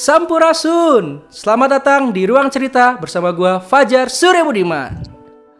Sampurasun. 0.00 1.28
Selamat 1.28 1.76
datang 1.76 2.08
di 2.08 2.24
Ruang 2.24 2.48
Cerita 2.48 2.96
bersama 2.96 3.36
gua 3.36 3.60
Fajar 3.60 4.08
Surya 4.08 4.40
Budiman. 4.40 4.96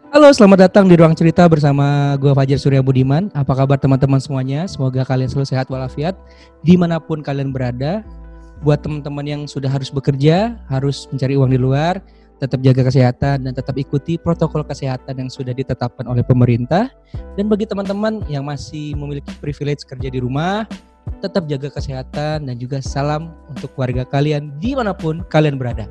Halo, 0.09 0.33
selamat 0.33 0.65
datang 0.65 0.89
di 0.89 0.97
Ruang 0.97 1.13
Cerita 1.13 1.45
bersama 1.45 2.17
gua 2.17 2.33
Fajar 2.33 2.57
Surya 2.57 2.81
Budiman. 2.81 3.29
Apa 3.37 3.53
kabar 3.53 3.77
teman-teman 3.77 4.17
semuanya? 4.17 4.65
Semoga 4.65 5.05
kalian 5.05 5.29
selalu 5.29 5.45
sehat 5.45 5.69
walafiat 5.69 6.17
di 6.65 6.73
mana 6.73 6.97
pun 6.97 7.21
kalian 7.21 7.53
berada. 7.53 8.01
Buat 8.65 8.81
teman-teman 8.81 9.29
yang 9.29 9.41
sudah 9.45 9.69
harus 9.69 9.93
bekerja, 9.93 10.57
harus 10.73 11.05
mencari 11.13 11.37
uang 11.37 11.53
di 11.53 11.61
luar, 11.61 12.01
tetap 12.41 12.65
jaga 12.65 12.89
kesehatan 12.89 13.45
dan 13.45 13.53
tetap 13.53 13.77
ikuti 13.77 14.17
protokol 14.17 14.65
kesehatan 14.65 15.21
yang 15.21 15.29
sudah 15.29 15.53
ditetapkan 15.53 16.09
oleh 16.09 16.25
pemerintah. 16.25 16.89
Dan 17.37 17.45
bagi 17.45 17.69
teman-teman 17.69 18.25
yang 18.25 18.41
masih 18.41 18.97
memiliki 18.97 19.37
privilege 19.37 19.85
kerja 19.85 20.09
di 20.09 20.17
rumah, 20.17 20.65
tetap 21.19 21.49
jaga 21.51 21.67
kesehatan 21.67 22.47
dan 22.47 22.55
juga 22.55 22.79
salam 22.79 23.35
untuk 23.51 23.73
keluarga 23.75 24.07
kalian 24.07 24.55
di 24.63 24.71
mana 24.77 24.95
pun 24.95 25.25
kalian 25.27 25.59
berada. 25.59 25.89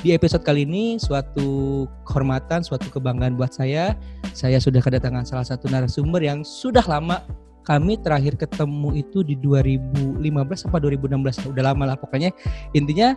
Di 0.00 0.12
episode 0.12 0.44
kali 0.44 0.68
ini 0.68 1.00
suatu 1.00 1.84
kehormatan, 2.04 2.60
suatu 2.60 2.88
kebanggaan 2.92 3.40
buat 3.40 3.52
saya. 3.56 3.96
Saya 4.36 4.60
sudah 4.60 4.82
kedatangan 4.84 5.24
salah 5.24 5.46
satu 5.46 5.70
narasumber 5.70 6.20
yang 6.20 6.44
sudah 6.44 6.84
lama 6.84 7.24
kami 7.64 7.96
terakhir 7.96 8.36
ketemu 8.36 8.92
itu 9.00 9.24
di 9.24 9.40
2015 9.40 10.20
apa 10.68 10.76
2016 10.76 11.48
udah 11.48 11.64
lama 11.72 11.84
lah 11.88 11.96
pokoknya 11.96 12.28
intinya 12.76 13.16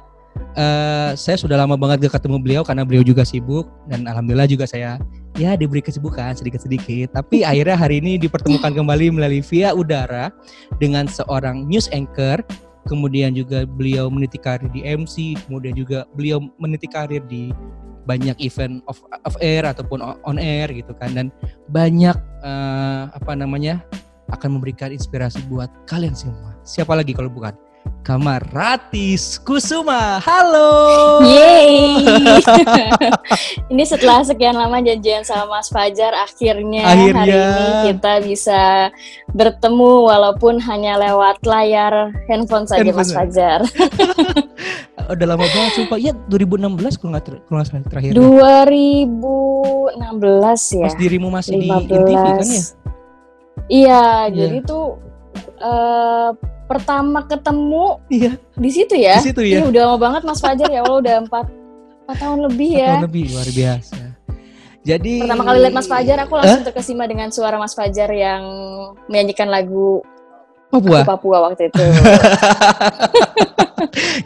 uh, 0.58 1.12
saya 1.18 1.38
sudah 1.38 1.60
lama 1.60 1.76
banget 1.76 2.08
gak 2.08 2.22
ketemu 2.22 2.38
beliau 2.42 2.62
karena 2.66 2.84
beliau 2.88 3.04
juga 3.04 3.28
sibuk 3.28 3.68
dan 3.92 4.06
alhamdulillah 4.08 4.50
juga 4.50 4.66
saya 4.70 5.02
ya 5.38 5.54
diberi 5.54 5.82
kesibukan 5.82 6.34
sedikit-sedikit. 6.38 7.14
Tapi 7.14 7.44
akhirnya 7.50 7.78
hari 7.78 8.00
ini 8.02 8.18
dipertemukan 8.22 8.74
kembali 8.74 9.14
melalui 9.14 9.42
via 9.46 9.74
udara 9.74 10.34
dengan 10.82 11.06
seorang 11.10 11.66
news 11.66 11.88
anchor. 11.94 12.42
Kemudian 12.88 13.36
juga 13.36 13.68
beliau 13.68 14.08
meniti 14.08 14.40
karir 14.40 14.72
di 14.72 14.80
MC, 14.80 15.36
kemudian 15.44 15.76
juga 15.76 16.08
beliau 16.16 16.40
meniti 16.56 16.88
karir 16.88 17.20
di 17.28 17.52
banyak 18.08 18.40
event 18.40 18.80
of, 18.88 19.04
of 19.28 19.36
air 19.44 19.68
ataupun 19.68 20.00
on 20.00 20.40
air 20.40 20.72
gitu 20.72 20.96
kan 20.96 21.12
dan 21.12 21.28
banyak 21.68 22.16
uh, 22.48 23.12
apa 23.12 23.36
namanya 23.36 23.84
akan 24.32 24.60
memberikan 24.60 24.96
inspirasi 24.96 25.44
buat 25.52 25.68
kalian 25.92 26.16
semua. 26.16 26.56
Siapa 26.64 26.96
lagi 26.96 27.12
kalau 27.12 27.28
bukan 27.28 27.52
Kamaratis 28.08 29.36
Kusuma. 29.44 30.24
Halo. 30.24 31.20
Yeay. 31.28 32.08
ini 33.76 33.84
setelah 33.84 34.24
sekian 34.24 34.56
lama 34.56 34.80
janjian 34.80 35.28
sama 35.28 35.60
Mas 35.60 35.68
Fajar 35.68 36.16
akhirnya, 36.16 36.88
akhirnya 36.88 37.20
hari 37.20 37.36
ini 37.36 37.68
kita 37.92 38.14
bisa 38.24 38.62
bertemu 39.36 40.08
walaupun 40.08 40.56
hanya 40.64 40.96
lewat 40.96 41.44
layar 41.44 42.16
handphone 42.32 42.64
saja 42.64 42.80
handphone. 42.80 43.04
Mas 43.04 43.12
Fajar. 43.12 43.68
Udah 45.12 45.28
lama 45.28 45.44
banget 45.44 45.72
sumpah. 45.76 46.00
Ya 46.00 46.16
2016 46.32 47.04
kalau 47.04 47.12
nggak 47.12 47.28
ter 47.28 47.44
terakhir. 47.92 48.16
2016 48.16 50.80
ya. 50.80 50.88
Pas 50.88 50.96
dirimu 50.96 51.28
masih 51.28 51.60
15. 51.60 51.62
di 51.92 51.92
TV 51.92 52.08
kan 52.24 52.48
ya? 52.48 52.64
Iya, 53.68 54.32
yeah. 54.32 54.32
jadi 54.32 54.64
tuh 54.64 54.96
uh, 55.60 56.32
pertama 56.68 57.24
ketemu 57.24 58.04
iya. 58.12 58.36
di 58.60 58.70
situ 58.70 58.96
ya. 59.00 59.24
Di 59.24 59.32
situ 59.32 59.42
ya. 59.42 59.64
Ini 59.64 59.72
udah 59.72 59.82
lama 59.88 59.98
banget 59.98 60.22
Mas 60.28 60.44
Fajar 60.44 60.68
ya 60.68 60.84
Allah 60.84 61.00
udah 61.00 61.16
empat 61.24 61.46
empat 62.04 62.18
tahun 62.20 62.40
lebih 62.52 62.72
ya. 62.76 63.00
Tahun 63.00 63.08
lebih 63.08 63.24
luar 63.32 63.50
biasa. 63.50 63.98
Jadi 64.88 65.14
pertama 65.20 65.44
kali 65.44 65.58
lihat 65.64 65.76
Mas 65.76 65.88
Fajar 65.88 66.18
aku 66.24 66.34
langsung 66.40 66.64
huh? 66.64 66.68
terkesima 66.72 67.04
dengan 67.08 67.28
suara 67.32 67.56
Mas 67.60 67.76
Fajar 67.76 68.10
yang 68.12 68.44
menyanyikan 69.08 69.48
lagu 69.48 70.04
Papua. 70.68 71.00
Papua 71.08 71.48
waktu 71.48 71.72
itu. 71.72 71.80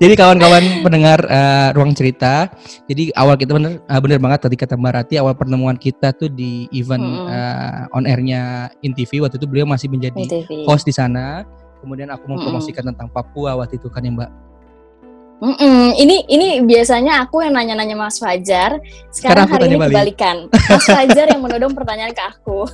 jadi 0.01 0.13
kawan-kawan 0.17 0.81
pendengar 0.81 1.21
uh, 1.29 1.69
ruang 1.77 1.93
cerita, 1.93 2.49
jadi 2.89 3.13
awal 3.13 3.37
kita 3.37 3.53
bener 3.53 3.77
uh, 3.85 4.01
bener 4.01 4.17
banget 4.17 4.49
tadi 4.49 4.57
kata 4.57 4.73
Mbak 4.73 4.93
Rati 4.97 5.21
awal 5.21 5.37
pertemuan 5.37 5.77
kita 5.77 6.09
tuh 6.17 6.33
di 6.33 6.65
event 6.73 7.05
hmm. 7.05 7.29
uh, 7.29 7.93
on 7.93 8.09
airnya 8.09 8.73
InTV 8.81 9.21
waktu 9.21 9.37
itu 9.37 9.45
beliau 9.45 9.69
masih 9.69 9.93
menjadi 9.93 10.17
host 10.65 10.89
di 10.89 10.93
sana. 10.97 11.45
Kemudian 11.81 12.13
aku 12.13 12.29
mempromosikan 12.29 12.85
mm. 12.85 12.89
tentang 12.93 13.07
Papua 13.09 13.57
waktu 13.57 13.81
itu 13.81 13.89
kan 13.89 14.05
ya 14.05 14.13
Mbak. 14.13 14.31
Mm 15.41 15.57
-mm. 15.57 15.85
Ini 15.97 16.15
ini 16.29 16.47
biasanya 16.61 17.25
aku 17.25 17.41
yang 17.41 17.57
nanya-nanya 17.57 17.97
Mas 17.97 18.21
Fajar. 18.21 18.77
Sekarang, 19.09 19.09
Sekarang 19.09 19.47
hari 19.49 19.63
ini 19.73 19.77
balik. 19.81 19.89
kebalikan. 19.89 20.37
Mas 20.53 20.85
Fajar 20.85 21.25
yang 21.33 21.41
menodong 21.41 21.73
pertanyaan 21.73 22.13
ke 22.13 22.21
aku. 22.21 22.69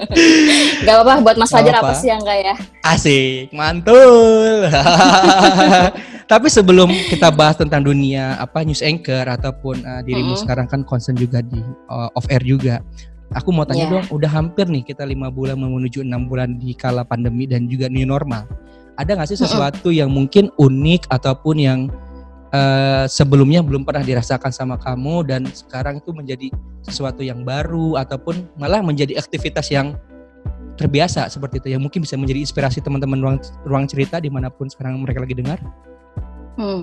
gak 0.84 0.92
apa-apa 0.92 1.24
buat 1.24 1.36
Mas 1.40 1.48
Fajar 1.48 1.80
apa. 1.80 1.88
apa 1.88 1.92
sih 1.96 2.12
yang 2.12 2.20
enggak 2.20 2.52
ya? 2.52 2.54
Asik, 2.84 3.48
mantul. 3.56 4.68
Tapi 6.32 6.46
sebelum 6.52 6.92
kita 7.08 7.32
bahas 7.32 7.56
tentang 7.56 7.80
dunia 7.80 8.36
apa 8.36 8.60
news 8.60 8.84
anchor 8.84 9.24
ataupun 9.24 9.80
uh, 9.80 10.04
dirimu 10.04 10.34
mm 10.34 10.36
-hmm. 10.36 10.42
sekarang 10.44 10.66
kan 10.68 10.84
concern 10.84 11.16
juga 11.16 11.40
di 11.40 11.64
uh, 11.88 12.12
off 12.12 12.28
air 12.28 12.44
juga. 12.44 12.84
Aku 13.34 13.50
mau 13.50 13.66
tanya 13.66 13.90
yeah. 13.90 13.92
dong, 13.98 14.06
udah 14.14 14.30
hampir 14.30 14.70
nih 14.70 14.86
kita 14.86 15.02
lima 15.02 15.34
bulan 15.34 15.58
menuju 15.58 16.06
enam 16.06 16.30
bulan 16.30 16.62
di 16.62 16.78
kala 16.78 17.02
pandemi 17.02 17.50
dan 17.50 17.66
juga 17.66 17.90
new 17.90 18.06
normal. 18.06 18.46
Ada 18.94 19.18
nggak 19.18 19.28
sih 19.34 19.40
sesuatu 19.40 19.90
yang 19.90 20.08
mungkin 20.08 20.48
unik 20.56 21.10
ataupun 21.10 21.56
yang 21.58 21.80
uh, 22.54 23.04
sebelumnya 23.10 23.60
belum 23.66 23.82
pernah 23.82 24.06
dirasakan 24.06 24.54
sama 24.54 24.78
kamu 24.78 25.26
dan 25.26 25.42
sekarang 25.50 25.98
itu 25.98 26.14
menjadi 26.14 26.48
sesuatu 26.86 27.20
yang 27.20 27.42
baru 27.42 27.98
ataupun 27.98 28.46
malah 28.56 28.80
menjadi 28.80 29.18
aktivitas 29.18 29.68
yang 29.74 29.98
terbiasa 30.76 31.26
seperti 31.32 31.58
itu 31.64 31.68
yang 31.72 31.82
mungkin 31.82 32.04
bisa 32.04 32.14
menjadi 32.20 32.44
inspirasi 32.44 32.84
teman-teman 32.84 33.18
ruang, 33.18 33.38
ruang 33.64 33.84
cerita 33.88 34.20
di 34.20 34.28
mana 34.28 34.52
pun 34.52 34.68
sekarang 34.68 35.00
mereka 35.02 35.24
lagi 35.24 35.34
dengar? 35.34 35.58
Hmm. 36.56 36.82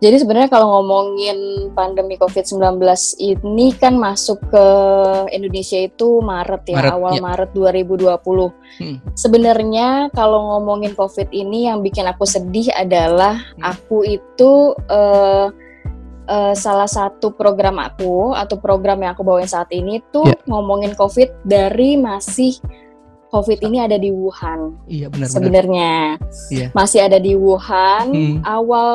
Jadi 0.00 0.16
sebenarnya 0.24 0.48
kalau 0.48 0.80
ngomongin 0.80 1.68
pandemi 1.76 2.16
COVID-19 2.16 2.80
ini 3.20 3.66
kan 3.76 4.00
masuk 4.00 4.40
ke 4.48 4.66
Indonesia 5.34 5.76
itu 5.76 6.24
Maret 6.24 6.62
ya, 6.72 6.78
Maret, 6.80 6.92
awal 6.96 7.12
ya. 7.18 7.20
Maret 7.20 7.50
2020. 7.52 8.16
Hmm. 8.80 8.96
Sebenarnya 9.12 10.08
kalau 10.16 10.56
ngomongin 10.56 10.96
COVID 10.96 11.28
ini 11.34 11.68
yang 11.68 11.84
bikin 11.84 12.08
aku 12.08 12.24
sedih 12.24 12.72
adalah 12.72 13.44
hmm. 13.60 13.62
aku 13.66 14.08
itu 14.08 14.72
uh, 14.88 15.52
uh, 16.30 16.54
salah 16.54 16.88
satu 16.88 17.34
program 17.34 17.76
aku 17.82 18.32
atau 18.32 18.56
program 18.56 19.02
yang 19.02 19.12
aku 19.12 19.26
bawain 19.26 19.50
saat 19.50 19.68
ini 19.74 20.00
tuh 20.14 20.24
yeah. 20.24 20.38
ngomongin 20.46 20.94
COVID 20.94 21.44
dari 21.44 21.98
masih 21.98 22.56
COVID 23.30 23.62
ini 23.62 23.78
ada 23.78 23.94
di 23.94 24.10
Wuhan. 24.10 24.74
Iya 24.90 25.06
benar. 25.06 25.30
Sebenarnya 25.30 26.18
iya. 26.50 26.66
masih 26.74 27.06
ada 27.06 27.22
di 27.22 27.38
Wuhan. 27.38 28.10
Hmm. 28.10 28.36
Awal 28.42 28.90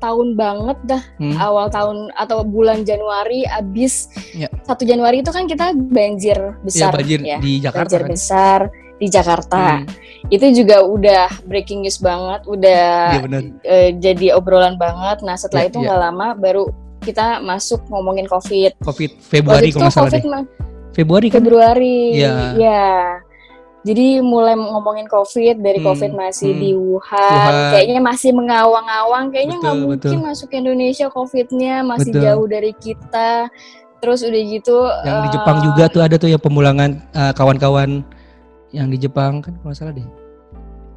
tahun 0.00 0.32
banget 0.32 0.78
dah. 0.88 1.02
Hmm. 1.20 1.36
Awal 1.36 1.68
tahun 1.68 1.96
atau 2.16 2.40
bulan 2.42 2.88
Januari 2.88 3.44
abis 3.44 4.08
iya. 4.32 4.48
satu 4.64 4.88
ya. 4.88 4.96
Januari 4.96 5.20
itu 5.20 5.28
kan 5.28 5.44
kita 5.44 5.76
banjir 5.76 6.56
besar 6.64 6.96
ya. 6.96 6.96
Banjir 6.96 7.20
ya. 7.20 7.38
di 7.38 7.52
Jakarta. 7.60 7.84
Banjir 7.84 8.00
kan? 8.00 8.10
besar 8.10 8.60
di 8.96 9.06
Jakarta. 9.12 9.64
Hmm. 9.84 9.86
Itu 10.32 10.46
juga 10.56 10.80
udah 10.80 11.28
breaking 11.44 11.84
news 11.84 12.00
banget. 12.00 12.48
Udah 12.48 13.20
ya, 13.20 13.22
uh, 13.28 13.90
jadi 14.00 14.26
obrolan 14.32 14.80
banget. 14.80 15.20
Nah 15.20 15.36
setelah 15.36 15.68
ya, 15.68 15.70
itu 15.70 15.78
iya. 15.84 15.86
nggak 15.92 16.00
ya. 16.00 16.04
lama 16.08 16.26
baru 16.32 16.64
kita 17.04 17.44
masuk 17.44 17.84
ngomongin 17.92 18.24
COVID. 18.24 18.80
COVID 18.80 19.10
Februari 19.20 19.68
kalau 19.68 19.92
salah 19.92 20.08
deh. 20.08 20.24
Februari 20.96 21.28
kan? 21.28 21.44
Februari. 21.44 22.16
Ya. 22.16 22.56
ya 22.56 23.20
jadi 23.86 24.18
mulai 24.18 24.58
ngomongin 24.58 25.06
COVID 25.06 25.62
dari 25.62 25.78
hmm, 25.78 25.86
COVID 25.86 26.10
masih 26.18 26.50
hmm. 26.50 26.58
di 26.58 26.70
Wuhan, 26.74 27.22
Wuhan, 27.22 27.54
kayaknya 27.70 28.00
masih 28.02 28.30
mengawang-awang, 28.34 29.30
kayaknya 29.30 29.56
nggak 29.62 29.76
mungkin 29.78 30.18
betul. 30.18 30.26
masuk 30.26 30.46
ke 30.50 30.56
Indonesia 30.58 31.06
COVID-nya 31.06 31.86
masih 31.86 32.10
betul. 32.10 32.24
jauh 32.26 32.46
dari 32.50 32.72
kita. 32.74 33.46
Terus 34.02 34.26
udah 34.26 34.42
gitu. 34.42 34.78
Yang 35.06 35.14
uh, 35.14 35.22
di 35.22 35.30
Jepang 35.38 35.56
juga 35.62 35.84
tuh 35.86 36.02
ada 36.02 36.16
tuh 36.18 36.28
yang 36.34 36.42
pemulangan 36.42 36.98
kawan 37.14 37.30
eh, 37.30 37.32
kawan-kawan 37.38 37.90
yang 38.74 38.90
di 38.90 38.98
Jepang 38.98 39.38
kan 39.38 39.54
kalau 39.62 39.74
salah 39.78 39.94
deh. 39.94 40.25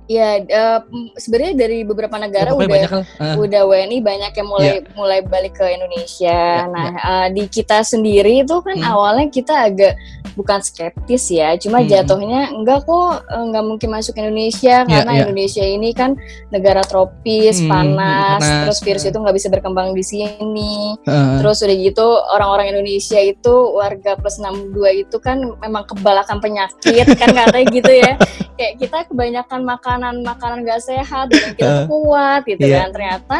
Ya, 0.09 0.41
uh, 0.41 0.81
sebenarnya 1.21 1.53
dari 1.69 1.85
beberapa 1.85 2.17
negara 2.17 2.49
udah 2.57 2.65
banyak 2.65 2.91
uh. 3.21 3.37
udah 3.37 3.61
WNI 3.61 4.01
banyak 4.01 4.33
yang 4.41 4.49
mulai 4.49 4.81
yeah. 4.81 4.97
mulai 4.97 5.21
balik 5.21 5.61
ke 5.61 5.69
Indonesia. 5.69 6.65
Yeah, 6.65 6.65
nah, 6.65 6.89
yeah. 6.89 7.05
Uh, 7.05 7.27
di 7.29 7.45
kita 7.45 7.85
sendiri 7.85 8.41
itu 8.41 8.57
kan 8.65 8.81
hmm. 8.81 8.89
awalnya 8.89 9.29
kita 9.29 9.69
agak 9.69 9.93
bukan 10.33 10.65
skeptis 10.65 11.29
ya, 11.29 11.53
cuma 11.61 11.85
hmm. 11.85 11.93
jatuhnya 11.93 12.49
enggak 12.49 12.89
kok 12.89 13.21
enggak 13.29 13.61
mungkin 13.61 13.89
masuk 13.93 14.17
Indonesia 14.17 14.81
yeah, 14.81 14.89
karena 14.89 15.11
yeah. 15.13 15.21
Indonesia 15.29 15.61
ini 15.61 15.89
kan 15.93 16.17
negara 16.49 16.81
tropis, 16.81 17.61
hmm, 17.61 17.69
panas, 17.69 18.41
panas, 18.41 18.61
terus 18.65 18.79
virus 18.81 19.03
uh. 19.05 19.09
itu 19.13 19.17
nggak 19.21 19.35
bisa 19.37 19.47
berkembang 19.53 19.93
di 19.93 20.01
sini. 20.01 20.97
Uh. 21.05 21.37
Terus 21.37 21.61
udah 21.61 21.77
gitu 21.85 22.07
orang-orang 22.33 22.73
Indonesia 22.73 23.21
itu 23.21 23.53
warga 23.77 24.17
plus 24.17 24.41
62 24.41 25.05
itu 25.05 25.21
kan 25.21 25.37
memang 25.61 25.85
kebalakan 25.85 26.41
penyakit 26.41 27.05
kan 27.13 27.29
katanya 27.29 27.65
gitu 27.69 27.93
ya. 27.93 28.17
Kayak 28.57 28.73
kita 28.81 28.97
kebanyakan 29.07 29.61
makan 29.63 29.98
makanan-makanan 29.99 30.63
gak 30.63 30.81
sehat 30.81 31.27
dan 31.31 31.41
kita 31.53 31.71
kuat 31.91 32.41
gitu 32.47 32.63
yeah. 32.63 32.87
kan 32.87 32.89
ternyata 32.95 33.39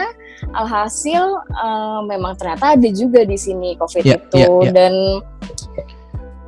alhasil 0.53 1.39
uh, 1.55 2.03
memang 2.03 2.35
ternyata 2.35 2.75
ada 2.75 2.89
juga 2.91 3.23
di 3.23 3.39
sini 3.39 3.79
covid 3.79 4.03
yeah, 4.03 4.19
itu 4.19 4.43
yeah, 4.43 4.51
yeah. 4.51 4.73
dan 4.75 4.93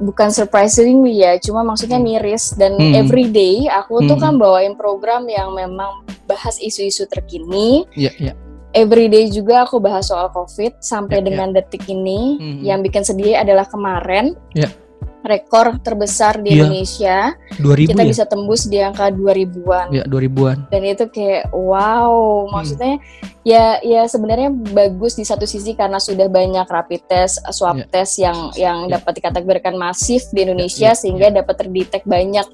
bukan 0.01 0.29
surprising 0.33 1.05
ya 1.07 1.37
cuma 1.39 1.61
maksudnya 1.63 2.01
hmm. 2.01 2.07
miris 2.07 2.57
dan 2.57 2.75
hmm. 2.75 2.97
everyday 2.97 3.69
aku 3.69 4.01
hmm. 4.01 4.07
tuh 4.09 4.17
kan 4.17 4.35
bawain 4.35 4.75
program 4.75 5.29
yang 5.29 5.53
memang 5.55 6.03
bahas 6.25 6.57
isu-isu 6.59 7.05
terkini 7.05 7.85
yeah, 7.93 8.11
yeah. 8.17 8.35
everyday 8.73 9.29
juga 9.29 9.67
aku 9.67 9.77
bahas 9.77 10.09
soal 10.09 10.31
COVID 10.33 10.81
sampai 10.81 11.21
yeah, 11.21 11.25
dengan 11.27 11.47
yeah. 11.51 11.55
detik 11.59 11.83
ini. 11.91 12.39
Mm 12.39 12.39
-hmm. 12.39 12.61
Yang 12.63 12.79
bikin 12.87 13.03
sedih 13.03 13.35
adalah 13.35 13.67
kemarin. 13.67 14.31
Yeah 14.55 14.71
rekor 15.21 15.77
terbesar 15.81 16.41
di 16.41 16.57
iya. 16.57 16.65
Indonesia. 16.65 17.17
2000 17.61 17.91
kita 17.93 18.03
ya? 18.03 18.09
bisa 18.09 18.23
tembus 18.25 18.65
di 18.65 18.77
angka 18.81 19.13
2000-an. 19.13 19.87
Ya, 19.93 20.03
2000-an. 20.09 20.57
Dan 20.73 20.81
itu 20.85 21.05
kayak 21.09 21.53
wow, 21.53 22.45
hmm. 22.45 22.51
maksudnya 22.53 22.95
ya 23.41 23.81
ya 23.81 24.05
sebenarnya 24.05 24.53
bagus 24.53 25.17
di 25.17 25.25
satu 25.25 25.49
sisi 25.49 25.73
karena 25.73 25.97
sudah 25.97 26.29
banyak 26.29 26.65
rapid 26.65 27.01
test, 27.09 27.41
swab 27.49 27.81
yeah. 27.81 27.89
test 27.89 28.13
yang 28.21 28.37
yang 28.53 28.77
yeah. 28.85 28.97
dapat 28.97 29.17
dikategorikan 29.17 29.73
masif 29.77 30.29
di 30.29 30.45
Indonesia 30.45 30.93
yeah. 30.93 30.97
sehingga 30.97 31.27
yeah. 31.29 31.37
dapat 31.41 31.55
terdetek 31.65 32.03
banyak. 32.05 32.45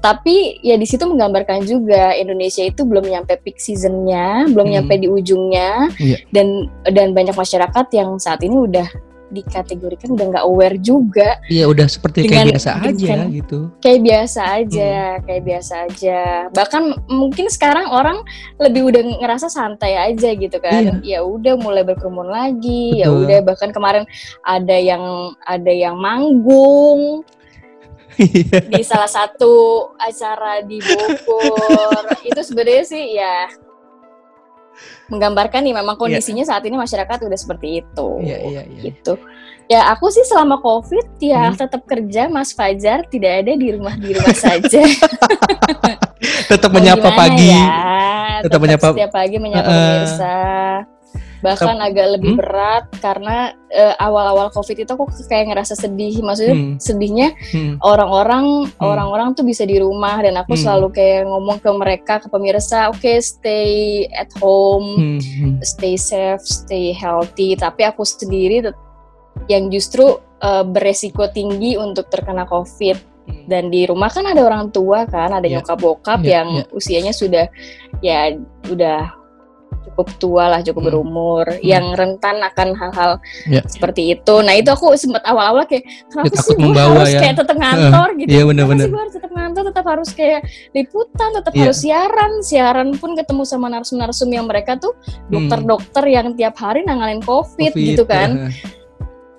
Tapi 0.00 0.60
ya 0.60 0.76
di 0.76 0.86
situ 0.86 1.04
menggambarkan 1.08 1.64
juga 1.64 2.12
Indonesia 2.16 2.62
itu 2.64 2.84
belum 2.84 3.08
nyampe 3.08 3.40
peak 3.44 3.60
seasonnya, 3.60 4.48
belum 4.52 4.68
hmm. 4.68 4.74
nyampe 4.80 4.94
di 5.00 5.08
ujungnya 5.08 5.92
yeah. 6.00 6.20
dan 6.32 6.68
dan 6.88 7.12
banyak 7.12 7.36
masyarakat 7.36 7.86
yang 7.92 8.16
saat 8.20 8.40
ini 8.44 8.56
udah 8.56 8.88
dikategorikan 9.30 10.14
udah 10.14 10.26
nggak 10.34 10.46
aware 10.46 10.78
juga. 10.78 11.38
Iya 11.50 11.66
udah 11.66 11.86
seperti 11.90 12.26
dengan, 12.26 12.46
kayak 12.46 12.52
biasa 12.54 12.70
aja 12.78 13.14
gitu. 13.30 13.58
Kayak 13.82 14.00
biasa 14.06 14.40
aja, 14.62 14.94
hmm. 14.94 15.22
kayak 15.26 15.42
biasa 15.42 15.74
aja. 15.90 16.20
Bahkan 16.54 16.82
mungkin 17.10 17.46
sekarang 17.50 17.86
orang 17.90 18.18
lebih 18.62 18.92
udah 18.92 19.02
ngerasa 19.22 19.50
santai 19.50 19.98
aja 19.98 20.30
gitu 20.34 20.58
kan. 20.62 21.02
Iya. 21.02 21.20
Ya 21.22 21.26
udah 21.26 21.54
mulai 21.58 21.82
berkerumun 21.82 22.30
lagi. 22.30 23.02
Ya 23.02 23.10
udah 23.10 23.42
bahkan 23.42 23.74
kemarin 23.74 24.06
ada 24.46 24.76
yang 24.76 25.34
ada 25.42 25.72
yang 25.72 25.98
manggung 25.98 27.26
iya. 28.18 28.62
di 28.62 28.82
salah 28.86 29.10
satu 29.10 29.86
acara 29.98 30.62
di 30.62 30.78
Bogor. 30.80 32.14
itu 32.26 32.40
sebenarnya 32.42 32.84
sih 32.86 33.04
ya 33.18 33.65
menggambarkan 35.10 35.62
nih 35.62 35.74
memang 35.74 35.96
iya. 35.96 36.02
kondisinya 36.02 36.44
yeah. 36.44 36.50
saat 36.50 36.62
ini 36.66 36.76
masyarakat 36.78 37.18
udah 37.26 37.38
seperti 37.38 37.82
itu 37.84 38.08
yeah, 38.22 38.40
yeah, 38.42 38.64
yeah. 38.64 38.82
gitu 38.90 39.14
ya 39.66 39.80
aku 39.90 40.10
sih 40.14 40.22
selama 40.22 40.62
covid 40.62 41.06
ya 41.18 41.50
hmm. 41.50 41.58
tetap 41.58 41.82
kerja 41.86 42.30
Mas 42.30 42.54
Fajar 42.54 43.06
tidak 43.10 43.44
ada 43.44 43.52
di 43.54 43.68
rumah 43.74 43.94
di 43.98 44.14
rumah 44.14 44.36
saja 44.36 44.82
tetap 46.50 46.70
menyapa 46.70 47.08
pagi 47.14 47.50
ya? 47.50 47.66
tetap, 47.66 48.42
tetap 48.46 48.60
menyapa 48.62 48.86
setiap 48.94 49.12
pagi 49.12 49.36
menyapa 49.42 49.70
uh, 49.70 49.74
pemirsa 49.74 50.36
bahkan 51.46 51.78
Tep, 51.78 51.86
agak 51.86 52.06
lebih 52.18 52.34
hmm? 52.34 52.40
berat 52.42 52.84
karena 52.98 53.54
uh, 53.70 53.94
awal-awal 54.02 54.50
covid 54.50 54.82
itu 54.82 54.90
aku 54.90 55.06
kayak 55.30 55.54
ngerasa 55.54 55.78
sedih 55.78 56.18
maksudnya 56.26 56.58
hmm. 56.58 56.74
sedihnya 56.82 57.28
hmm. 57.54 57.78
orang-orang 57.86 58.66
hmm. 58.66 58.82
orang-orang 58.82 59.38
tuh 59.38 59.46
bisa 59.46 59.62
di 59.62 59.78
rumah 59.78 60.18
dan 60.18 60.34
aku 60.34 60.58
hmm. 60.58 60.62
selalu 60.66 60.90
kayak 60.90 61.30
ngomong 61.30 61.62
ke 61.62 61.70
mereka 61.70 62.14
ke 62.18 62.26
pemirsa 62.26 62.90
oke 62.90 62.98
okay, 62.98 63.22
stay 63.22 64.10
at 64.10 64.26
home 64.42 64.98
hmm. 64.98 65.20
hmm. 65.22 65.54
stay 65.62 65.94
safe 65.94 66.42
stay 66.42 66.90
healthy 66.90 67.54
tapi 67.54 67.86
aku 67.86 68.02
sendiri 68.02 68.66
yang 69.46 69.70
justru 69.70 70.18
uh, 70.42 70.66
beresiko 70.66 71.30
tinggi 71.30 71.78
untuk 71.78 72.10
terkena 72.10 72.42
covid 72.42 72.98
hmm. 73.30 73.46
dan 73.46 73.70
di 73.70 73.86
rumah 73.86 74.10
kan 74.10 74.26
ada 74.26 74.42
orang 74.42 74.74
tua 74.74 75.06
kan 75.06 75.30
ada 75.30 75.46
yeah. 75.46 75.62
nyokap 75.62 75.78
bokap 75.78 76.20
yeah, 76.26 76.42
yang 76.42 76.48
yeah. 76.66 76.74
usianya 76.74 77.14
sudah 77.14 77.46
ya 78.02 78.34
udah 78.66 79.25
cukup 79.86 80.06
tua 80.18 80.44
lah, 80.50 80.60
cukup 80.60 80.82
hmm. 80.82 80.88
berumur, 80.90 81.44
hmm. 81.46 81.62
yang 81.62 81.94
rentan 81.94 82.42
akan 82.42 82.74
hal-hal 82.74 83.10
yeah. 83.48 83.64
seperti 83.64 84.18
itu. 84.18 84.34
Nah 84.42 84.54
itu 84.58 84.68
aku 84.68 84.92
sempat 84.98 85.22
awal-awal 85.24 85.64
kayak 85.64 85.86
kenapa 86.10 86.34
ya, 86.34 86.42
sih 86.42 86.54
gue 86.58 86.82
harus 86.82 87.12
ya. 87.14 87.20
kayak 87.22 87.36
tetap 87.40 87.56
ngantor 87.56 88.08
gitu? 88.18 88.28
Iya 88.30 88.42
benar-benar. 88.46 88.86
gue 88.90 89.00
harus 89.00 89.14
tetap 89.14 89.32
ngantor, 89.32 89.62
tetap 89.70 89.84
harus 89.86 90.10
kayak 90.12 90.40
liputan, 90.74 91.28
tetap 91.34 91.52
yeah. 91.54 91.62
harus 91.62 91.78
siaran, 91.80 92.32
siaran 92.42 92.88
pun 92.98 93.10
ketemu 93.14 93.42
sama 93.46 93.66
narsum-narsum 93.70 94.28
yang 94.28 94.46
mereka 94.50 94.76
tuh 94.76 94.92
hmm. 94.94 95.30
dokter-dokter 95.30 96.04
yang 96.10 96.34
tiap 96.34 96.58
hari 96.58 96.82
nanganin 96.82 97.22
COVID, 97.22 97.72
COVID 97.72 97.86
gitu 97.94 98.04
kan. 98.04 98.50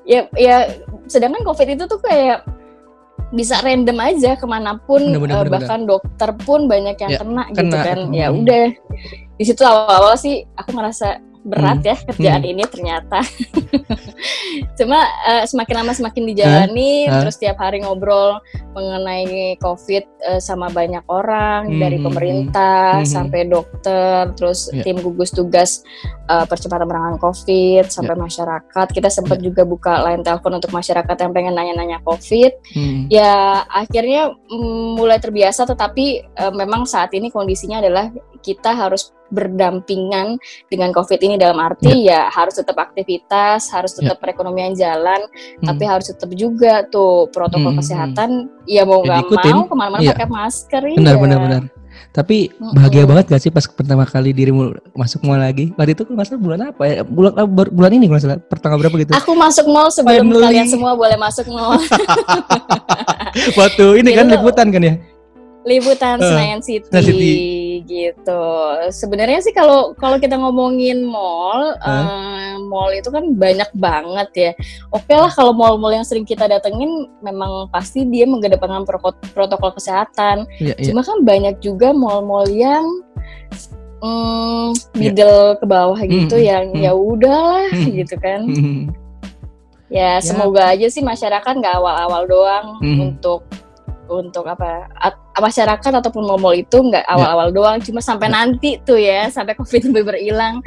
ya 0.07 0.23
ya 0.39 0.71
sedangkan 1.11 1.43
COVID 1.43 1.67
itu 1.75 1.83
tuh 1.83 1.99
kayak 1.99 2.47
bisa 3.27 3.59
random 3.59 3.97
aja 3.99 4.39
ke 4.39 4.45
mana 4.47 4.79
pun 4.79 5.03
bener, 5.03 5.19
bener, 5.19 5.35
uh, 5.43 5.51
bahkan 5.51 5.83
bener. 5.83 5.99
dokter 5.99 6.29
pun 6.47 6.71
banyak 6.71 6.95
yang 6.95 7.11
ya, 7.11 7.19
kena, 7.19 7.43
kena 7.51 7.57
gitu 7.59 7.75
kan 7.75 7.99
ya 8.15 8.27
hmm. 8.31 8.37
udah 8.43 8.65
di 9.37 9.43
situ 9.43 9.61
awal-awal 9.67 10.15
sih 10.15 10.47
aku 10.55 10.69
ngerasa 10.71 11.19
berat 11.47 11.79
hmm. 11.79 11.87
ya 11.87 11.95
kerjaan 12.11 12.43
hmm. 12.43 12.51
ini 12.51 12.63
ternyata. 12.67 13.19
Cuma 14.77 14.99
uh, 15.23 15.43
semakin 15.47 15.75
lama 15.83 15.93
semakin 15.95 16.23
dijalani, 16.27 17.07
huh? 17.07 17.23
terus 17.23 17.39
tiap 17.39 17.57
hari 17.63 17.81
ngobrol 17.81 18.43
mengenai 18.75 19.55
COVID 19.63 20.03
uh, 20.27 20.41
sama 20.43 20.67
banyak 20.69 21.01
orang 21.07 21.71
hmm. 21.71 21.79
dari 21.79 21.97
pemerintah 22.03 23.01
hmm. 23.01 23.07
sampai 23.07 23.47
dokter, 23.47 24.35
terus 24.35 24.67
yeah. 24.75 24.83
tim 24.83 24.99
gugus 24.99 25.31
tugas 25.31 25.81
uh, 26.27 26.43
percepatan 26.43 26.85
penanganan 26.85 27.17
COVID 27.17 27.87
sampai 27.87 28.13
yeah. 28.13 28.23
masyarakat. 28.27 28.87
Kita 28.91 29.09
sempat 29.09 29.39
yeah. 29.39 29.47
juga 29.47 29.63
buka 29.63 30.03
line 30.03 30.21
telepon 30.21 30.59
untuk 30.59 30.75
masyarakat 30.75 31.15
yang 31.15 31.31
pengen 31.31 31.55
nanya-nanya 31.55 32.03
COVID. 32.03 32.51
Hmm. 32.75 33.07
Ya 33.07 33.63
akhirnya 33.71 34.35
mm, 34.35 34.99
mulai 34.99 35.17
terbiasa, 35.23 35.63
tetapi 35.63 36.27
uh, 36.35 36.53
memang 36.53 36.83
saat 36.83 37.15
ini 37.15 37.31
kondisinya 37.31 37.79
adalah 37.79 38.11
kita 38.47 38.71
harus 38.71 39.11
berdampingan 39.27 40.39
dengan 40.71 40.89
COVID 40.95 41.19
ini 41.19 41.35
dalam 41.35 41.59
arti 41.59 42.07
yeah. 42.07 42.31
ya 42.31 42.31
harus 42.31 42.55
tetap 42.55 42.79
aktivitas, 42.79 43.67
harus 43.71 43.91
ya. 43.95 43.97
tetap 44.03 44.17
yeah. 44.17 44.23
perekonomian 44.23 44.73
jalan, 44.75 45.21
hmm. 45.59 45.67
tapi 45.67 45.83
harus 45.83 46.07
tetap 46.07 46.31
juga 46.31 46.87
tuh 46.87 47.27
protokol 47.35 47.75
hmm. 47.75 47.79
kesehatan. 47.83 48.29
Ya 48.63 48.87
mau 48.87 49.03
nggak 49.03 49.27
mau 49.27 49.67
ke 49.67 49.75
mana-mana 49.75 50.03
yeah. 50.03 50.15
pakai 50.15 50.27
masker 50.31 50.81
benar, 50.95 51.15
ya. 51.15 51.19
Benar 51.19 51.39
benar 51.43 51.63
Tapi 52.13 52.49
bahagia 52.73 53.03
hmm. 53.03 53.09
banget 53.13 53.25
gak 53.29 53.41
sih 53.45 53.51
pas 53.53 53.65
pertama 53.69 54.01
kali 54.07 54.33
dirimu 54.33 54.73
masuk 54.95 55.21
mall 55.27 55.37
lagi? 55.37 55.69
Waktu 55.77 55.93
itu 55.93 56.03
masalah 56.09 56.39
bulan 56.39 56.59
apa 56.73 56.83
ya? 56.87 56.95
Bulan 57.05 57.31
ah, 57.37 57.45
bulan 57.49 57.91
ini 57.93 58.09
kalau 58.09 58.21
salah 58.21 58.39
pertanggal 58.41 58.77
berapa 58.81 58.95
gitu? 59.05 59.11
Aku 59.13 59.37
masuk 59.37 59.65
mall 59.69 59.91
sebelum 59.93 60.25
Family. 60.25 60.41
kalian 60.41 60.67
semua 60.71 60.97
boleh 60.97 61.17
masuk 61.19 61.45
mall. 61.51 61.77
Waktu 63.59 63.85
ini 64.01 64.17
kan 64.17 64.25
liputan 64.33 64.67
kan 64.73 64.81
ya? 64.81 64.95
Liputan 65.67 66.17
uh, 66.17 66.25
Senayan 66.25 66.61
City. 66.63 66.89
Senayan 66.89 67.05
City 67.05 67.66
gitu. 67.87 68.43
Sebenarnya 68.91 69.39
sih 69.39 69.55
kalau 69.55 69.95
kalau 69.95 70.19
kita 70.19 70.35
ngomongin 70.35 71.07
mall, 71.07 71.73
huh? 71.79 71.87
uh, 71.87 72.53
mall 72.67 72.91
itu 72.91 73.07
kan 73.07 73.33
banyak 73.33 73.71
banget 73.79 74.29
ya. 74.35 74.51
Oke 74.91 75.15
lah 75.15 75.31
kalau 75.31 75.55
mall-mall 75.55 75.95
yang 75.95 76.05
sering 76.05 76.27
kita 76.27 76.45
datengin 76.45 77.07
memang 77.23 77.71
pasti 77.71 78.03
dia 78.03 78.27
mengedepankan 78.27 78.83
protokol 79.31 79.71
kesehatan. 79.73 80.45
Yeah, 80.59 80.75
yeah. 80.75 80.91
Cuma 80.91 81.01
kan 81.01 81.23
banyak 81.23 81.63
juga 81.63 81.95
mall-mall 81.95 82.45
yang 82.51 82.85
mm, 84.03 84.67
middle 84.99 85.55
yeah. 85.55 85.57
ke 85.57 85.65
bawah 85.65 85.99
gitu 86.03 86.35
mm, 86.37 86.45
yang 86.45 86.65
mm, 86.75 86.81
ya 86.83 86.91
udahlah 86.93 87.71
mm, 87.71 87.89
gitu 88.03 88.15
kan. 88.19 88.41
Mm, 88.45 88.81
ya, 89.87 90.19
ya 90.19 90.23
semoga 90.23 90.75
aja 90.75 90.87
sih 90.91 91.01
masyarakat 91.01 91.53
nggak 91.57 91.75
awal-awal 91.79 92.27
doang 92.27 92.67
mm. 92.83 92.99
untuk 93.01 93.47
untuk 94.09 94.47
apa 94.47 94.87
masyarakat 95.37 95.91
ataupun 96.01 96.23
mall 96.25 96.55
itu 96.55 96.77
nggak 96.79 97.05
ya. 97.05 97.11
awal-awal 97.13 97.53
doang 97.53 97.77
cuma 97.83 98.01
sampai 98.01 98.31
nanti 98.31 98.81
tuh 98.81 98.97
ya 98.97 99.29
sampai 99.29 99.53
covid 99.53 99.89
benar 99.93 100.17
hilang 100.17 100.63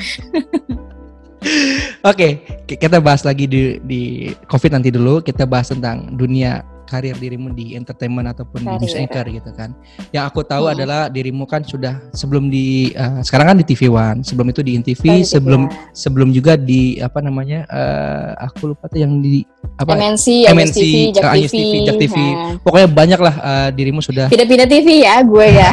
Oke, 2.05 2.45
okay, 2.69 2.77
kita 2.77 3.01
bahas 3.01 3.25
lagi 3.25 3.49
di, 3.49 3.81
di 3.81 4.29
COVID 4.45 4.77
nanti 4.77 4.93
dulu. 4.93 5.25
Kita 5.25 5.49
bahas 5.49 5.73
tentang 5.73 6.13
dunia 6.13 6.61
karir 6.91 7.15
dirimu 7.15 7.55
di 7.55 7.79
entertainment 7.79 8.35
ataupun 8.35 8.67
karir. 8.67 8.83
di 8.83 8.83
news 8.83 8.97
anchor 8.99 9.27
gitu 9.31 9.51
kan. 9.55 9.71
Yang 10.11 10.25
aku 10.35 10.41
tahu 10.43 10.67
hmm. 10.67 10.75
adalah 10.75 11.01
dirimu 11.07 11.47
kan 11.47 11.63
sudah 11.63 12.03
sebelum 12.11 12.51
di 12.51 12.91
uh, 12.99 13.23
sekarang 13.23 13.55
kan 13.55 13.57
di 13.63 13.67
TV 13.71 13.87
One, 13.87 14.27
sebelum 14.27 14.51
itu 14.51 14.67
di 14.67 14.75
INTV, 14.75 15.23
sebelum 15.23 15.71
ya. 15.71 15.95
sebelum 15.95 16.29
juga 16.35 16.59
di 16.59 16.99
apa 16.99 17.23
namanya 17.23 17.63
uh, 17.71 18.51
aku 18.51 18.75
lupa 18.75 18.91
tuh 18.91 19.07
yang 19.07 19.23
di 19.23 19.47
apa 19.79 19.95
MNC, 19.95 20.27
MNC, 20.51 20.77
TV, 20.77 20.95
Jak 21.15 21.31
TV, 21.31 21.47
TV, 21.55 21.75
Jak 21.87 21.97
TV. 22.03 22.17
Nah. 22.19 22.59
Pokoknya 22.67 22.89
banyak 22.91 23.21
lah 23.23 23.35
uh, 23.39 23.69
dirimu 23.71 24.03
sudah 24.03 24.27
pindah-pindah 24.27 24.67
TV 24.67 25.07
ya 25.07 25.23
gue 25.23 25.47
ya. 25.47 25.71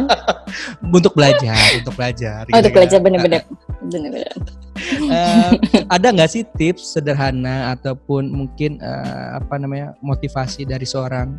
untuk 0.96 1.12
belajar, 1.12 1.58
untuk 1.76 1.94
belajar. 1.94 2.48
Oh, 2.48 2.58
untuk 2.58 2.72
gitu 2.72 2.76
belajar 2.80 2.98
bener-bener. 3.02 3.42
bener-bener. 3.84 4.34
Uh, 5.10 5.52
ada 5.94 6.06
nggak 6.10 6.30
sih 6.30 6.44
tips 6.58 6.96
sederhana 6.98 7.74
ataupun 7.78 8.30
mungkin 8.30 8.78
uh, 8.82 9.38
apa 9.38 9.58
namanya 9.58 9.94
motivasi 10.02 10.66
dari 10.66 10.84
seorang 10.84 11.34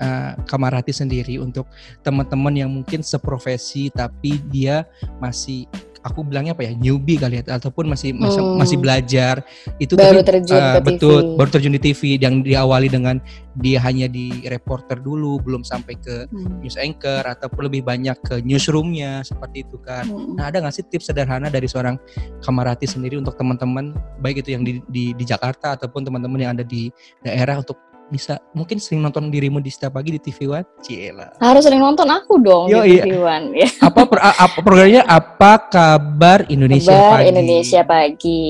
uh, 0.00 0.32
kamarati 0.48 0.92
sendiri 0.92 1.40
untuk 1.40 1.66
teman-teman 2.00 2.54
yang 2.54 2.70
mungkin 2.70 3.02
seprofesi 3.02 3.88
tapi 3.92 4.38
dia 4.50 4.86
masih 5.18 5.66
aku 6.06 6.22
bilangnya 6.22 6.54
apa 6.54 6.62
ya 6.70 6.72
newbie 6.78 7.18
kali 7.18 7.42
ya 7.42 7.58
ataupun 7.58 7.90
masih 7.90 8.14
masih, 8.14 8.38
hmm. 8.38 8.56
masih 8.62 8.76
belajar 8.78 9.34
itu 9.82 9.98
baru 9.98 10.22
tapi, 10.22 10.28
terjun 10.30 10.62
uh, 10.62 10.78
betul 10.78 11.18
TV. 11.18 11.34
baru 11.34 11.48
terjun 11.50 11.74
di 11.74 11.82
TV 11.82 12.00
yang 12.22 12.46
diawali 12.46 12.86
dengan 12.86 13.18
dia 13.58 13.82
hanya 13.82 14.06
di 14.06 14.46
reporter 14.46 15.02
dulu 15.02 15.42
belum 15.42 15.66
sampai 15.66 15.98
ke 15.98 16.30
hmm. 16.30 16.62
news 16.62 16.78
anchor 16.78 17.26
ataupun 17.26 17.66
lebih 17.66 17.82
banyak 17.82 18.14
ke 18.22 18.38
newsroomnya 18.46 19.26
seperti 19.26 19.66
itu 19.66 19.76
kan 19.82 20.06
hmm. 20.06 20.38
nah 20.38 20.48
ada 20.48 20.62
nggak 20.62 20.74
sih 20.78 20.86
tips 20.86 21.10
sederhana 21.10 21.50
dari 21.50 21.66
seorang 21.66 21.98
kamarati 22.46 22.86
sendiri 22.86 23.18
untuk 23.18 23.34
teman-teman 23.34 23.90
baik 24.22 24.46
itu 24.46 24.54
yang 24.54 24.62
di, 24.62 24.78
di 24.86 25.10
di 25.10 25.24
Jakarta 25.26 25.74
ataupun 25.74 26.06
teman-teman 26.06 26.38
yang 26.38 26.52
ada 26.54 26.62
di 26.62 26.88
daerah 27.26 27.58
untuk 27.58 27.76
bisa 28.06 28.38
mungkin 28.54 28.78
sering 28.78 29.02
nonton 29.02 29.34
dirimu 29.34 29.58
di 29.58 29.66
setiap 29.66 29.98
pagi 29.98 30.14
di 30.14 30.20
TV 30.22 30.46
One? 30.46 30.66
Cila. 30.78 31.42
Harus 31.42 31.66
sering 31.66 31.82
nonton 31.82 32.06
aku 32.06 32.38
dong 32.38 32.70
Yo, 32.70 32.86
di 32.86 32.98
iya. 32.98 33.02
TV 33.02 33.18
One. 33.18 33.46
Ya. 33.54 33.68
Apa, 33.86 34.06
per, 34.06 34.18
apa 34.22 34.58
programnya? 34.62 35.02
Apa 35.06 35.52
kabar 35.70 36.46
Indonesia 36.46 36.94
kabar 36.94 37.10
pagi? 37.18 37.28
Indonesia 37.34 37.80
pagi. 37.82 38.44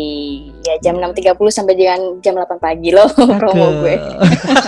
Ya 0.66 0.74
jam 0.84 1.00
6.30 1.00 1.38
sampai 1.48 1.74
jam 1.78 2.00
jam 2.20 2.34
8 2.36 2.58
pagi 2.60 2.90
loh 2.92 3.08
promo 3.40 3.66
gue. 3.84 3.96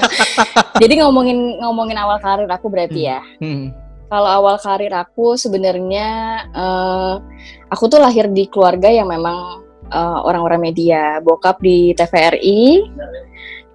Jadi 0.82 0.94
ngomongin 1.04 1.60
ngomongin 1.60 1.98
awal 2.00 2.16
karir 2.22 2.48
aku 2.48 2.66
berarti 2.72 3.00
hmm. 3.04 3.10
ya. 3.10 3.20
Hmm. 3.42 3.66
Kalau 4.08 4.30
awal 4.40 4.56
karir 4.56 4.94
aku 4.96 5.36
sebenarnya 5.36 6.08
uh, 6.56 7.20
aku 7.68 7.92
tuh 7.92 8.00
lahir 8.00 8.24
di 8.32 8.48
keluarga 8.48 8.88
yang 8.88 9.12
memang 9.12 9.68
uh, 9.92 10.18
orang-orang 10.24 10.72
media. 10.72 11.20
Bokap 11.20 11.60
di 11.60 11.92
TVRI, 11.92 12.88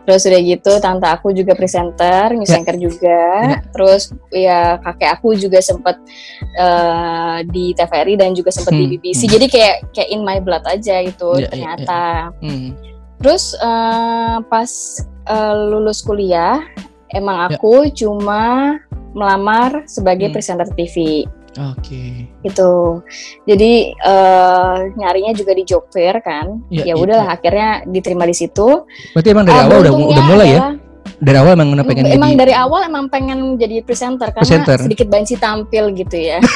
Terus 0.04 0.22
udah 0.28 0.42
gitu 0.44 0.72
tante 0.84 1.08
aku 1.08 1.32
juga 1.32 1.56
presenter, 1.56 2.36
news 2.36 2.52
ya. 2.52 2.60
anchor 2.60 2.76
juga. 2.76 3.24
Ya. 3.48 3.60
Terus 3.72 4.04
ya 4.36 4.60
kakek 4.84 5.10
aku 5.20 5.36
juga 5.40 5.64
sempat 5.64 5.96
uh, 6.60 7.40
di 7.48 7.72
TVRI 7.72 8.20
dan 8.20 8.36
juga 8.36 8.52
sempat 8.52 8.76
hmm. 8.76 8.82
di 8.84 8.86
BBC. 9.00 9.22
Hmm. 9.26 9.34
Jadi 9.40 9.46
kayak 9.48 9.76
kayak 9.96 10.10
in 10.12 10.22
my 10.28 10.44
blood 10.44 10.64
aja 10.68 11.00
gitu 11.08 11.40
ya, 11.40 11.48
ya 11.48 11.50
ternyata. 11.52 12.02
Ya, 12.04 12.20
ya. 12.44 12.44
Hmm. 12.44 12.70
Terus 13.24 13.56
uh, 13.64 14.44
pas 14.52 14.72
uh, 15.32 15.56
lulus 15.72 16.04
kuliah 16.04 16.60
emang 17.16 17.48
ya. 17.48 17.56
aku 17.56 17.88
ya. 17.88 18.04
cuma 18.04 18.76
melamar 19.16 19.88
sebagai 19.88 20.28
hmm. 20.28 20.36
presenter 20.36 20.68
TV. 20.76 21.24
Oke. 21.54 21.78
Okay. 21.86 22.12
Itu. 22.42 23.04
Jadi 23.46 23.94
uh, 24.02 24.90
nyarinya 24.98 25.32
juga 25.38 25.54
di 25.54 25.64
job 25.66 25.86
fair 25.94 26.18
kan. 26.26 26.66
Ya, 26.74 26.94
ya 26.94 26.96
udahlah 26.98 27.30
ya. 27.30 27.36
akhirnya 27.38 27.70
diterima 27.86 28.26
di 28.26 28.36
situ. 28.36 28.86
Berarti 29.14 29.30
emang 29.30 29.46
dari 29.46 29.60
uh, 29.62 29.66
awal 29.70 29.78
udah 29.86 29.94
udah 29.94 30.24
mulai 30.26 30.48
ya? 30.50 30.62
Dari 31.24 31.38
awal 31.40 31.54
emang 31.56 31.70
pengen 31.88 32.04
Emang 32.10 32.32
jadi... 32.36 32.42
dari 32.42 32.54
awal 32.58 32.82
emang 32.90 33.06
pengen 33.08 33.56
jadi 33.56 33.86
presenter 33.86 34.34
karena 34.34 34.44
presenter. 34.44 34.78
sedikit 34.82 35.08
banci 35.08 35.36
tampil 35.38 35.94
gitu 35.94 36.18
ya. 36.20 36.40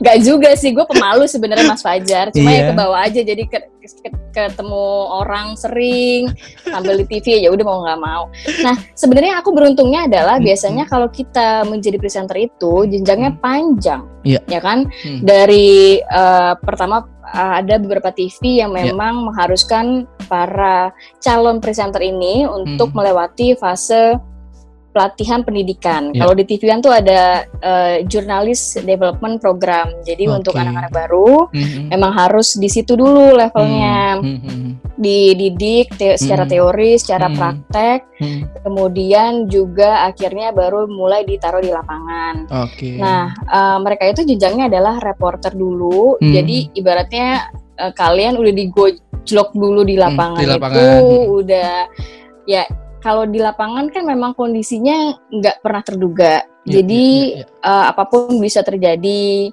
Gak 0.00 0.18
juga 0.24 0.56
sih, 0.56 0.72
gue 0.72 0.84
pemalu 0.88 1.28
sebenarnya 1.28 1.68
Mas 1.68 1.84
Fajar. 1.84 2.32
Cuma 2.32 2.50
yeah. 2.50 2.64
ya 2.64 2.68
ke 2.68 2.74
bawah 2.74 3.00
aja, 3.04 3.20
jadi 3.20 3.42
ke, 3.44 3.58
ke, 3.84 4.08
ketemu 4.32 4.86
orang 5.12 5.58
sering 5.58 6.30
sambil 6.64 6.96
di 6.96 7.04
TV 7.04 7.42
ya 7.42 7.50
udah 7.52 7.64
mau 7.66 7.78
nggak 7.84 8.00
mau. 8.00 8.24
Nah 8.62 8.76
sebenarnya 8.94 9.42
aku 9.42 9.50
beruntungnya 9.52 10.06
adalah 10.06 10.38
hmm. 10.38 10.46
biasanya 10.46 10.84
kalau 10.86 11.10
kita 11.10 11.66
menjadi 11.66 11.98
presenter 11.98 12.36
itu 12.38 12.86
jenjangnya 12.86 13.36
hmm. 13.36 13.42
panjang, 13.42 14.02
yeah. 14.22 14.42
ya 14.46 14.60
kan? 14.62 14.86
Hmm. 15.02 15.20
Dari 15.20 16.00
uh, 16.00 16.54
pertama 16.62 17.04
uh, 17.34 17.52
ada 17.60 17.76
beberapa 17.76 18.10
TV 18.14 18.62
yang 18.62 18.72
iya. 18.74 18.90
memang 18.90 19.14
yeah. 19.20 19.24
mengharuskan 19.30 19.86
para 20.30 20.94
calon 21.20 21.58
presenter 21.58 22.00
ini 22.00 22.46
untuk 22.46 22.94
hmm. 22.94 22.96
melewati 22.96 23.58
fase 23.58 24.16
pelatihan 24.90 25.46
pendidikan. 25.46 26.10
Yeah. 26.10 26.26
Kalau 26.26 26.34
di 26.34 26.44
TV 26.46 26.70
One 26.70 26.82
tuh 26.82 26.94
ada 26.94 27.46
uh, 27.62 28.02
jurnalis 28.06 28.74
development 28.82 29.38
program. 29.38 29.94
Jadi 30.02 30.26
okay. 30.26 30.36
untuk 30.36 30.54
anak-anak 30.58 30.92
baru 30.92 31.46
mm-hmm. 31.54 31.94
memang 31.94 32.12
harus 32.14 32.58
di 32.58 32.66
situ 32.66 32.98
dulu 32.98 33.38
levelnya. 33.38 34.18
Mm-hmm. 34.18 34.68
Dididik 35.00 35.96
te- 35.96 36.18
secara 36.20 36.44
mm-hmm. 36.44 36.54
teori, 36.54 36.90
secara 36.98 37.26
mm-hmm. 37.30 37.38
praktek. 37.38 37.98
Mm-hmm. 38.20 38.42
Kemudian 38.66 39.32
juga 39.46 39.90
akhirnya 40.10 40.50
baru 40.50 40.90
mulai 40.90 41.22
ditaruh 41.22 41.62
di 41.62 41.70
lapangan. 41.70 42.50
Okay. 42.68 42.98
Nah, 42.98 43.32
uh, 43.46 43.78
mereka 43.78 44.10
itu 44.10 44.26
jenjangnya 44.26 44.68
adalah 44.68 44.98
reporter 44.98 45.54
dulu. 45.54 46.18
Mm-hmm. 46.18 46.32
Jadi 46.34 46.56
ibaratnya 46.74 47.28
uh, 47.78 47.92
kalian 47.94 48.36
udah 48.36 48.52
digojlok 48.52 49.50
dulu 49.54 49.86
di 49.86 49.96
lapangan, 49.96 50.42
mm, 50.42 50.44
di 50.44 50.46
lapangan. 50.50 50.76
itu 50.76 50.98
udah 51.40 51.72
ya 52.44 52.64
kalau 53.00 53.24
di 53.24 53.40
lapangan 53.40 53.88
kan 53.88 54.04
memang 54.04 54.36
kondisinya 54.36 55.16
nggak 55.32 55.64
pernah 55.64 55.82
terduga. 55.82 56.44
Ya, 56.68 56.80
Jadi 56.80 57.04
ya, 57.34 57.36
ya, 57.40 57.46
ya. 57.48 57.64
Uh, 57.64 57.84
apa 57.88 58.04
pun 58.06 58.36
bisa 58.36 58.60
terjadi 58.60 59.50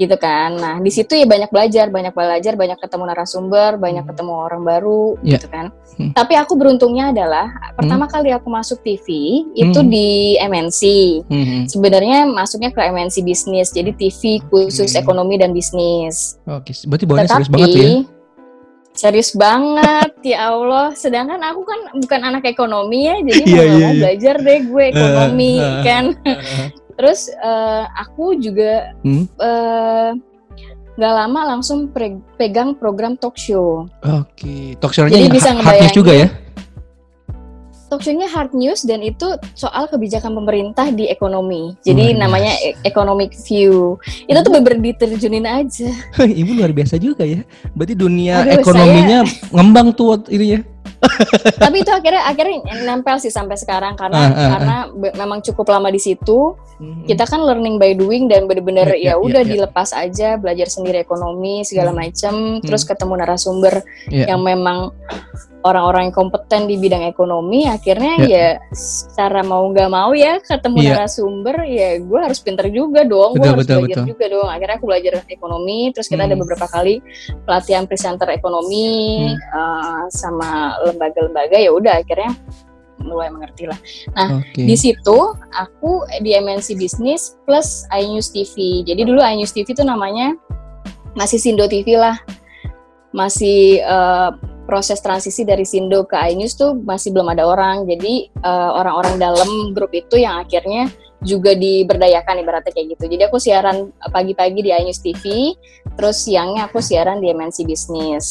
gitu 0.00 0.16
kan. 0.18 0.56
Nah, 0.56 0.74
di 0.82 0.90
situ 0.90 1.14
ya 1.14 1.28
banyak 1.28 1.52
belajar, 1.52 1.86
banyak 1.92 2.10
belajar, 2.10 2.52
banyak 2.58 2.78
ketemu 2.80 3.04
narasumber, 3.12 3.78
banyak 3.78 4.02
hmm. 4.02 4.10
ketemu 4.10 4.32
orang 4.34 4.62
baru 4.66 5.04
ya. 5.22 5.38
gitu 5.38 5.46
kan. 5.52 5.70
Hmm. 5.94 6.10
Tapi 6.16 6.34
aku 6.40 6.56
beruntungnya 6.56 7.12
adalah 7.12 7.52
pertama 7.78 8.08
hmm. 8.08 8.12
kali 8.12 8.28
aku 8.32 8.48
masuk 8.48 8.78
TV 8.82 9.06
itu 9.54 9.80
hmm. 9.80 9.88
di 9.88 10.08
MNC. 10.40 10.82
Hmm. 11.28 11.62
Sebenarnya 11.68 12.26
masuknya 12.26 12.74
ke 12.74 12.80
MNC 12.80 13.16
bisnis. 13.22 13.70
Jadi 13.70 13.94
TV 13.94 14.42
khusus 14.48 14.92
okay. 14.92 15.00
ekonomi 15.00 15.38
dan 15.38 15.54
bisnis. 15.54 16.40
Oke, 16.48 16.74
berarti 16.88 17.04
bawahnya 17.06 17.30
serius 17.30 17.52
banget 17.52 17.68
ya 17.76 17.88
serius 19.02 19.34
banget 19.34 20.14
ya 20.22 20.54
Allah 20.54 20.94
sedangkan 20.94 21.42
aku 21.42 21.66
kan 21.66 21.80
bukan 21.98 22.20
anak 22.22 22.46
ekonomi 22.46 23.10
ya 23.10 23.18
jadi 23.18 23.42
yeah, 23.42 23.50
mau 23.50 23.66
yeah, 23.66 23.74
yeah. 23.74 23.92
belajar 23.98 24.34
deh 24.38 24.60
gue 24.62 24.84
ekonomi 24.94 25.52
uh, 25.58 25.66
uh, 25.66 25.82
kan 25.82 26.04
uh, 26.22 26.66
terus 26.94 27.20
uh, 27.42 27.90
aku 27.98 28.38
juga 28.38 28.94
hmm? 29.02 29.26
uh, 29.42 30.14
nggak 30.94 31.14
lama 31.18 31.40
langsung 31.56 31.90
pegang 32.38 32.78
program 32.78 33.18
talk 33.18 33.34
show 33.34 33.90
oke 34.06 34.22
okay. 34.38 34.78
talk 34.78 34.94
show-nya 34.94 35.18
jadi 35.18 35.34
bisa 35.34 35.50
ngebayangin 35.50 35.98
juga 35.98 36.12
ya 36.14 36.28
talkshow-nya 37.92 38.32
hard 38.32 38.56
news 38.56 38.88
dan 38.88 39.04
itu 39.04 39.36
soal 39.52 39.84
kebijakan 39.84 40.32
pemerintah 40.32 40.88
di 40.88 41.12
ekonomi. 41.12 41.76
Jadi 41.84 42.16
luar 42.16 42.24
namanya 42.24 42.56
e 42.64 42.72
economic 42.88 43.36
view. 43.44 44.00
Itu 44.24 44.40
tuh 44.40 44.52
bener 44.56 44.80
diterjunin 44.80 45.44
aja. 45.44 45.92
Ibu 46.40 46.56
luar 46.56 46.72
biasa 46.72 46.96
juga 46.96 47.28
ya. 47.28 47.44
Berarti 47.76 47.92
dunia 47.92 48.48
Aduh, 48.48 48.64
ekonominya 48.64 49.28
saya... 49.28 49.52
ngembang 49.52 49.92
tuh 49.92 50.24
ini 50.32 50.56
ya. 50.56 50.60
Tapi 51.62 51.82
itu 51.82 51.90
akhirnya 51.90 52.22
akhirnya 52.30 52.58
nempel 52.86 53.18
sih 53.18 53.30
sampai 53.30 53.58
sekarang 53.58 53.98
karena 53.98 54.22
uh, 54.22 54.30
uh, 54.30 54.38
uh. 54.38 54.50
karena 54.54 54.76
memang 55.18 55.38
cukup 55.42 55.74
lama 55.74 55.90
di 55.90 55.98
situ. 55.98 56.54
Mm-hmm. 56.78 57.06
Kita 57.10 57.24
kan 57.26 57.42
learning 57.42 57.76
by 57.76 57.92
doing 57.94 58.30
dan 58.30 58.46
bener-bener 58.46 58.86
yeah, 58.94 59.12
ya, 59.12 59.14
ya 59.18 59.20
udah 59.20 59.42
yeah, 59.42 59.46
yeah. 59.46 59.52
dilepas 59.66 59.90
aja 59.92 60.28
belajar 60.38 60.70
sendiri 60.70 61.02
ekonomi 61.02 61.66
segala 61.66 61.90
mm. 61.94 61.98
macam, 61.98 62.34
mm. 62.58 62.66
terus 62.66 62.82
ketemu 62.86 63.14
narasumber 63.22 63.82
yeah. 64.10 64.30
yang 64.30 64.42
memang 64.42 64.94
orang-orang 65.62 66.10
yang 66.10 66.14
kompeten 66.14 66.66
di 66.66 66.76
bidang 66.78 67.06
ekonomi 67.06 67.66
akhirnya 67.70 68.14
yeah. 68.26 68.58
ya 68.58 68.74
secara 68.74 69.42
mau 69.46 69.62
nggak 69.70 69.90
mau 69.90 70.10
ya 70.14 70.42
ketemu 70.42 70.78
yeah. 70.82 70.90
narasumber 70.98 71.56
ya 71.66 71.90
gue 72.02 72.20
harus 72.20 72.38
pinter 72.42 72.66
juga 72.68 73.06
dong 73.06 73.38
gue 73.38 73.46
harus 73.46 73.66
betul, 73.66 73.86
belajar 73.86 73.98
betul. 74.02 74.10
juga 74.14 74.24
dong 74.30 74.48
akhirnya 74.50 74.76
aku 74.78 74.86
belajar 74.86 75.12
ekonomi 75.30 75.78
terus 75.94 76.06
kita 76.10 76.22
hmm. 76.26 76.28
ada 76.30 76.36
beberapa 76.38 76.66
kali 76.66 76.94
pelatihan 77.46 77.84
presenter 77.86 78.28
ekonomi 78.30 79.30
hmm. 79.30 79.38
uh, 79.54 80.02
sama 80.10 80.76
lembaga-lembaga 80.86 81.56
ya 81.58 81.70
udah 81.70 82.02
akhirnya 82.02 82.34
mulai 83.02 83.34
mengerti 83.34 83.66
lah. 83.66 83.78
Nah 84.14 84.38
okay. 84.40 84.62
di 84.62 84.76
situ 84.78 85.18
aku 85.50 86.06
di 86.22 86.38
MNC 86.38 86.78
Business 86.78 87.34
plus 87.44 87.84
iNews 87.90 88.30
TV. 88.30 88.86
Jadi 88.86 89.02
dulu 89.02 89.18
iNews 89.18 89.50
TV 89.50 89.74
itu 89.74 89.82
namanya 89.82 90.38
masih 91.18 91.42
Sindo 91.42 91.66
TV 91.66 91.98
lah, 91.98 92.16
masih 93.12 93.82
uh, 93.84 94.32
proses 94.72 95.04
transisi 95.04 95.44
dari 95.44 95.68
Sindo 95.68 96.08
ke 96.08 96.16
iNews 96.16 96.56
tuh 96.56 96.72
masih 96.72 97.12
belum 97.12 97.28
ada 97.36 97.44
orang. 97.44 97.84
Jadi 97.84 98.32
eh, 98.32 98.70
orang-orang 98.72 99.20
dalam 99.20 99.76
grup 99.76 99.92
itu 99.92 100.16
yang 100.16 100.40
akhirnya 100.40 100.88
juga 101.20 101.52
diberdayakan 101.52 102.40
ibaratnya 102.40 102.72
kayak 102.72 102.96
gitu. 102.96 103.04
Jadi 103.12 103.22
aku 103.28 103.36
siaran 103.36 103.92
pagi-pagi 104.00 104.64
di 104.64 104.72
iNews 104.72 105.04
TV, 105.04 105.52
terus 106.00 106.24
siangnya 106.24 106.72
aku 106.72 106.80
siaran 106.80 107.20
di 107.20 107.28
MNC 107.28 107.68
Business 107.68 108.26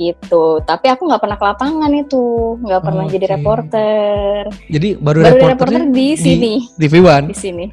gitu. 0.00 0.64
Tapi 0.64 0.88
aku 0.88 1.04
nggak 1.04 1.20
pernah 1.20 1.36
ke 1.36 1.44
lapangan 1.44 1.92
itu, 1.92 2.56
nggak 2.64 2.82
pernah 2.82 3.04
okay. 3.04 3.12
jadi 3.20 3.26
reporter. 3.36 4.40
Jadi 4.72 4.88
baru, 4.96 5.20
baru 5.20 5.36
reporter, 5.36 5.52
reporter 5.52 5.82
di, 5.92 5.92
di 5.92 6.08
sini. 6.16 6.52
Di 6.80 6.88
TV 6.88 6.94
One. 7.04 7.26
Di 7.28 7.36
sini. 7.36 7.66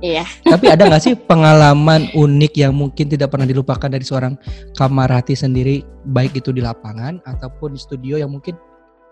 Iya. 0.00 0.24
Tapi 0.44 0.66
ada 0.72 0.88
nggak 0.88 1.02
sih 1.02 1.14
pengalaman 1.16 2.08
unik 2.12 2.52
yang 2.56 2.72
mungkin 2.76 3.08
tidak 3.08 3.32
pernah 3.32 3.48
dilupakan 3.48 3.88
dari 3.88 4.04
seorang 4.04 4.36
kamarati 4.76 5.36
sendiri, 5.36 5.84
baik 6.12 6.36
itu 6.36 6.52
di 6.52 6.60
lapangan 6.64 7.20
ataupun 7.24 7.76
di 7.76 7.80
studio 7.80 8.16
yang 8.20 8.32
mungkin 8.32 8.56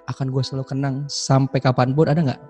akan 0.09 0.29
gue 0.29 0.43
selalu 0.45 0.65
kenang 0.69 0.95
sampai 1.09 1.59
kapan 1.61 1.97
pun 1.97 2.09
ada 2.09 2.21
nggak? 2.21 2.43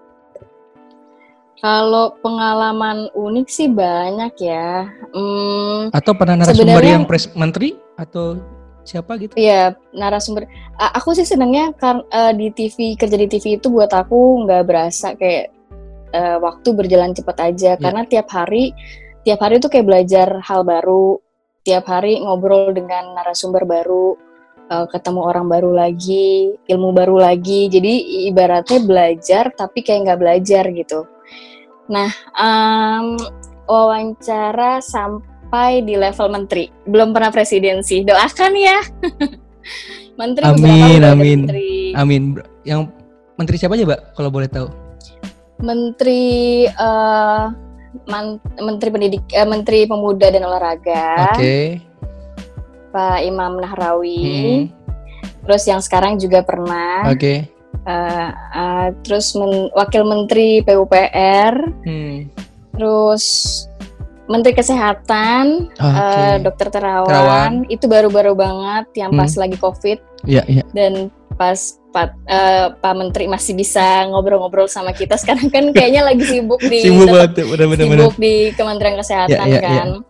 Kalau 1.63 2.19
pengalaman 2.21 3.09
unik 3.15 3.47
sih 3.49 3.71
banyak 3.71 4.35
ya. 4.43 4.91
Hmm, 5.15 5.89
atau 5.95 6.13
pernah 6.13 6.45
narasumber 6.45 6.85
yang 6.85 7.07
pres 7.09 7.31
menteri 7.33 7.79
atau 7.97 8.37
siapa 8.85 9.17
gitu? 9.17 9.33
Iya 9.39 9.73
narasumber. 9.97 10.45
Aku 10.77 11.17
sih 11.17 11.25
senangnya 11.25 11.73
kan 11.73 12.05
uh, 12.13 12.37
di 12.37 12.53
TV 12.53 12.99
kerja 13.01 13.17
di 13.17 13.31
TV 13.31 13.57
itu 13.57 13.73
buat 13.73 13.89
aku 13.95 14.45
nggak 14.45 14.63
berasa 14.67 15.17
kayak 15.17 15.54
uh, 16.15 16.39
waktu 16.39 16.69
berjalan 16.73 17.13
cepat 17.13 17.53
aja. 17.53 17.75
Yeah. 17.75 17.83
karena 17.83 18.07
tiap 18.07 18.31
hari 18.31 18.71
tiap 19.27 19.43
hari 19.43 19.59
tuh 19.59 19.69
kayak 19.69 19.89
belajar 19.89 20.29
hal 20.47 20.63
baru. 20.63 21.19
Tiap 21.65 21.89
hari 21.89 22.21
ngobrol 22.21 22.77
dengan 22.77 23.17
narasumber 23.17 23.65
baru 23.65 24.21
uh, 24.69 24.87
ketemu 24.93 25.21
orang 25.25 25.49
baru 25.49 25.73
lagi 25.73 26.55
ilmu 26.69 26.93
baru 26.93 27.25
lagi. 27.25 27.73
Jadi 27.73 28.29
ibaratnya 28.29 28.85
belajar 28.85 29.45
tapi 29.57 29.81
kayak 29.81 30.13
nggak 30.13 30.21
belajar 30.21 30.65
gitu. 30.71 31.09
Nah 31.89 32.13
um, 32.37 33.17
wawancara 33.65 34.85
sampai 34.85 35.81
di 35.89 35.97
level 35.97 36.29
menteri. 36.29 36.69
Belum 36.85 37.17
pernah 37.17 37.33
presidensi 37.33 38.05
doakan 38.05 38.53
ya. 38.55 38.79
Menteri 40.21 40.45
amin 40.47 41.01
amin. 41.03 41.39
menteri. 41.49 41.71
Amin. 41.97 42.23
Yang 42.63 42.93
menteri 43.35 43.57
siapa 43.59 43.75
aja, 43.75 43.89
Mbak? 43.89 44.01
Kalau 44.15 44.31
boleh 44.31 44.47
tahu. 44.47 44.84
Menteri 45.65 46.69
uh, 46.69 47.49
Man, 48.05 48.37
Menteri 48.61 48.91
Pendidik 48.93 49.25
uh, 49.33 49.49
Menteri 49.49 49.89
Pemuda 49.89 50.29
dan 50.29 50.45
Olahraga. 50.45 51.33
Oke. 51.33 51.41
Okay. 51.41 51.65
Pak 52.95 53.19
Imam 53.27 53.59
Nahrawi. 53.59 54.23
Hmm. 54.23 54.63
Terus 55.49 55.63
yang 55.67 55.81
sekarang 55.83 56.21
juga 56.21 56.45
pernah. 56.47 57.11
Oke. 57.11 57.19
Okay. 57.19 57.39
Uh, 57.85 58.31
uh, 58.55 58.89
terus 59.03 59.35
men, 59.35 59.69
Wakil 59.75 60.07
Menteri 60.07 60.63
PUPR. 60.63 61.55
Hmm. 61.83 62.31
Terus 62.75 63.25
Menteri 64.25 64.57
Kesehatan, 64.57 65.69
okay. 65.77 65.85
uh, 65.85 66.37
Dokter 66.41 66.73
Terawan, 66.73 67.13
Terawan, 67.13 67.53
itu 67.69 67.85
baru-baru 67.85 68.33
banget 68.33 69.05
yang 69.05 69.13
pas 69.13 69.29
hmm. 69.29 69.41
lagi 69.45 69.57
COVID. 69.61 69.99
Iya, 70.25 70.41
yeah, 70.41 70.45
iya. 70.49 70.57
Yeah. 70.65 70.67
Dan 70.73 70.93
pas 71.37 71.77
Pak, 71.95 72.11
uh, 72.27 72.67
Pak 72.75 72.95
Menteri 72.99 73.31
masih 73.31 73.55
bisa 73.55 74.03
ngobrol-ngobrol 74.11 74.67
sama 74.67 74.91
kita. 74.91 75.15
Sekarang 75.15 75.47
kan 75.47 75.71
kayaknya 75.71 76.03
lagi 76.03 76.27
sibuk 76.27 76.59
di 76.59 76.83
sibuk, 76.83 77.07
banget, 77.07 77.47
bener, 77.47 77.67
bener, 77.71 77.87
sibuk 77.87 78.15
di 78.19 78.35
Kementerian 78.59 78.99
Kesehatan 78.99 79.31
yeah, 79.31 79.47
yeah, 79.47 79.63
kan. 79.63 79.89
Yeah. 79.89 80.03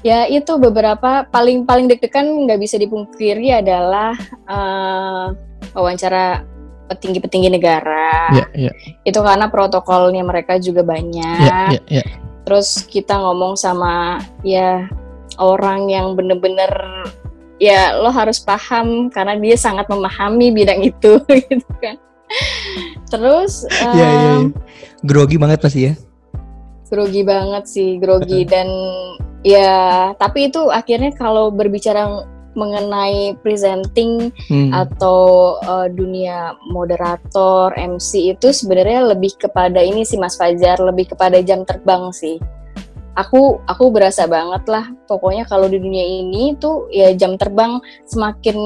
Ya 0.00 0.18
itu 0.26 0.58
beberapa 0.58 1.30
paling 1.30 1.62
paling 1.62 1.86
deg-degan 1.86 2.26
nggak 2.48 2.58
bisa 2.58 2.74
dipungkiri 2.80 3.54
adalah 3.54 4.18
uh, 4.50 5.30
wawancara 5.78 6.42
petinggi-petinggi 6.90 7.54
negara. 7.54 8.34
Yeah, 8.34 8.48
yeah. 8.68 8.74
Itu 9.06 9.22
karena 9.22 9.46
protokolnya 9.46 10.26
mereka 10.26 10.58
juga 10.58 10.82
banyak. 10.82 11.38
Yeah, 11.46 11.70
yeah, 11.86 12.02
yeah 12.02 12.08
terus 12.50 12.82
kita 12.88 13.14
ngomong 13.14 13.54
sama 13.54 14.18
ya 14.42 14.90
orang 15.38 15.86
yang 15.86 16.18
bener-bener 16.18 16.66
ya 17.60 17.94
lo 18.00 18.08
harus 18.08 18.40
paham 18.40 19.12
karena 19.12 19.36
dia 19.36 19.54
sangat 19.54 19.86
memahami 19.86 20.50
bidang 20.50 20.80
itu 20.80 21.20
gitu 21.46 21.72
kan. 21.78 22.00
Terus 23.12 23.68
um, 23.84 23.94
ya, 24.00 24.08
ya, 24.08 24.08
ya. 24.08 24.36
grogi 25.04 25.36
banget 25.36 25.60
pasti 25.60 25.80
ya. 25.92 25.94
Grogi 26.90 27.22
banget 27.22 27.64
sih 27.68 28.00
grogi. 28.00 28.48
Dan 28.48 28.66
ya 29.44 30.10
tapi 30.16 30.48
itu 30.48 30.72
akhirnya 30.72 31.12
kalau 31.14 31.52
berbicara 31.52 32.26
mengenai 32.58 33.38
presenting 33.46 34.34
hmm. 34.50 34.74
atau 34.74 35.54
uh, 35.62 35.86
dunia 35.86 36.58
moderator 36.74 37.70
MC 37.78 38.34
itu 38.34 38.50
sebenarnya 38.50 39.14
lebih 39.14 39.38
kepada 39.38 39.78
ini 39.78 40.02
sih 40.02 40.18
Mas 40.18 40.34
Fajar 40.34 40.82
lebih 40.82 41.14
kepada 41.14 41.38
jam 41.46 41.62
terbang 41.62 42.10
sih 42.10 42.42
aku 43.20 43.60
aku 43.68 43.84
berasa 43.92 44.24
banget 44.24 44.64
lah. 44.66 44.88
Pokoknya 45.04 45.44
kalau 45.44 45.68
di 45.68 45.76
dunia 45.76 46.02
ini 46.02 46.56
tuh 46.56 46.88
ya 46.88 47.12
jam 47.12 47.36
terbang 47.36 47.76
semakin 48.08 48.56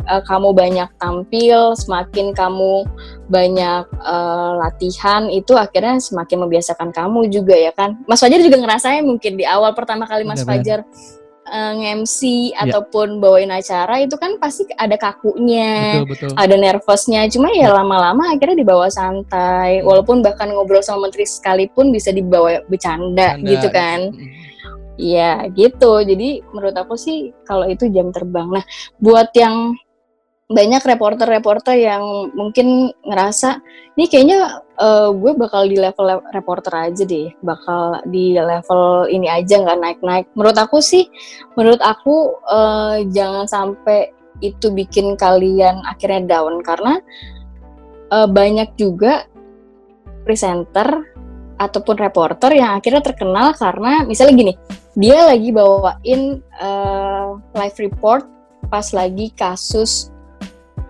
uh, 0.00 0.22
kamu 0.24 0.56
banyak 0.56 0.88
tampil 0.96 1.76
semakin 1.76 2.32
kamu 2.32 2.88
banyak 3.28 3.84
uh, 4.00 4.52
latihan 4.58 5.28
itu 5.28 5.52
akhirnya 5.54 6.00
semakin 6.00 6.48
membiasakan 6.48 6.90
kamu 6.90 7.28
juga 7.28 7.54
ya 7.54 7.72
kan? 7.76 8.00
Mas 8.08 8.24
Fajar 8.24 8.40
juga 8.40 8.56
ngerasain 8.56 9.04
mungkin 9.04 9.36
di 9.36 9.44
awal 9.44 9.76
pertama 9.76 10.08
kali 10.08 10.24
Mas 10.24 10.42
Fajar 10.42 10.82
uh, 11.50 11.72
nge-MC 11.76 12.18
yeah. 12.54 12.64
ataupun 12.64 13.18
bawain 13.18 13.50
acara 13.50 14.00
itu 14.00 14.14
kan 14.14 14.38
pasti 14.38 14.70
ada 14.78 14.94
kakunya, 14.94 16.00
betul, 16.06 16.30
betul. 16.30 16.38
ada 16.38 16.54
nervousnya. 16.56 17.26
Cuma 17.28 17.50
ya 17.50 17.74
lama-lama 17.74 18.30
akhirnya 18.30 18.62
dibawa 18.62 18.86
santai. 18.88 19.82
Hmm. 19.82 19.90
Walaupun 19.90 20.22
bahkan 20.22 20.54
ngobrol 20.54 20.80
sama 20.80 21.10
menteri 21.10 21.26
sekalipun 21.26 21.90
bisa 21.90 22.14
dibawa 22.14 22.62
bercanda 22.70 23.34
Anda. 23.36 23.50
gitu 23.50 23.68
kan. 23.74 24.14
Iya 24.96 25.44
hmm. 25.44 25.48
gitu. 25.58 25.92
Jadi 26.06 26.28
menurut 26.54 26.76
aku 26.78 26.94
sih 26.94 27.34
kalau 27.42 27.66
itu 27.66 27.90
jam 27.90 28.14
terbang. 28.14 28.48
Nah 28.48 28.64
buat 29.02 29.34
yang 29.34 29.74
banyak 30.50 30.82
reporter-reporter 30.82 31.78
yang 31.78 32.34
mungkin 32.34 32.90
ngerasa 33.06 33.62
ini 33.94 34.10
kayaknya 34.10 34.66
uh, 34.82 35.14
gue 35.14 35.32
bakal 35.38 35.70
di 35.70 35.78
level 35.78 36.18
reporter 36.34 36.90
aja 36.90 37.06
deh, 37.06 37.30
bakal 37.46 38.02
di 38.10 38.34
level 38.34 39.06
ini 39.06 39.30
aja 39.30 39.62
nggak 39.62 39.78
naik-naik. 39.78 40.26
Menurut 40.34 40.58
aku 40.58 40.82
sih, 40.82 41.06
menurut 41.54 41.78
aku 41.78 42.34
uh, 42.50 42.98
jangan 43.14 43.46
sampai 43.46 44.10
itu 44.42 44.74
bikin 44.74 45.14
kalian 45.14 45.86
akhirnya 45.86 46.26
down 46.26 46.66
karena 46.66 46.98
uh, 48.10 48.26
banyak 48.26 48.74
juga 48.74 49.30
presenter 50.26 51.14
ataupun 51.62 51.94
reporter 51.94 52.58
yang 52.58 52.74
akhirnya 52.82 53.06
terkenal 53.06 53.54
karena 53.54 54.02
misalnya 54.02 54.34
gini, 54.34 54.54
dia 54.98 55.30
lagi 55.30 55.54
bawain 55.54 56.42
uh, 56.58 57.38
live 57.54 57.78
report 57.78 58.26
pas 58.66 58.90
lagi 58.90 59.30
kasus 59.38 60.10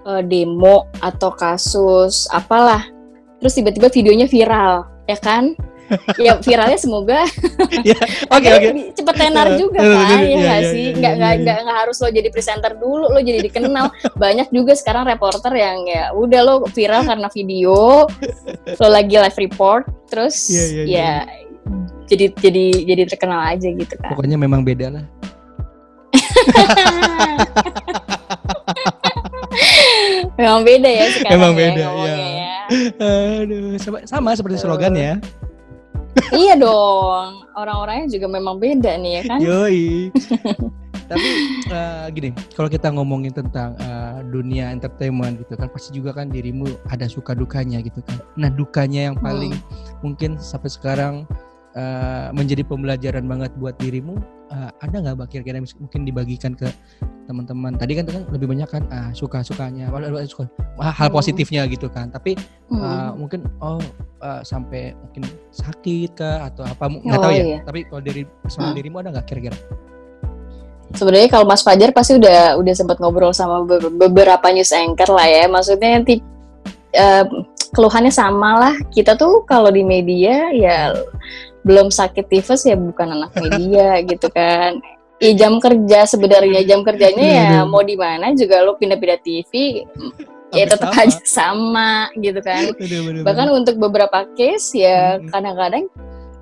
uh, 0.04 0.22
demo 0.24 0.88
atau 1.00 1.32
kasus 1.34 2.28
apalah. 2.30 2.86
Terus 3.40 3.56
tiba-tiba 3.56 3.88
videonya 3.88 4.26
viral 4.28 4.86
ya 5.08 5.18
kan? 5.18 5.56
Ya 6.22 6.38
viralnya 6.38 6.78
semoga 6.78 7.26
ya, 7.82 7.98
oke 8.38 8.46
cepet 8.94 9.14
tenar 9.18 9.58
juga 9.58 9.82
kan 9.82 10.22
ya 10.22 10.38
nggak 10.38 10.62
sih? 10.70 10.94
nggak 10.94 11.14
nggak 11.18 11.34
nggak 11.42 11.58
nggak 11.66 11.78
harus 11.82 11.98
lo 11.98 12.14
jadi 12.14 12.30
presenter 12.30 12.78
dulu 12.78 13.10
lo 13.10 13.18
jadi 13.18 13.42
dikenal. 13.42 13.90
Banyak 14.14 14.54
juga 14.54 14.78
sekarang 14.78 15.10
reporter 15.10 15.50
yang 15.50 15.82
ya 15.90 16.14
udah 16.14 16.40
lo 16.46 16.54
viral 16.70 17.02
karena 17.10 17.26
video 17.34 18.06
lo 18.78 18.86
lagi 18.86 19.18
live 19.18 19.34
report 19.50 19.90
terus 20.06 20.46
ya, 20.46 20.62
ya, 20.62 20.70
ya, 20.70 20.86
ya 20.86 21.14
jadi 22.06 22.24
jadi 22.38 22.64
jadi 22.86 23.02
terkenal 23.10 23.50
aja 23.50 23.66
gitu 23.74 23.94
kan. 23.98 24.14
Pokoknya 24.14 24.38
memang 24.38 24.62
beda 24.62 24.94
lah 24.94 25.02
Memang 30.40 30.60
beda 30.64 30.88
ya 30.88 31.06
sekarang. 31.14 31.32
Memang 31.36 31.52
ya 31.52 31.58
beda 31.60 31.84
ya. 31.84 32.16
ya. 32.16 32.56
Aduh, 33.44 33.76
sama, 33.76 33.98
sama 34.08 34.30
seperti 34.32 34.56
slogan 34.62 34.96
ya. 34.96 35.20
iya 36.34 36.58
dong, 36.58 37.46
orang-orangnya 37.54 38.10
juga 38.10 38.26
memang 38.26 38.58
beda 38.58 38.98
nih 38.98 39.12
ya 39.20 39.22
kan. 39.28 39.38
Yoi. 39.38 40.10
Tapi 41.10 41.28
uh, 41.74 42.06
gini, 42.14 42.30
kalau 42.54 42.70
kita 42.70 42.86
ngomongin 42.94 43.34
tentang 43.34 43.74
uh, 43.82 44.22
dunia 44.30 44.70
entertainment 44.70 45.42
gitu 45.42 45.58
kan, 45.58 45.66
pasti 45.66 45.90
juga 45.90 46.14
kan 46.14 46.30
dirimu 46.30 46.70
ada 46.86 47.10
suka 47.10 47.34
dukanya 47.34 47.82
gitu 47.82 47.98
kan. 48.06 48.22
Nah 48.38 48.46
dukanya 48.46 49.10
yang 49.10 49.16
paling 49.18 49.50
hmm. 49.50 50.06
mungkin 50.06 50.38
sampai 50.38 50.70
sekarang 50.70 51.14
uh, 51.74 52.30
menjadi 52.30 52.62
pembelajaran 52.62 53.26
banget 53.26 53.50
buat 53.58 53.74
dirimu, 53.82 54.22
uh, 54.50 54.70
ada 54.82 54.96
nggak 55.00 55.16
bakir 55.16 55.40
kira 55.46 55.62
mungkin 55.62 56.02
dibagikan 56.02 56.52
ke 56.52 56.68
teman-teman 57.30 57.78
tadi 57.78 57.94
kan 57.94 58.04
kan 58.10 58.26
lebih 58.34 58.50
banyak 58.50 58.66
kan 58.66 58.82
ah, 58.90 59.14
suka 59.14 59.46
sukanya 59.46 59.86
suka 60.26 60.50
hal 60.82 61.08
hmm. 61.08 61.14
positifnya 61.14 61.62
gitu 61.70 61.86
kan 61.86 62.10
tapi 62.10 62.34
hmm. 62.68 62.82
uh, 62.82 63.10
mungkin 63.14 63.46
oh 63.62 63.78
uh, 64.20 64.42
sampai 64.42 64.98
mungkin 64.98 65.30
sakit 65.54 66.18
kah 66.18 66.50
atau 66.50 66.66
apa 66.66 66.90
nggak 66.90 67.18
oh, 67.18 67.22
tahu 67.22 67.32
ya 67.32 67.44
iya. 67.46 67.58
tapi 67.62 67.86
kalau 67.86 68.02
dari 68.02 68.26
personal 68.42 68.74
hmm. 68.74 68.78
dirimu 68.82 68.96
ada 68.98 69.10
nggak 69.14 69.26
kira-kira 69.30 69.56
sebenarnya 70.98 71.30
kalau 71.30 71.46
Mas 71.46 71.62
Fajar 71.62 71.94
pasti 71.94 72.18
udah 72.18 72.58
udah 72.58 72.74
sempat 72.74 72.98
ngobrol 72.98 73.30
sama 73.30 73.62
beberapa 73.94 74.46
news 74.50 74.74
anchor 74.74 75.06
lah 75.14 75.26
ya 75.30 75.46
maksudnya 75.46 76.02
nanti 76.02 76.18
uh, 76.98 77.24
keluhannya 77.70 78.10
sama 78.10 78.58
lah 78.58 78.74
kita 78.90 79.14
tuh 79.14 79.46
kalau 79.46 79.70
di 79.70 79.86
media 79.86 80.50
ya 80.50 80.90
belum 81.66 81.92
sakit 81.92 82.26
tifus 82.30 82.64
ya 82.64 82.76
bukan 82.76 83.16
anak 83.16 83.32
media 83.36 84.00
gitu 84.10 84.28
kan. 84.32 84.80
Ya 85.20 85.36
jam 85.36 85.60
kerja 85.60 86.08
sebenarnya 86.08 86.64
jam 86.64 86.80
kerjanya 86.80 87.20
ya 87.20 87.34
iya, 87.36 87.48
iya. 87.60 87.68
mau 87.68 87.84
di 87.84 87.92
mana 87.92 88.32
juga 88.32 88.64
lo 88.64 88.80
pindah-pindah 88.80 89.20
TV 89.20 89.84
ya 90.50 90.64
tetap 90.64 90.96
sama. 90.96 91.02
aja 91.04 91.20
sama 91.28 91.92
gitu 92.16 92.40
kan. 92.40 92.72
Bahkan 93.20 93.48
untuk 93.52 93.76
beberapa 93.76 94.24
case 94.32 94.80
ya 94.80 95.20
kadang-kadang 95.28 95.92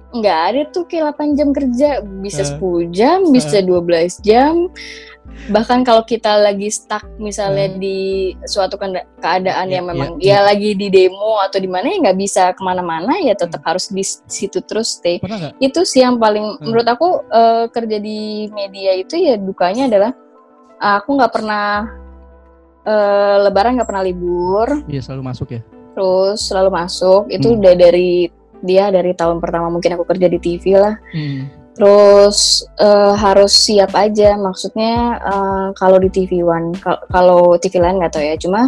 nggak 0.09 0.39
ada 0.51 0.61
tuh 0.71 0.87
kayak 0.87 1.19
8 1.19 1.35
jam 1.35 1.49
kerja. 1.51 1.91
Bisa 2.23 2.47
uh, 2.47 2.87
10 2.87 2.95
jam 2.95 3.19
bisa 3.35 3.59
uh, 3.59 3.83
12 3.83 4.23
jam 4.23 4.71
bahkan 5.49 5.81
kalau 5.87 6.05
kita 6.05 6.37
lagi 6.37 6.69
stuck 6.69 7.07
misalnya 7.17 7.73
hmm. 7.73 7.79
di 7.81 7.99
suatu 8.45 8.77
keadaan 8.77 9.67
ya, 9.71 9.81
yang 9.81 9.87
ya, 9.87 9.91
memang 9.91 10.11
ya, 10.21 10.29
ya. 10.29 10.39
lagi 10.45 10.77
di 10.77 10.93
demo 10.93 11.41
atau 11.41 11.57
di 11.57 11.71
mana 11.71 11.89
ya 11.89 11.97
nggak 12.05 12.19
bisa 12.19 12.53
ke 12.53 12.61
mana-mana 12.61 13.17
ya 13.23 13.33
tetap 13.33 13.65
hmm. 13.65 13.69
harus 13.69 13.89
di 13.89 14.05
situ 14.05 14.61
terus 14.67 15.01
stay 15.01 15.23
itu 15.63 15.81
sih 15.89 16.05
yang 16.05 16.21
paling 16.21 16.45
hmm. 16.45 16.69
menurut 16.69 16.87
aku 16.89 17.09
uh, 17.33 17.65
kerja 17.73 17.97
di 17.97 18.51
media 18.53 18.93
itu 18.99 19.17
ya 19.17 19.41
dukanya 19.41 19.89
adalah 19.89 20.11
aku 20.79 21.09
nggak 21.17 21.33
pernah 21.33 21.67
uh, 22.85 23.37
lebaran 23.49 23.81
nggak 23.81 23.89
pernah 23.89 24.05
libur 24.05 24.85
iya 24.91 25.01
selalu 25.01 25.23
masuk 25.33 25.49
ya 25.55 25.61
terus 25.97 26.45
selalu 26.45 26.71
masuk 26.77 27.31
itu 27.33 27.49
hmm. 27.49 27.57
udah 27.63 27.75
dari 27.75 28.29
dia 28.59 28.91
dari 28.91 29.15
tahun 29.15 29.39
pertama 29.39 29.71
mungkin 29.71 29.95
aku 29.97 30.05
kerja 30.05 30.27
di 30.29 30.39
TV 30.43 30.77
lah 30.77 30.99
hmm 31.15 31.58
Terus 31.79 32.67
uh, 32.83 33.15
harus 33.15 33.55
siap 33.55 33.95
aja, 33.95 34.35
maksudnya 34.35 35.23
uh, 35.23 35.71
kalau 35.79 36.03
di 36.03 36.11
TV 36.11 36.43
One, 36.43 36.75
kalau 37.15 37.55
TV 37.55 37.79
lain 37.79 38.03
nggak 38.03 38.19
tahu 38.19 38.25
ya, 38.27 38.35
cuma 38.35 38.67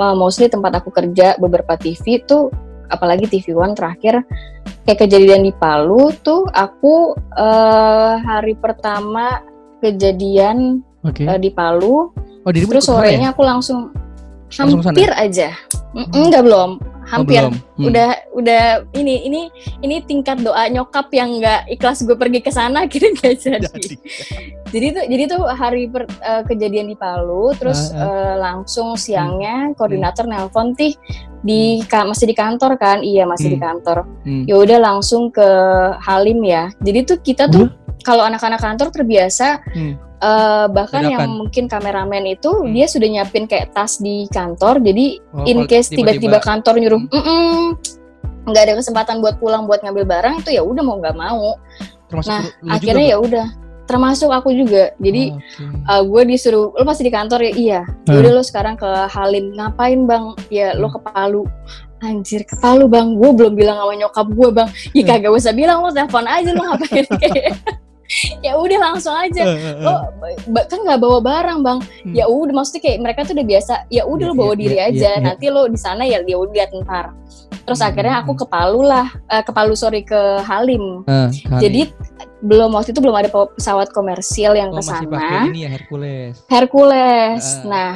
uh, 0.00 0.16
mostly 0.16 0.48
tempat 0.48 0.80
aku 0.80 0.88
kerja 0.88 1.36
beberapa 1.36 1.76
TV 1.76 2.24
tuh, 2.24 2.48
apalagi 2.88 3.28
TV 3.28 3.52
One 3.52 3.76
terakhir 3.76 4.24
kayak 4.88 5.04
kejadian 5.04 5.44
di 5.44 5.52
Palu 5.52 6.16
tuh, 6.24 6.48
aku 6.56 7.12
uh, 7.36 8.16
hari 8.24 8.56
pertama 8.56 9.44
kejadian 9.84 10.80
okay. 11.04 11.28
uh, 11.28 11.36
di 11.36 11.52
Palu, 11.52 12.08
oh, 12.16 12.50
terus 12.56 12.88
sorenya 12.88 13.30
ya? 13.30 13.32
aku 13.36 13.44
langsung 13.44 13.92
hampir 14.48 15.12
aja. 15.12 15.52
Mm, 15.92 16.08
enggak 16.08 16.40
belum, 16.40 16.80
hampir. 17.06 17.42
Oh, 17.46 17.50
belum. 17.50 17.54
Hmm. 17.56 17.86
Udah 17.88 18.10
udah 18.34 18.64
ini 18.98 19.26
ini 19.26 19.42
ini 19.80 19.96
tingkat 20.02 20.42
doa 20.42 20.66
nyokap 20.68 21.08
yang 21.14 21.38
enggak 21.38 21.64
ikhlas 21.70 22.02
gue 22.02 22.16
pergi 22.18 22.42
ke 22.42 22.50
sana 22.50 22.84
kira 22.90 23.14
gak 23.14 23.42
jadi. 23.42 23.94
jadi 24.74 24.86
tuh 24.92 25.04
jadi 25.06 25.22
tuh 25.30 25.42
hari 25.46 25.86
per, 25.86 26.10
uh, 26.20 26.42
kejadian 26.44 26.90
di 26.90 26.96
Palu 26.98 27.54
terus 27.54 27.94
uh, 27.94 28.02
uh. 28.02 28.04
Uh, 28.04 28.34
langsung 28.42 28.98
siangnya 28.98 29.70
hmm. 29.70 29.74
koordinator 29.78 30.26
hmm. 30.26 30.32
nelpon 30.34 30.74
tih 30.74 30.98
di 31.46 31.78
ka, 31.86 32.02
masih 32.02 32.26
di 32.26 32.34
kantor 32.34 32.74
kan? 32.74 33.06
Iya, 33.06 33.22
masih 33.22 33.54
hmm. 33.54 33.54
di 33.54 33.58
kantor. 33.62 33.98
Hmm. 34.26 34.44
Ya 34.50 34.54
udah 34.58 34.78
langsung 34.82 35.30
ke 35.30 35.46
Halim 36.02 36.42
ya. 36.42 36.74
Jadi 36.82 36.98
tuh 37.06 37.18
kita 37.22 37.46
tuh 37.46 37.70
hmm. 37.70 38.02
kalau 38.02 38.26
anak-anak 38.26 38.58
kantor 38.58 38.90
terbiasa 38.90 39.62
hmm 39.70 40.05
uh, 40.22 40.66
bahkan 40.70 41.04
yang 41.06 41.28
mungkin 41.28 41.68
kameramen 41.68 42.24
itu 42.36 42.48
hmm. 42.48 42.72
dia 42.72 42.86
sudah 42.88 43.08
nyiapin 43.08 43.44
kayak 43.44 43.72
tas 43.76 44.00
di 44.00 44.28
kantor 44.32 44.80
jadi 44.80 45.20
oh, 45.34 45.44
in 45.44 45.64
case 45.68 45.92
tiba-tiba 45.92 46.40
kantor 46.40 46.80
nyuruh 46.80 47.02
hmm. 47.10 47.76
nggak 48.46 48.62
ada 48.70 48.74
kesempatan 48.78 49.18
buat 49.18 49.42
pulang 49.42 49.66
buat 49.66 49.82
ngambil 49.82 50.06
barang 50.06 50.34
itu 50.44 50.54
ya 50.54 50.62
udah 50.62 50.82
mau 50.86 50.96
nggak 51.02 51.18
mau. 51.18 51.58
Termasuk 52.06 52.30
nah 52.30 52.78
akhirnya 52.78 53.06
ya 53.10 53.18
udah. 53.18 53.46
Termasuk 53.86 54.30
aku 54.34 54.50
juga. 54.50 54.94
Jadi 54.98 55.34
oh, 55.34 55.38
okay. 55.38 55.90
uh, 55.90 55.94
eh, 55.98 56.02
gue 56.06 56.22
disuruh 56.30 56.74
lo 56.74 56.82
masih 56.86 57.06
di 57.06 57.12
kantor 57.14 57.42
ya? 57.42 57.52
Iya. 57.54 57.80
Hmm. 58.06 58.18
udah 58.18 58.30
lo 58.38 58.42
sekarang 58.46 58.74
ke 58.78 58.86
Halim. 58.86 59.54
Ngapain 59.54 60.06
bang? 60.06 60.24
Ya 60.50 60.78
lo 60.78 60.90
ke 60.94 61.02
Palu. 61.02 61.42
Anjir 62.02 62.46
ke 62.46 62.54
Palu 62.58 62.86
bang. 62.86 63.18
Gue 63.18 63.30
belum 63.34 63.58
bilang 63.58 63.82
sama 63.82 63.94
nyokap 63.98 64.26
gue 64.30 64.48
bang. 64.54 64.68
Ya 64.94 65.02
kagak 65.06 65.34
usah 65.34 65.54
bilang 65.54 65.82
lo 65.82 65.90
telepon 65.90 66.26
aja 66.26 66.50
lo 66.54 66.62
ngapain? 66.70 67.06
Kayak 67.22 67.54
ya 68.46 68.52
udah 68.56 68.78
langsung 68.78 69.14
aja. 69.14 69.42
Lo 69.82 70.10
kan 70.66 70.80
nggak 70.82 71.00
bawa 71.00 71.18
barang 71.20 71.58
bang. 71.62 71.78
Hmm. 71.82 72.14
ya 72.14 72.24
udah 72.26 72.54
maksudnya 72.54 72.82
kayak 72.82 72.98
mereka 73.02 73.20
tuh 73.26 73.34
udah 73.34 73.46
biasa 73.46 73.74
ya 73.90 74.02
udah 74.06 74.26
yeah, 74.26 74.34
lo 74.34 74.40
bawa 74.40 74.52
yeah, 74.52 74.60
diri 74.60 74.76
yeah, 74.76 74.88
aja. 74.90 75.10
yeah, 75.16 75.22
nanti 75.22 75.46
lo 75.50 75.62
di 75.66 75.78
sana 75.78 76.02
ya 76.06 76.18
dia 76.22 76.36
udah 76.38 76.52
lihat 76.54 76.70
ntar. 76.84 77.06
Terus 77.66 77.80
hmm. 77.82 77.88
akhirnya 77.90 78.14
aku 78.22 78.32
ke 78.38 78.46
Palu 78.46 78.80
lah 78.86 79.06
uh, 79.26 79.42
ke 79.42 79.50
Palu 79.50 79.74
sorry 79.74 80.06
ke 80.06 80.42
Halim. 80.46 81.02
Uh, 81.06 81.28
jadi 81.58 81.90
belum 82.44 82.76
waktu 82.76 82.94
itu 82.94 83.00
belum 83.02 83.16
ada 83.16 83.28
pesawat 83.32 83.90
komersial 83.90 84.54
yang 84.54 84.70
oh, 84.70 84.78
ke 84.78 84.82
sana. 84.86 85.50
ini 85.50 85.66
ya 85.66 85.70
Hercules. 85.72 86.36
Hercules. 86.46 87.44
Uh. 87.64 87.66
nah 87.66 87.92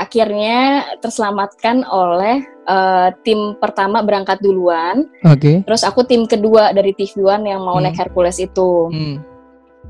akhirnya 0.00 0.88
terselamatkan 1.04 1.84
oleh 1.84 2.40
uh, 2.64 3.12
tim 3.20 3.54
pertama 3.60 4.00
berangkat 4.00 4.40
duluan. 4.40 5.04
Oke. 5.28 5.36
Okay. 5.36 5.56
Terus 5.68 5.82
aku 5.84 6.08
tim 6.08 6.24
kedua 6.24 6.72
dari 6.72 6.96
TV 6.96 7.20
One 7.20 7.44
yang 7.44 7.60
mau 7.60 7.76
hmm. 7.76 7.84
naik 7.84 8.00
Hercules 8.00 8.40
itu. 8.40 8.88
Hmm. 8.88 9.16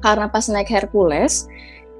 Karena 0.02 0.26
pas 0.26 0.44
naik 0.50 0.68
Hercules 0.68 1.46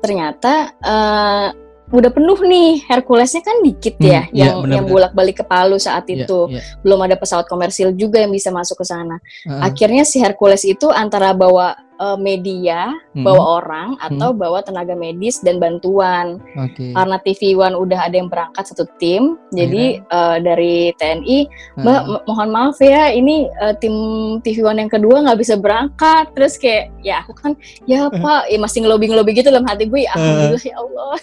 ternyata 0.00 0.72
uh, 0.80 1.48
udah 1.90 2.10
penuh 2.14 2.38
nih 2.46 2.86
Herculesnya 2.86 3.42
kan 3.42 3.66
dikit 3.66 3.98
ya 3.98 4.22
hmm, 4.22 4.32
yang 4.32 4.56
ya, 4.62 4.78
yang 4.78 4.84
bolak-balik 4.86 5.42
ke 5.42 5.44
Palu 5.44 5.74
saat 5.74 6.06
iya, 6.06 6.22
itu 6.22 6.46
ya, 6.46 6.62
ya. 6.62 6.62
belum 6.86 7.00
ada 7.02 7.18
pesawat 7.18 7.50
komersil 7.50 7.90
juga 7.98 8.22
yang 8.22 8.30
bisa 8.30 8.54
masuk 8.54 8.78
ke 8.78 8.86
sana 8.86 9.18
uh 9.18 9.58
-huh. 9.58 9.60
akhirnya 9.66 10.06
si 10.06 10.22
Hercules 10.22 10.62
itu 10.62 10.86
antara 10.94 11.34
bawa 11.34 11.74
uh, 12.00 12.16
media, 12.16 12.96
hmm. 13.12 13.22
bawa 13.22 13.62
orang 13.62 13.88
atau 14.00 14.32
hmm. 14.32 14.40
bawa 14.40 14.64
tenaga 14.64 14.96
medis 14.96 15.38
dan 15.44 15.60
bantuan. 15.60 16.40
Okay. 16.56 16.96
Karena 16.96 17.16
TV 17.20 17.54
One 17.54 17.76
udah 17.76 18.08
ada 18.08 18.16
yang 18.16 18.32
berangkat 18.32 18.72
satu 18.72 18.88
tim, 18.96 19.36
jadi 19.52 20.00
uh, 20.08 20.40
dari 20.40 20.96
TNI, 20.96 21.38
Mbak 21.78 22.00
hmm. 22.00 22.18
mohon 22.24 22.48
maaf 22.50 22.80
ya, 22.80 23.12
ini 23.12 23.46
uh, 23.60 23.76
tim 23.76 23.94
TV 24.40 24.64
One 24.64 24.80
yang 24.80 24.90
kedua 24.90 25.20
nggak 25.22 25.38
bisa 25.38 25.60
berangkat. 25.60 26.32
Terus 26.32 26.56
kayak 26.56 26.90
ya 27.04 27.20
aku 27.22 27.36
kan 27.36 27.52
ya 27.84 28.08
Pak, 28.08 28.48
ya 28.48 28.58
masih 28.58 28.82
ngelobi-ngelobi 28.82 29.36
gitu 29.36 29.52
dalam 29.52 29.68
hati 29.68 29.86
gue, 29.86 30.08
ya, 30.08 30.16
alhamdulillah 30.16 30.64
ya 30.64 30.74
Allah. 30.80 31.14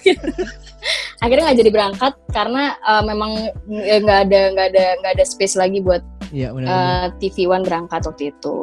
Akhirnya 1.26 1.44
nggak 1.50 1.60
jadi 1.66 1.72
berangkat 1.74 2.14
karena 2.30 2.78
uh, 2.86 3.02
memang 3.02 3.50
nggak 3.68 4.20
ada 4.30 4.42
nggak 4.54 4.68
ada 4.72 4.86
nggak 5.02 5.14
ada 5.18 5.26
space 5.26 5.58
lagi 5.58 5.82
buat 5.82 6.06
ya, 6.30 6.54
uh, 6.54 7.10
TV 7.18 7.50
One 7.50 7.66
berangkat 7.66 8.06
waktu 8.06 8.30
itu 8.30 8.58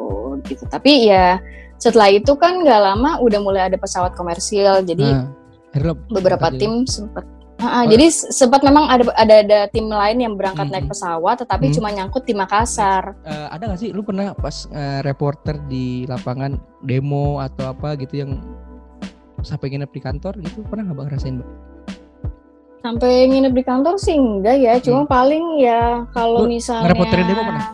gitu. 0.47 0.63
Tapi 0.71 1.11
ya 1.11 1.41
setelah 1.77 2.09
itu 2.11 2.33
kan 2.39 2.63
nggak 2.63 2.81
lama 2.81 3.19
udah 3.19 3.39
mulai 3.43 3.67
ada 3.67 3.77
pesawat 3.79 4.15
komersil 4.15 4.83
jadi 4.83 5.27
nah, 5.75 5.95
beberapa 6.11 6.51
tim 6.55 6.87
sempat 6.87 7.27
Uh, 7.55 7.71
oh. 7.71 7.83
Jadi 7.87 8.11
sempat 8.11 8.67
memang 8.67 8.91
ada 8.91 9.07
ada 9.15 9.35
ada 9.39 9.59
tim 9.71 9.87
lain 9.87 10.19
yang 10.19 10.35
berangkat 10.35 10.67
hmm. 10.67 10.75
naik 10.75 10.87
pesawat, 10.91 11.39
tetapi 11.39 11.71
hmm. 11.71 11.75
cuma 11.79 11.87
nyangkut 11.87 12.27
di 12.27 12.35
Makassar. 12.35 13.15
Uh, 13.23 13.47
ada 13.47 13.71
nggak 13.71 13.79
sih, 13.79 13.89
lu 13.95 14.03
pernah 14.03 14.35
pas 14.35 14.67
uh, 14.75 14.99
reporter 15.07 15.55
di 15.71 16.03
lapangan 16.03 16.59
demo 16.83 17.39
atau 17.39 17.71
apa 17.71 17.95
gitu 17.95 18.27
yang 18.27 18.43
sampai 19.39 19.71
nginep 19.71 19.87
di 19.87 20.01
kantor 20.03 20.35
gitu, 20.43 20.67
pernah 20.67 20.91
nggak 20.91 20.97
bang 20.99 21.09
rasain 21.15 21.35
bang? 21.39 21.51
Sampai 22.83 23.11
nginep 23.31 23.53
di 23.55 23.63
kantor 23.63 23.95
sih 24.03 24.19
enggak 24.19 24.57
ya, 24.59 24.73
cuma 24.83 25.07
hmm. 25.07 25.09
paling 25.15 25.45
ya 25.63 26.03
kalau 26.11 26.43
misalnya. 26.43 26.91
Reporterin 26.91 27.23
demo 27.23 27.43
pernah? 27.47 27.67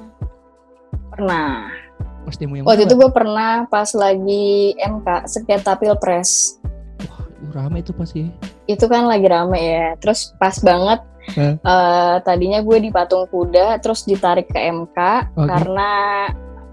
Pernah 1.09 1.80
Pas 2.25 2.35
demo 2.37 2.53
yang 2.57 2.65
Waktu 2.67 2.85
itu 2.85 2.95
gue 2.97 3.09
pernah 3.09 3.65
pas 3.67 3.89
lagi 3.97 4.77
MK 4.77 5.07
sengketa 5.25 5.77
pilpres. 5.77 6.61
Wah, 7.07 7.25
rame 7.53 7.81
itu 7.81 7.91
pasti. 7.97 8.29
Itu 8.69 8.85
kan 8.85 9.09
lagi 9.09 9.25
rame 9.25 9.57
ya. 9.57 9.87
Terus 9.97 10.33
pas 10.37 10.55
banget 10.61 11.01
eh? 11.37 11.57
uh, 11.61 12.21
tadinya 12.21 12.61
gue 12.61 12.77
di 12.77 12.89
patung 12.93 13.25
kuda, 13.29 13.81
terus 13.81 14.05
ditarik 14.05 14.49
ke 14.49 14.59
MK 14.59 14.97
okay. 14.97 15.47
karena 15.49 15.89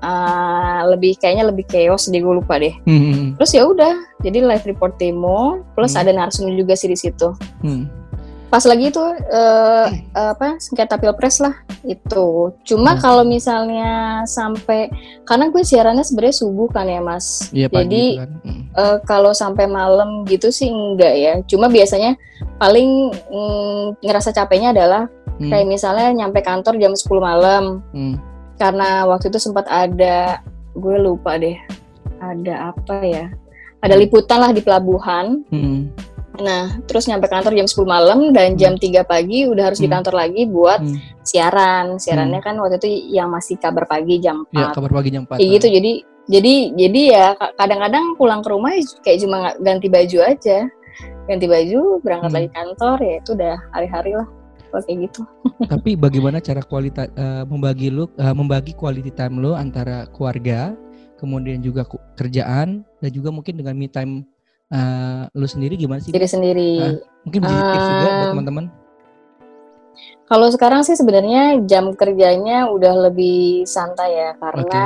uh, 0.04 0.80
lebih 0.92 1.16
kayaknya 1.16 1.48
lebih 1.48 1.64
chaos 1.64 2.12
deh 2.12 2.20
gue 2.20 2.34
lupa 2.44 2.60
deh. 2.60 2.76
Hmm. 2.84 3.00
hmm, 3.00 3.12
hmm. 3.14 3.28
Terus 3.40 3.50
ya 3.56 3.62
udah, 3.64 3.94
jadi 4.20 4.44
live 4.44 4.64
report 4.68 5.00
demo, 5.00 5.64
plus 5.72 5.96
hmm. 5.96 6.02
ada 6.04 6.10
narsum 6.12 6.52
juga 6.52 6.76
sih 6.76 6.92
di 6.92 6.98
situ. 7.00 7.32
Hmm 7.64 7.98
pas 8.48 8.64
lagi 8.64 8.88
itu 8.88 9.00
uh, 9.04 9.86
apa 10.16 10.56
sengketa 10.56 10.96
pilpres 10.96 11.40
lah 11.44 11.52
itu 11.86 12.50
cuma 12.66 12.96
hmm. 12.96 13.00
kalau 13.00 13.22
misalnya 13.22 14.22
sampai 14.26 14.90
karena 15.22 15.46
gue 15.52 15.62
siarannya 15.62 16.02
sebenarnya 16.02 16.36
subuh 16.42 16.68
kan 16.70 16.90
ya 16.90 16.98
mas 16.98 17.50
iya, 17.54 17.70
jadi 17.70 18.24
kan. 18.24 18.30
hmm. 18.42 18.62
uh, 18.74 18.96
kalau 19.06 19.30
sampai 19.30 19.70
malam 19.70 20.26
gitu 20.26 20.50
sih 20.50 20.66
enggak 20.66 21.14
ya 21.14 21.34
cuma 21.46 21.70
biasanya 21.70 22.18
paling 22.58 23.14
mm, 23.14 24.02
ngerasa 24.02 24.34
capeknya 24.34 24.74
adalah 24.74 25.06
hmm. 25.38 25.50
kayak 25.50 25.66
misalnya 25.70 26.08
nyampe 26.14 26.42
kantor 26.42 26.74
jam 26.82 26.94
10 26.94 27.06
malam 27.22 27.64
hmm. 27.94 28.16
karena 28.58 29.06
waktu 29.06 29.30
itu 29.30 29.38
sempat 29.38 29.70
ada 29.70 30.42
gue 30.74 30.96
lupa 30.98 31.38
deh 31.38 31.58
ada 32.18 32.74
apa 32.74 32.96
ya 33.06 33.26
ada 33.78 33.94
liputan 33.94 34.42
lah 34.42 34.50
di 34.50 34.62
pelabuhan 34.62 35.46
hmm 35.54 36.17
Nah, 36.38 36.78
terus 36.86 37.10
nyampe 37.10 37.26
kantor 37.26 37.52
jam 37.54 37.66
10 37.66 37.82
malam 37.82 38.18
dan 38.30 38.54
jam 38.54 38.78
hmm. 38.78 39.02
3 39.02 39.10
pagi 39.10 39.46
udah 39.50 39.70
harus 39.70 39.82
hmm. 39.82 39.86
di 39.86 39.92
kantor 39.92 40.14
lagi 40.14 40.42
buat 40.46 40.80
hmm. 40.80 40.98
siaran. 41.26 41.98
Siarannya 41.98 42.40
hmm. 42.40 42.46
kan 42.46 42.54
waktu 42.62 42.76
itu 42.78 42.88
yang 43.18 43.28
masih 43.30 43.58
kabar 43.58 43.84
pagi 43.90 44.22
jam 44.22 44.46
4. 44.50 44.54
Ya, 44.54 44.66
kabar 44.70 44.90
pagi 44.94 45.10
jam 45.10 45.22
4. 45.26 45.38
Kayak 45.38 45.50
gitu. 45.58 45.68
Jadi 45.74 45.92
jadi 46.28 46.54
jadi 46.76 47.02
ya 47.08 47.26
kadang-kadang 47.56 48.04
pulang 48.20 48.44
ke 48.44 48.48
rumah 48.52 48.72
kayak 49.02 49.18
cuma 49.24 49.38
ganti 49.58 49.88
baju 49.90 50.18
aja. 50.22 50.58
Ganti 51.28 51.44
baju, 51.44 52.00
berangkat 52.00 52.30
hmm. 52.32 52.38
lagi 52.40 52.48
kantor 52.56 52.96
ya 53.04 53.14
itu 53.20 53.30
udah 53.36 53.56
hari-hari 53.76 54.12
lah 54.16 54.28
kayak 54.72 55.08
gitu. 55.08 55.22
Tapi 55.72 55.96
bagaimana 55.96 56.38
cara 56.44 56.60
kualitas 56.60 57.08
uh, 57.16 57.44
membagi 57.48 57.88
lu 57.88 58.08
uh, 58.20 58.34
membagi 58.36 58.76
quality 58.76 59.12
time 59.12 59.40
lu 59.40 59.56
antara 59.56 60.04
keluarga, 60.12 60.76
kemudian 61.16 61.64
juga 61.64 61.88
kerjaan 62.16 62.84
dan 63.00 63.10
juga 63.10 63.32
mungkin 63.32 63.56
dengan 63.58 63.74
me 63.76 63.88
time 63.88 64.28
uh, 64.72 65.22
lu 65.32 65.46
sendiri 65.48 65.74
gimana 65.76 66.00
sih? 66.00 66.12
Diri 66.12 66.28
sendiri. 66.28 66.72
Uh, 66.78 66.96
mungkin 67.24 67.40
bisa 67.44 67.56
tips 67.56 67.84
uh, 67.84 67.90
juga 67.90 68.08
buat 68.08 68.28
teman-teman. 68.34 68.64
Kalau 70.28 70.48
sekarang 70.52 70.84
sih 70.84 70.92
sebenarnya 70.92 71.64
jam 71.64 71.96
kerjanya 71.96 72.68
udah 72.68 73.08
lebih 73.08 73.64
santai 73.64 74.12
ya 74.12 74.30
karena 74.36 74.84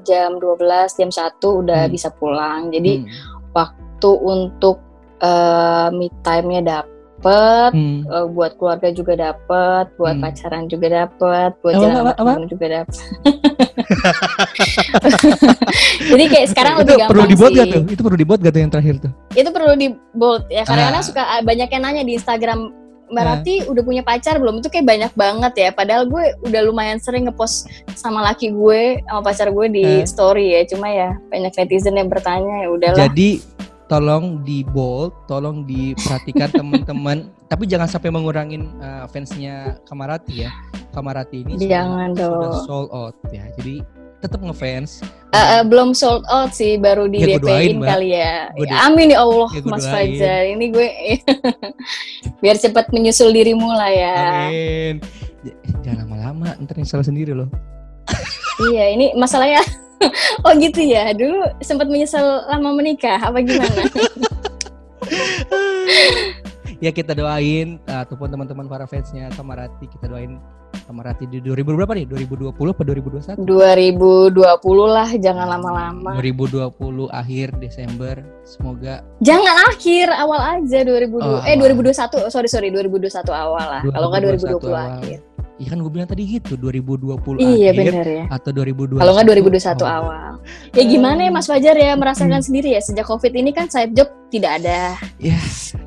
okay. 0.00 0.08
jam 0.08 0.40
12, 0.40 0.64
jam 0.96 1.10
1 1.12 1.36
udah 1.44 1.82
hmm. 1.84 1.92
bisa 1.92 2.08
pulang. 2.16 2.72
Jadi 2.72 3.04
hmm. 3.04 3.52
waktu 3.52 4.10
untuk 4.16 4.80
uh, 5.20 5.92
me 5.92 6.08
time-nya 6.24 6.64
dapat 6.64 6.98
dapet, 7.18 7.70
hmm. 7.74 8.06
uh, 8.06 8.26
buat 8.30 8.54
keluarga 8.54 8.94
juga 8.94 9.18
dapet, 9.18 9.90
buat 9.98 10.14
hmm. 10.14 10.22
pacaran 10.22 10.64
juga 10.70 10.86
dapet, 11.02 11.50
buat 11.58 11.74
apa, 11.74 11.82
jalan 11.82 11.96
apa, 11.98 12.12
apa? 12.14 12.32
juga 12.46 12.66
dapet. 12.70 12.96
Jadi 16.10 16.24
kayak 16.28 16.46
sekarang 16.52 16.72
itu 16.76 16.80
lebih 16.84 16.96
gampang 17.00 17.12
perlu 17.12 17.24
dibuat 17.28 17.50
gak 17.54 17.68
tuh? 17.68 17.82
Itu 17.88 18.02
perlu 18.04 18.18
dibuat 18.18 18.38
gak 18.44 18.52
tuh 18.52 18.60
yang 18.60 18.72
terakhir 18.72 18.94
tuh? 19.00 19.12
Itu 19.34 19.50
perlu 19.50 19.72
dibuat 19.74 20.42
ya. 20.52 20.62
Kadang-kadang 20.68 21.02
ah. 21.02 21.06
suka 21.06 21.22
ah, 21.24 21.40
banyak 21.42 21.68
yang 21.68 21.82
nanya 21.82 22.02
di 22.04 22.12
Instagram 22.16 22.60
Mbak 23.08 23.24
ah. 23.24 23.28
Rati 23.32 23.54
udah 23.64 23.82
punya 23.82 24.02
pacar 24.04 24.36
belum? 24.36 24.60
Itu 24.60 24.68
kayak 24.68 24.86
banyak 24.86 25.12
banget 25.16 25.52
ya. 25.56 25.70
Padahal 25.72 26.04
gue 26.06 26.24
udah 26.44 26.60
lumayan 26.68 27.00
sering 27.00 27.26
ngepost 27.26 27.66
sama 27.96 28.20
laki 28.20 28.52
gue, 28.52 29.00
sama 29.08 29.20
pacar 29.24 29.48
gue 29.48 29.66
di 29.72 29.84
uh. 29.84 30.04
story 30.04 30.54
ya. 30.54 30.60
Cuma 30.68 30.92
ya 30.92 31.16
banyak 31.32 31.52
netizen 31.56 31.96
yang 31.96 32.12
bertanya 32.12 32.64
ya 32.64 32.68
udahlah. 32.68 33.08
Jadi 33.08 33.40
tolong 33.88 34.44
di 34.44 34.62
bold, 34.62 35.16
tolong 35.26 35.64
diperhatikan 35.64 36.52
teman-teman. 36.60 37.32
Tapi 37.48 37.64
jangan 37.64 37.88
sampai 37.88 38.12
mengurangin 38.12 38.68
uh, 38.78 39.08
fansnya 39.08 39.80
Kamarati 39.88 40.44
ya. 40.46 40.52
Kamarati 40.92 41.44
ini 41.44 41.56
jangan 41.64 42.12
sudah, 42.12 42.28
sudah 42.28 42.52
sold 42.68 42.88
out 42.92 43.16
ya. 43.32 43.48
Jadi 43.56 43.80
tetap 44.20 44.40
ngefans. 44.44 45.00
Uh, 45.32 45.38
uh, 45.38 45.62
belum 45.64 45.96
sold 45.96 46.26
out 46.28 46.52
sih, 46.52 46.76
baru 46.76 47.08
di 47.08 47.24
ya, 47.24 47.38
DP-in 47.38 47.78
kali 47.80 48.12
ya. 48.12 48.50
ya 48.58 48.76
amin 48.90 49.14
ya 49.14 49.24
Allah, 49.24 49.48
ya, 49.54 49.62
Mas 49.64 49.86
Fajar. 49.86 50.40
Ini 50.52 50.64
gue 50.74 50.88
biar 52.42 52.56
cepat 52.60 52.92
menyusul 52.92 53.32
dirimu 53.32 53.68
lah 53.72 53.90
ya. 53.90 54.16
Amin. 54.50 54.94
Jangan 55.86 56.04
lama-lama, 56.04 56.48
ntar 56.60 56.76
salah 56.84 57.06
sendiri 57.06 57.32
loh. 57.32 57.48
iya, 58.72 58.90
ini 58.92 59.14
masalahnya. 59.14 59.62
oh 60.46 60.52
gitu 60.58 60.80
ya. 60.82 61.14
Dulu 61.14 61.62
sempat 61.62 61.90
menyesal 61.90 62.46
lama 62.46 62.74
menikah, 62.74 63.18
apa 63.18 63.42
gimana? 63.42 63.82
ya 66.78 66.94
kita 66.94 67.14
doain 67.14 67.78
ataupun 67.86 68.30
teman-teman 68.30 68.66
para 68.70 68.86
fansnya 68.86 69.30
Kamarati 69.34 69.90
kita 69.90 70.06
doain 70.06 70.38
Kamarati 70.86 71.26
di 71.26 71.42
2000 71.42 71.74
berapa 71.74 71.92
nih 71.92 72.06
2020 72.06 72.54
apa 72.54 72.82
2021 72.86 73.42
2020 73.42 74.38
lah 74.86 75.08
jangan 75.18 75.46
lama-lama 75.58 76.14
2020 76.14 76.70
akhir 77.10 77.58
Desember 77.58 78.22
semoga 78.46 79.02
jangan 79.18 79.58
akhir 79.68 80.06
awal 80.14 80.38
aja 80.38 80.78
2020 80.86 81.18
oh, 81.18 81.42
eh 81.42 81.58
2021 81.58 82.30
sorry 82.30 82.48
sorry 82.48 82.70
2021 82.70 83.10
awal 83.26 83.58
lah 83.58 83.82
kalau 83.82 84.06
nggak 84.14 84.22
2020 84.38 84.70
awal. 84.70 85.02
akhir 85.02 85.18
Iya 85.58 85.74
kan 85.74 85.78
gue 85.82 85.90
bilang 85.90 86.06
tadi 86.06 86.22
gitu 86.22 86.54
2020 86.54 87.18
iya, 87.42 87.74
akhir 87.74 87.90
bener 87.90 88.06
ya. 88.06 88.24
atau 88.30 88.50
2021 88.54 89.02
Kalau 89.02 89.12
nggak 89.18 89.26
2021 89.26 89.58
oh. 89.58 89.88
awal. 89.90 90.32
Ya 90.70 90.82
gimana 90.86 91.20
ya 91.26 91.30
Mas 91.34 91.50
Fajar 91.50 91.74
ya 91.74 91.92
merasakan 91.98 92.38
hmm. 92.38 92.46
sendiri 92.46 92.68
ya 92.78 92.80
sejak 92.80 93.02
Covid 93.02 93.34
ini 93.34 93.50
kan 93.50 93.66
side 93.66 93.90
job 93.90 94.06
tidak 94.30 94.62
ada. 94.62 94.94
Ya. 95.18 95.34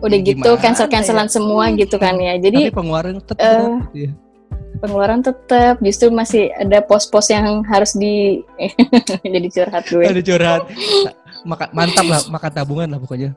Udah 0.03 0.19
ya 0.19 0.27
gitu 0.27 0.51
cancel-cancelan 0.59 1.31
ya? 1.31 1.33
semua 1.39 1.71
gitu 1.71 1.95
kan 1.95 2.19
ya. 2.19 2.35
Jadi 2.35 2.67
Tapi 2.67 2.75
pengeluaran 2.75 3.23
tetap 3.23 3.39
uh, 3.39 3.79
ya. 3.95 4.11
Pengeluaran 4.83 5.23
tetap 5.23 5.79
justru 5.79 6.11
masih 6.11 6.51
ada 6.51 6.83
pos-pos 6.83 7.31
yang 7.31 7.63
harus 7.63 7.95
di 7.95 8.43
jadi 9.23 9.47
curhat 9.47 9.87
gue. 9.87 10.03
Ada 10.03 10.19
curhat. 10.19 10.61
Maka, 11.47 11.71
mantap 11.71 12.05
lah 12.11 12.19
makan 12.27 12.51
tabungan 12.51 12.87
lah 12.91 12.99
pokoknya. 12.99 13.31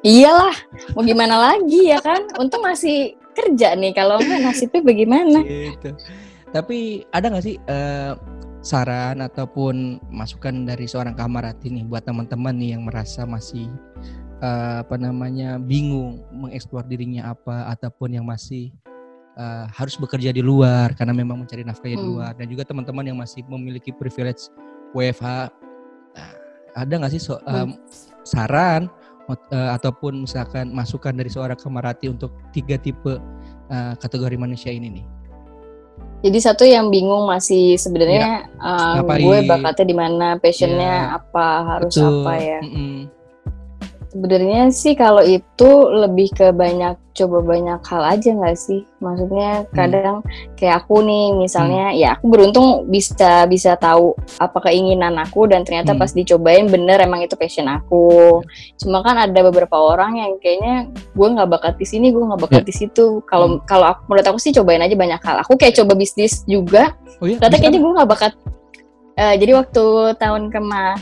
Iyalah, 0.00 0.56
mau 0.96 1.04
gimana 1.04 1.36
lagi 1.36 1.92
ya 1.92 2.00
kan? 2.00 2.24
Untung 2.40 2.64
masih 2.64 3.19
kerja 3.40 3.72
nih 3.76 3.92
kalau 3.96 4.20
enggak 4.20 4.40
nasibnya 4.44 4.80
bagaimana 4.84 5.40
gitu. 5.44 5.90
tapi 6.52 7.08
ada 7.10 7.26
nggak 7.32 7.44
sih 7.44 7.56
uh, 7.66 8.14
saran 8.60 9.24
ataupun 9.24 10.04
masukan 10.12 10.68
dari 10.68 10.84
seorang 10.84 11.16
kamarati 11.16 11.72
nih 11.72 11.88
buat 11.88 12.04
teman-teman 12.04 12.52
nih 12.60 12.76
yang 12.76 12.84
merasa 12.84 13.24
masih 13.24 13.72
uh, 14.44 14.84
apa 14.84 15.00
namanya 15.00 15.56
bingung 15.56 16.20
mengeksplor 16.28 16.84
dirinya 16.84 17.32
apa 17.32 17.72
ataupun 17.72 18.20
yang 18.20 18.28
masih 18.28 18.68
uh, 19.40 19.64
harus 19.72 19.96
bekerja 19.96 20.28
di 20.36 20.44
luar 20.44 20.92
karena 20.92 21.16
memang 21.16 21.40
mencari 21.40 21.64
nafkahnya 21.64 21.96
hmm. 21.96 22.04
di 22.04 22.08
luar 22.08 22.32
dan 22.36 22.46
juga 22.52 22.68
teman-teman 22.68 23.04
yang 23.08 23.18
masih 23.18 23.40
memiliki 23.48 23.96
privilege 23.96 24.52
WFH 24.92 25.48
uh, 26.20 26.34
ada 26.76 26.92
nggak 27.00 27.12
sih 27.16 27.22
so, 27.22 27.40
um, 27.48 27.72
hmm. 27.72 27.74
saran 28.28 28.92
uh, 29.32 29.70
ataupun 29.76 30.26
misalkan 30.26 30.74
masukan 30.74 31.14
dari 31.14 31.30
seorang 31.30 31.58
kemarati 31.58 32.10
untuk 32.10 32.34
tiga 32.50 32.76
tipe 32.76 33.18
uh, 33.70 33.92
kategori 33.98 34.36
manusia 34.36 34.74
ini 34.74 35.00
nih? 35.00 35.06
Jadi 36.20 36.38
satu 36.40 36.68
yang 36.68 36.92
bingung 36.92 37.24
masih 37.24 37.80
sebenarnya 37.80 38.44
ya. 38.44 38.60
um, 38.60 39.08
gue 39.08 39.38
bakatnya 39.48 39.86
di 39.88 39.96
mana, 39.96 40.28
passionnya 40.36 41.16
ya. 41.16 41.16
apa, 41.16 41.48
harus 41.64 41.96
Betul. 41.96 42.12
apa 42.20 42.32
ya. 42.36 42.60
Mm 42.60 42.72
-mm. 42.76 43.19
Sebenarnya 44.10 44.74
sih 44.74 44.98
kalau 44.98 45.22
itu 45.22 45.70
lebih 45.86 46.34
ke 46.34 46.50
banyak 46.50 46.98
coba 47.14 47.38
banyak 47.46 47.78
hal 47.78 48.02
aja 48.02 48.34
nggak 48.34 48.58
sih? 48.58 48.82
Maksudnya 48.98 49.62
hmm. 49.62 49.70
kadang 49.70 50.16
hmm. 50.26 50.58
kayak 50.58 50.82
aku 50.82 50.98
nih 51.06 51.30
misalnya 51.38 51.94
hmm. 51.94 51.98
ya 52.02 52.08
aku 52.18 52.26
beruntung 52.26 52.90
bisa 52.90 53.46
bisa 53.46 53.78
tahu 53.78 54.18
apa 54.42 54.58
keinginan 54.66 55.14
aku 55.14 55.46
dan 55.46 55.62
ternyata 55.62 55.94
hmm. 55.94 56.00
pas 56.02 56.10
dicobain 56.10 56.66
bener 56.66 56.98
emang 56.98 57.22
itu 57.22 57.38
passion 57.38 57.70
aku. 57.70 58.42
Cuma 58.82 59.06
kan 59.06 59.14
ada 59.14 59.40
beberapa 59.46 59.78
orang 59.78 60.18
yang 60.18 60.32
kayaknya 60.42 60.90
gue 61.14 61.28
nggak 61.30 61.46
bakat 61.46 61.74
di 61.78 61.86
sini, 61.86 62.10
gue 62.10 62.22
nggak 62.26 62.42
bakat 62.50 62.66
yeah. 62.66 62.68
di 62.68 62.74
situ. 62.74 63.22
Kalau 63.30 63.46
hmm. 63.46 63.62
kalau 63.62 63.94
aku 63.94 64.10
menurut 64.10 64.26
aku 64.26 64.38
sih 64.42 64.50
cobain 64.50 64.82
aja 64.82 64.98
banyak 64.98 65.22
hal. 65.22 65.38
Aku 65.46 65.54
kayak 65.54 65.78
coba 65.78 65.94
bisnis 65.94 66.42
juga. 66.50 66.98
Oh, 67.22 67.30
iya? 67.30 67.38
Ternyata 67.38 67.62
kayaknya 67.62 67.78
gue 67.78 67.92
nggak 67.94 68.10
bakat. 68.10 68.34
Uh, 69.14 69.34
jadi 69.38 69.52
waktu 69.54 69.84
tahun 70.18 70.50
kemarin 70.50 70.98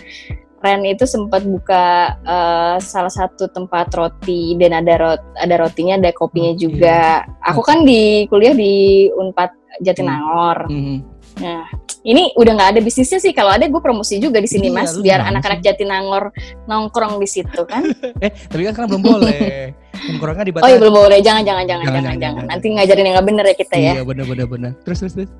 Ren 0.58 0.82
itu 0.82 1.06
sempat 1.06 1.46
buka 1.46 2.18
uh, 2.26 2.76
salah 2.82 3.12
satu 3.12 3.46
tempat 3.46 3.94
roti 3.94 4.58
dan 4.58 4.82
ada 4.82 4.94
rot 4.98 5.22
ada 5.38 5.54
rotinya 5.54 5.94
ada 5.94 6.10
kopinya 6.10 6.50
okay. 6.50 6.60
juga. 6.60 7.22
Aku 7.46 7.62
kan 7.62 7.86
di 7.86 8.26
kuliah 8.26 8.54
di 8.58 9.06
Unpad 9.14 9.54
Jatinangor. 9.86 10.66
Mm 10.66 10.82
-hmm. 10.82 10.98
Nah, 11.38 11.62
ini 12.02 12.34
udah 12.34 12.52
nggak 12.58 12.70
ada 12.74 12.80
bisnisnya 12.82 13.22
sih. 13.22 13.30
Kalau 13.30 13.54
ada 13.54 13.70
gue 13.70 13.78
promosi 13.78 14.18
juga 14.18 14.42
di 14.42 14.50
sini 14.50 14.70
iya, 14.70 14.76
mas, 14.82 14.98
biar 14.98 15.22
anak-anak 15.22 15.62
Jatinangor 15.62 16.34
nongkrong 16.66 17.22
di 17.22 17.28
situ 17.30 17.62
kan. 17.62 17.86
eh, 18.24 18.30
tapi 18.50 18.66
kan 18.66 18.72
sekarang 18.74 18.90
belum 18.98 19.04
boleh. 19.06 19.74
Nongkrongnya 20.10 20.44
di 20.46 20.52
Oh 20.58 20.68
iya 20.70 20.78
belum 20.78 20.94
boleh. 20.94 21.18
Jangan 21.22 21.42
jangan 21.46 21.64
jangan 21.66 21.86
jangan 21.86 22.02
jangan. 22.02 22.18
jangan. 22.18 22.44
Nanti 22.50 22.66
ngajarin 22.74 23.04
yang 23.06 23.14
nggak 23.14 23.28
bener 23.30 23.44
ya 23.46 23.56
kita 23.58 23.76
ya. 23.78 23.92
Iya 23.98 24.02
bener 24.02 24.24
bener 24.26 24.46
bener. 24.50 24.70
Terus 24.82 24.98
terus 25.06 25.14
terus. 25.14 25.30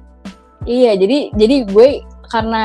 Iya 0.67 0.93
jadi 0.95 1.19
jadi 1.35 1.57
gue 1.67 1.89
karena 2.29 2.65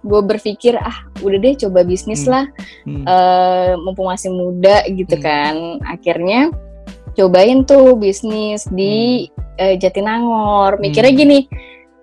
gue 0.00 0.20
berpikir 0.24 0.80
ah 0.80 1.04
udah 1.20 1.38
deh 1.40 1.54
coba 1.60 1.84
bisnis 1.84 2.24
hmm. 2.24 2.30
lah 2.32 2.44
hmm. 2.88 3.04
Uh, 3.04 3.70
mumpung 3.84 4.08
masih 4.08 4.32
muda 4.32 4.84
gitu 4.88 5.16
hmm. 5.20 5.24
kan 5.24 5.54
akhirnya 5.84 6.48
cobain 7.18 7.66
tuh 7.68 7.98
bisnis 8.00 8.64
di 8.72 9.28
hmm. 9.28 9.60
uh, 9.60 9.74
Jatinangor 9.76 10.80
mikirnya 10.80 11.12
hmm. 11.12 11.20
gini 11.20 11.38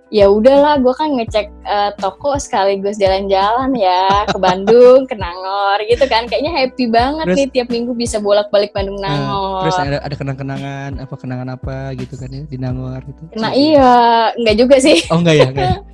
ya 0.08 0.32
udahlah 0.32 0.80
gue 0.80 0.94
kan 0.96 1.20
ngecek 1.20 1.52
uh, 1.68 1.92
toko 2.00 2.40
sekaligus 2.40 2.96
jalan-jalan 2.96 3.76
ya 3.76 4.08
ke 4.32 4.38
Bandung 4.40 5.04
ke 5.04 5.16
Nangor 5.20 5.84
gitu 5.84 6.08
kan 6.08 6.30
kayaknya 6.32 6.54
happy 6.56 6.88
banget 6.88 7.26
terus, 7.28 7.38
nih 7.38 7.48
tiap 7.52 7.68
minggu 7.68 7.92
bisa 7.92 8.22
bolak-balik 8.24 8.72
Bandung 8.72 9.02
Nangor 9.04 9.64
uh, 9.64 9.68
terus 9.68 9.80
ada 9.80 9.98
ada 10.00 10.16
kenang-kenangan 10.16 10.92
apa 11.04 11.16
kenangan 11.20 11.50
apa 11.60 11.92
gitu 12.00 12.16
kan 12.16 12.30
ya 12.32 12.44
di 12.48 12.58
Nangor 12.62 13.04
gitu 13.04 13.24
nah 13.36 13.52
iya 13.52 14.32
enggak 14.40 14.56
juga 14.56 14.76
sih 14.80 15.04
oh 15.12 15.20
enggak 15.20 15.36
ya 15.36 15.48
enggak 15.52 15.78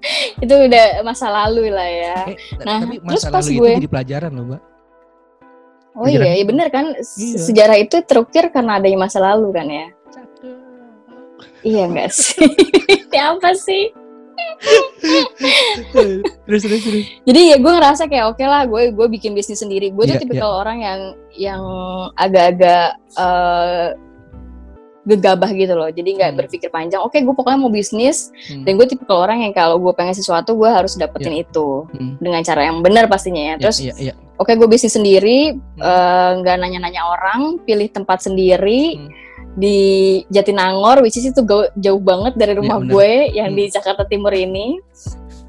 itu 0.44 0.54
udah 0.54 1.04
masa 1.04 1.26
lalu 1.28 1.72
lah 1.72 1.88
ya. 1.88 2.18
Eh, 2.32 2.36
nah, 2.64 2.80
tapi 2.84 2.96
masa 3.00 3.10
terus 3.10 3.24
pas 3.28 3.44
lalu 3.46 3.52
gue, 3.56 3.68
itu 3.68 3.78
jadi 3.84 3.90
pelajaran 3.90 4.30
loh, 4.32 4.44
Mbak. 4.48 4.62
Oh 5.90 6.06
iya, 6.06 6.38
iya 6.38 6.44
bener 6.46 6.70
kan 6.70 6.94
iya. 6.94 7.36
sejarah 7.36 7.76
itu 7.76 7.98
terukir 8.06 8.48
karena 8.54 8.78
adanya 8.78 9.04
masa 9.04 9.18
lalu 9.18 9.50
kan 9.50 9.66
ya. 9.66 9.86
Iya 11.60 11.82
enggak 11.90 12.10
sih? 12.18 12.46
apa 13.10 13.52
sih? 13.52 13.92
terus 16.46 16.62
terus 16.64 16.82
terus. 16.84 17.04
Jadi 17.28 17.40
ya 17.52 17.56
gue 17.60 17.72
ngerasa 17.72 18.08
kayak 18.08 18.32
oke 18.32 18.40
okay 18.40 18.46
lah, 18.48 18.64
gue 18.64 18.92
gue 18.92 19.06
bikin 19.12 19.36
bisnis 19.36 19.60
sendiri. 19.60 19.92
Gue 19.92 20.08
yeah, 20.08 20.16
tuh 20.16 20.16
iya, 20.16 20.22
tipikal 20.24 20.50
yeah. 20.52 20.60
orang 20.62 20.78
yang 20.80 21.00
yang 21.36 21.62
agak-agak 22.16 22.96
uh, 23.20 23.92
gegabah 25.16 25.50
gitu 25.52 25.74
loh 25.74 25.90
jadi 25.90 26.10
nggak 26.16 26.30
hmm. 26.32 26.38
berpikir 26.44 26.68
panjang 26.70 27.02
oke 27.02 27.14
gue 27.14 27.34
pokoknya 27.34 27.58
mau 27.58 27.72
bisnis 27.72 28.30
hmm. 28.50 28.62
dan 28.62 28.72
gue 28.78 28.86
tipe 28.86 29.04
orang 29.10 29.42
yang 29.42 29.52
kalau 29.52 29.76
gue 29.82 29.92
pengen 29.92 30.14
sesuatu 30.14 30.54
gue 30.54 30.70
harus 30.70 30.94
dapetin 30.94 31.34
yeah. 31.34 31.44
itu 31.44 31.68
hmm. 31.90 32.22
dengan 32.22 32.40
cara 32.46 32.66
yang 32.70 32.80
benar 32.80 33.10
pastinya 33.10 33.42
ya 33.42 33.54
iya, 33.54 33.62
terus 33.62 33.78
yeah, 33.82 33.96
yeah, 33.98 34.14
yeah. 34.14 34.16
oke 34.38 34.46
okay, 34.46 34.54
gue 34.54 34.68
bisnis 34.70 34.94
sendiri 34.94 35.54
hmm. 35.54 35.82
eh, 35.82 36.30
nggak 36.40 36.54
hmm. 36.54 36.62
uh, 36.62 36.68
nanya-nanya 36.68 37.02
orang 37.04 37.40
pilih 37.66 37.88
tempat 37.90 38.22
sendiri 38.22 38.96
hmm. 38.96 39.10
di 39.58 39.78
Jatinangor 40.30 41.02
which 41.02 41.18
is 41.18 41.26
itu 41.26 41.42
jauh 41.76 42.02
banget 42.02 42.38
dari 42.38 42.54
rumah 42.54 42.78
yeah, 42.80 42.90
gue 42.90 43.10
yang 43.34 43.48
hmm. 43.52 43.58
di 43.58 43.64
Jakarta 43.70 44.02
Timur 44.06 44.34
ini 44.34 44.78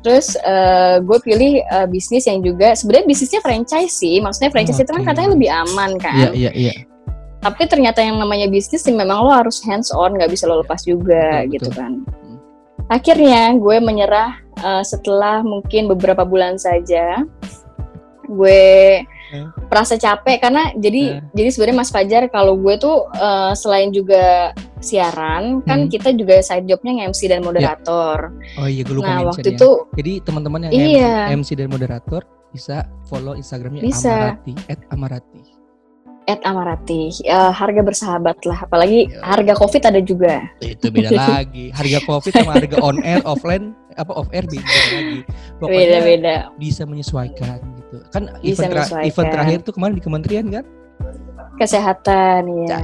Terus 0.02 0.34
uh, 0.34 0.98
gue 0.98 1.18
pilih 1.22 1.62
uh, 1.62 1.86
bisnis 1.86 2.26
yang 2.26 2.42
juga 2.42 2.74
sebenarnya 2.74 3.06
bisnisnya 3.06 3.38
franchise 3.38 4.02
sih, 4.02 4.18
maksudnya 4.18 4.50
franchise 4.50 4.82
oh, 4.82 4.84
itu 4.90 4.92
kan 4.98 5.06
katanya 5.06 5.30
lebih 5.38 5.50
aman 5.54 5.92
kan. 6.02 6.18
Iya 6.18 6.30
iya 6.34 6.52
iya 6.58 6.74
tapi 7.42 7.66
ternyata 7.66 8.06
yang 8.06 8.22
namanya 8.22 8.46
bisnis 8.48 8.86
sih 8.86 8.94
memang 8.94 9.26
lo 9.26 9.34
harus 9.34 9.66
hands 9.66 9.90
on 9.90 10.14
nggak 10.14 10.30
bisa 10.30 10.46
lo 10.46 10.62
lepas 10.62 10.86
juga 10.86 11.42
betul, 11.44 11.52
gitu 11.58 11.70
kan 11.74 11.92
hmm. 12.06 12.38
akhirnya 12.88 13.58
gue 13.58 13.78
menyerah 13.82 14.38
uh, 14.62 14.86
setelah 14.86 15.42
mungkin 15.42 15.90
beberapa 15.90 16.22
bulan 16.22 16.62
saja 16.62 17.26
gue 18.32 19.04
hmm. 19.04 19.68
merasa 19.68 19.98
capek 19.98 20.38
karena 20.40 20.72
jadi 20.78 21.20
hmm. 21.20 21.34
jadi 21.34 21.50
sebenarnya 21.50 21.78
Mas 21.82 21.92
Fajar 21.92 22.24
kalau 22.30 22.56
gue 22.56 22.78
tuh 22.78 23.10
uh, 23.18 23.52
selain 23.58 23.90
juga 23.92 24.56
siaran 24.82 25.62
kan 25.66 25.86
hmm. 25.86 25.92
kita 25.92 26.14
juga 26.16 26.42
side 26.42 26.66
jobnya 26.66 27.06
MC 27.06 27.30
dan 27.30 27.46
moderator. 27.46 28.34
Ya. 28.34 28.58
Oh 28.58 28.68
iya 28.70 28.82
gue 28.82 28.96
lupa 28.98 29.14
Nah 29.14 29.30
waktu 29.30 29.54
ya. 29.54 29.56
itu 29.58 29.70
jadi 29.94 30.14
teman-teman 30.26 30.60
yang 30.70 30.74
iya. 30.74 31.16
MC, 31.34 31.38
MC 31.38 31.50
dan 31.60 31.68
moderator 31.70 32.22
bisa 32.52 32.88
follow 33.08 33.38
Instagramnya 33.38 33.84
bisa. 33.84 34.36
Amarati 34.40 34.54
@amarati 34.90 35.61
at 36.32 36.42
Amarati. 36.48 37.12
Uh, 37.28 37.52
harga 37.52 37.82
bersahabat 37.84 38.38
lah, 38.48 38.64
apalagi 38.64 39.12
Yo. 39.12 39.20
harga 39.22 39.54
Covid 39.60 39.82
ada 39.84 40.02
juga. 40.02 40.42
Itu 40.64 40.88
beda 40.90 41.12
lagi. 41.44 41.70
Harga 41.76 42.00
Covid 42.08 42.32
sama 42.32 42.52
harga 42.56 42.78
on 42.80 42.98
air, 43.04 43.22
offline, 43.28 43.76
apa 44.00 44.12
off 44.16 44.32
air 44.32 44.48
beda 44.48 44.64
lagi. 44.96 45.20
Pokoknya 45.60 45.78
beda, 45.78 45.98
beda. 46.08 46.36
bisa 46.56 46.84
menyesuaikan 46.88 47.60
gitu. 47.84 47.98
Kan 48.16 48.24
bisa 48.40 48.66
event, 48.68 48.72
tra 48.72 48.84
event 49.04 49.28
terakhir 49.30 49.60
tuh 49.68 49.74
kemarin 49.76 49.96
di 50.00 50.04
kementerian 50.04 50.46
kan? 50.48 50.66
Kesehatan 51.60 52.42
ya. 52.66 52.80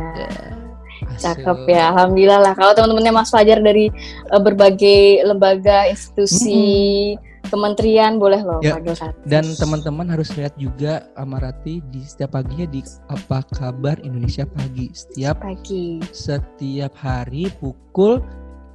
Cakep 1.18 1.66
ya, 1.70 1.94
alhamdulillah 1.94 2.40
lah. 2.42 2.54
Kalau 2.54 2.74
teman-temannya 2.78 3.14
Mas 3.14 3.30
Fajar 3.30 3.62
dari 3.62 3.90
uh, 4.34 4.42
berbagai 4.42 5.26
lembaga, 5.26 5.90
institusi, 5.90 7.16
hmm. 7.16 7.22
Kementerian 7.48 8.20
boleh 8.20 8.42
loh 8.44 8.60
ya. 8.60 8.78
Dan 9.24 9.48
teman-teman 9.56 10.08
harus 10.12 10.30
lihat 10.36 10.54
juga 10.60 11.08
Amarati 11.16 11.80
di 11.90 12.04
setiap 12.04 12.36
paginya 12.36 12.68
di 12.68 12.84
apa 13.08 13.44
kabar 13.56 13.98
Indonesia 14.04 14.44
pagi? 14.46 14.92
Setiap 14.92 15.42
pagi. 15.42 16.04
setiap 16.12 16.94
hari 17.00 17.48
pukul 17.58 18.20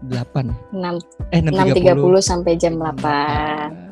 8 0.08 0.74
6 0.74 1.30
eh 1.30 1.40
6.30 1.40 2.18
sampai 2.18 2.52
jam 2.58 2.74
8. 2.80 3.91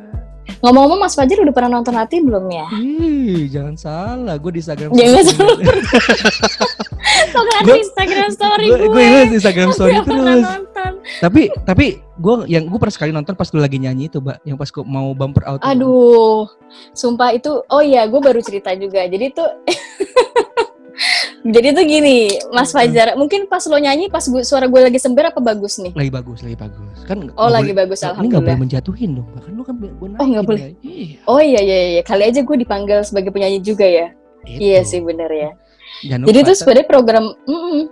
Ngomong-ngomong 0.58 0.98
Mas 0.98 1.14
Fajar 1.14 1.38
udah 1.38 1.54
pernah 1.54 1.78
nonton 1.78 1.94
Hati 1.94 2.18
belum 2.18 2.44
ya? 2.50 2.66
Ih, 2.74 3.46
jangan 3.46 3.74
salah, 3.78 4.34
gue 4.34 4.50
di 4.50 4.60
Instagram. 4.60 4.90
Jangan 4.90 5.24
salah. 5.30 5.58
Kok 7.30 7.42
di 7.62 7.72
Instagram 7.80 8.28
story 8.34 8.66
gue? 8.74 8.86
Gue 8.90 9.02
ingat 9.02 9.28
Instagram 9.30 9.70
story 9.74 9.92
itu 10.02 10.10
terus. 10.10 10.44
Nonton. 10.44 10.92
Tapi 11.20 11.42
tapi 11.62 11.86
gue 12.00 12.34
yang 12.46 12.68
gue 12.68 12.78
pernah 12.78 12.94
sekali 12.94 13.10
nonton 13.10 13.34
pas 13.34 13.48
gue 13.48 13.60
lagi 13.60 13.78
nyanyi 13.80 14.10
itu, 14.10 14.18
Mbak, 14.20 14.38
yang 14.46 14.56
pas 14.58 14.68
gue 14.68 14.84
mau 14.84 15.08
bumper 15.14 15.44
out. 15.46 15.60
Aduh, 15.62 16.46
sumpah 16.92 17.34
itu, 17.34 17.62
oh 17.70 17.82
iya, 17.82 18.06
gue 18.06 18.20
baru 18.20 18.40
cerita 18.42 18.74
juga. 18.76 19.06
Jadi 19.06 19.26
tuh 19.32 19.48
Jadi 21.40 21.72
tuh 21.72 21.84
gini, 21.88 22.28
Mas 22.52 22.68
Fajar, 22.68 23.16
mungkin 23.16 23.48
pas 23.48 23.64
lo 23.64 23.80
nyanyi, 23.80 24.12
pas 24.12 24.20
gua, 24.28 24.44
suara 24.44 24.68
gue 24.68 24.76
lagi 24.76 25.00
sember 25.00 25.32
apa 25.32 25.40
bagus 25.40 25.80
nih? 25.80 25.96
Lagi 25.96 26.12
bagus, 26.12 26.44
lagi 26.44 26.56
bagus. 26.60 26.96
Kan 27.08 27.32
Oh, 27.32 27.48
lagi 27.48 27.72
boleh, 27.72 27.88
bagus 27.88 28.04
alhamdulillah. 28.04 28.28
Ini 28.28 28.36
gak 28.36 28.44
boleh 28.44 28.60
menjatuhin 28.60 29.10
dong, 29.16 29.28
bahkan 29.32 29.52
lo 29.56 29.62
kan 29.64 29.74
gue 29.80 29.88
Oh, 30.20 30.26
gak 30.28 30.44
boleh. 30.44 30.60
Ya. 30.60 30.68
Iya. 30.84 31.16
Oh 31.24 31.40
iya, 31.40 31.60
iya, 31.64 31.76
iya. 31.96 32.02
Kali 32.04 32.28
aja 32.28 32.40
gue 32.44 32.56
dipanggil 32.60 33.00
sebagai 33.08 33.32
penyanyi 33.32 33.64
juga 33.64 33.88
ya. 33.88 34.12
Itu. 34.44 34.60
Iya 34.60 34.80
sih, 34.84 35.00
bener 35.00 35.30
ya. 35.32 35.50
Jangan 36.04 36.28
Jadi 36.28 36.38
tuh 36.44 36.56
sebenarnya 36.60 36.86
program, 36.92 37.24
mm 37.32 37.56
-mm, 37.56 37.82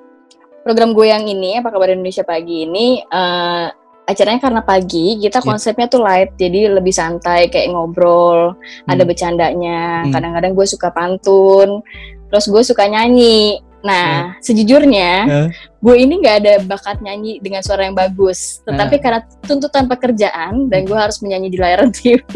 program 0.60 0.90
gue 0.92 1.06
yang 1.08 1.24
ini, 1.24 1.56
apa 1.56 1.72
kabar 1.72 1.88
Indonesia 1.88 2.28
pagi 2.28 2.68
ini, 2.68 3.00
uh, 3.08 3.72
acaranya 4.08 4.40
karena 4.40 4.62
pagi 4.64 5.20
kita 5.20 5.44
iya. 5.44 5.46
konsepnya 5.52 5.84
yeah. 5.84 5.92
tuh 5.92 6.00
light 6.00 6.30
jadi 6.40 6.60
lebih 6.80 6.96
santai 6.96 7.52
kayak 7.52 7.76
ngobrol 7.76 8.56
hmm. 8.56 8.88
ada 8.88 9.04
bercandanya 9.04 10.08
hmm. 10.08 10.12
kadang-kadang 10.16 10.56
gue 10.56 10.64
suka 10.64 10.88
pantun 10.88 11.84
terus 12.28 12.46
gue 12.48 12.62
suka 12.64 12.84
nyanyi. 12.88 13.60
Nah 13.78 14.34
uh. 14.34 14.42
sejujurnya 14.42 15.12
uh. 15.26 15.48
gue 15.78 15.96
ini 15.96 16.18
nggak 16.18 16.36
ada 16.42 16.52
bakat 16.66 16.98
nyanyi 17.02 17.38
dengan 17.42 17.64
suara 17.64 17.84
yang 17.84 17.96
bagus. 17.96 18.62
Tetapi 18.64 18.94
uh. 18.98 19.00
karena 19.00 19.20
tuntutan 19.44 19.84
pekerjaan 19.86 20.68
dan 20.68 20.80
gue 20.86 20.98
harus 20.98 21.18
menyanyi 21.24 21.48
di 21.52 21.58
layar 21.58 21.86
TV 21.96 22.30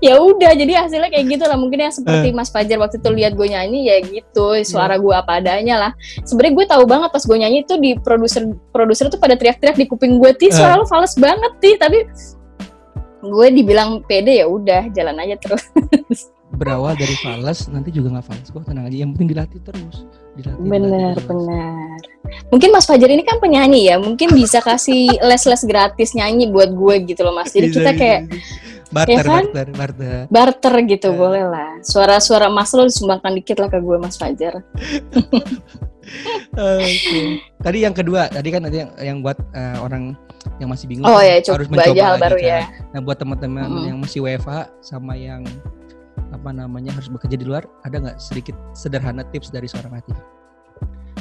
ya 0.00 0.16
udah 0.16 0.56
jadi 0.56 0.86
hasilnya 0.86 1.10
kayak 1.12 1.26
gitu 1.36 1.44
lah. 1.44 1.58
Mungkin 1.58 1.78
yang 1.88 1.94
seperti 1.94 2.32
uh. 2.32 2.36
Mas 2.36 2.48
Fajar 2.48 2.78
waktu 2.80 2.96
itu 3.00 3.10
lihat 3.12 3.32
gue 3.36 3.46
nyanyi 3.50 3.80
ya 3.92 3.96
gitu. 4.04 4.56
Suara 4.64 4.96
gue 4.96 5.14
apa 5.14 5.40
adanya 5.42 5.76
lah. 5.88 5.92
Sebenarnya 6.24 6.54
gue 6.56 6.66
tahu 6.66 6.84
banget 6.88 7.10
pas 7.12 7.24
gue 7.24 7.38
nyanyi 7.38 7.58
itu 7.64 7.74
di 7.76 7.90
produser 7.98 8.48
produser 8.72 9.12
tuh 9.12 9.20
pada 9.20 9.36
teriak-teriak 9.36 9.76
di 9.76 9.86
kuping 9.88 10.16
gue 10.16 10.32
ti 10.36 10.48
suara 10.52 10.80
lu 10.80 10.86
fals 10.88 11.16
banget 11.18 11.52
ti. 11.60 11.70
Tapi 11.76 11.98
gue 13.20 13.46
dibilang 13.52 14.00
pede 14.08 14.40
ya 14.40 14.48
udah 14.48 14.88
jalan 14.96 15.16
aja 15.20 15.36
terus 15.36 15.64
berawal 16.54 16.98
dari 16.98 17.14
fals 17.22 17.70
nanti 17.70 17.94
juga 17.94 18.18
nggak 18.18 18.26
fals 18.26 18.48
kok 18.50 18.66
tenang 18.66 18.90
aja 18.90 18.96
yang 19.06 19.14
penting 19.14 19.30
dilatih 19.36 19.60
terus 19.62 20.02
dilatih, 20.34 20.66
bener 20.66 21.14
dilatih 21.14 21.26
bener 21.30 21.98
mungkin 22.50 22.68
Mas 22.74 22.86
Fajar 22.86 23.10
ini 23.10 23.22
kan 23.22 23.38
penyanyi 23.38 23.90
ya 23.90 23.96
mungkin 24.02 24.34
bisa 24.34 24.58
kasih 24.58 25.14
les-les 25.30 25.62
gratis 25.66 26.10
nyanyi 26.12 26.50
buat 26.50 26.74
gue 26.74 26.94
gitu 27.06 27.22
loh 27.22 27.34
Mas 27.34 27.54
jadi 27.54 27.70
kita 27.70 27.90
kayak 27.94 28.20
barter, 28.90 29.14
ya 29.14 29.22
kan? 29.22 29.44
barter 29.54 29.68
barter 29.70 30.20
barter 30.26 30.74
gitu 30.90 31.08
uh. 31.10 31.14
boleh 31.14 31.44
lah 31.46 31.70
suara-suara 31.86 32.50
Mas 32.50 32.74
lo 32.74 32.82
disumbangkan 32.82 33.38
dikit 33.38 33.62
lah 33.62 33.70
ke 33.70 33.78
gue 33.78 33.96
Mas 34.02 34.18
Fajar 34.18 34.58
okay. 36.58 37.38
Tadi 37.60 37.78
yang 37.86 37.94
kedua, 37.94 38.26
tadi 38.26 38.48
kan 38.50 38.66
tadi 38.66 38.82
yang, 38.82 38.90
yang 38.98 39.18
buat 39.22 39.38
uh, 39.54 39.78
orang 39.84 40.16
yang 40.58 40.72
masih 40.72 40.88
bingung 40.88 41.06
oh, 41.06 41.20
ya, 41.20 41.38
harus 41.38 41.68
mencoba 41.68 41.92
hal 42.00 42.16
baru 42.16 42.38
kan. 42.40 42.48
ya. 42.48 42.60
Nah, 42.96 43.00
buat 43.04 43.18
teman-teman 43.20 43.62
mm 43.62 43.70
-hmm. 43.70 43.88
yang 43.92 43.98
masih 44.00 44.18
WFH 44.24 44.50
sama 44.80 45.12
yang 45.14 45.44
apa 46.30 46.50
namanya 46.54 46.94
harus 46.94 47.10
bekerja 47.10 47.36
di 47.36 47.46
luar 47.46 47.66
ada 47.82 47.98
nggak 47.98 48.18
sedikit 48.18 48.54
sederhana 48.72 49.26
tips 49.30 49.50
dari 49.50 49.66
seorang 49.66 49.98
hati? 49.98 50.14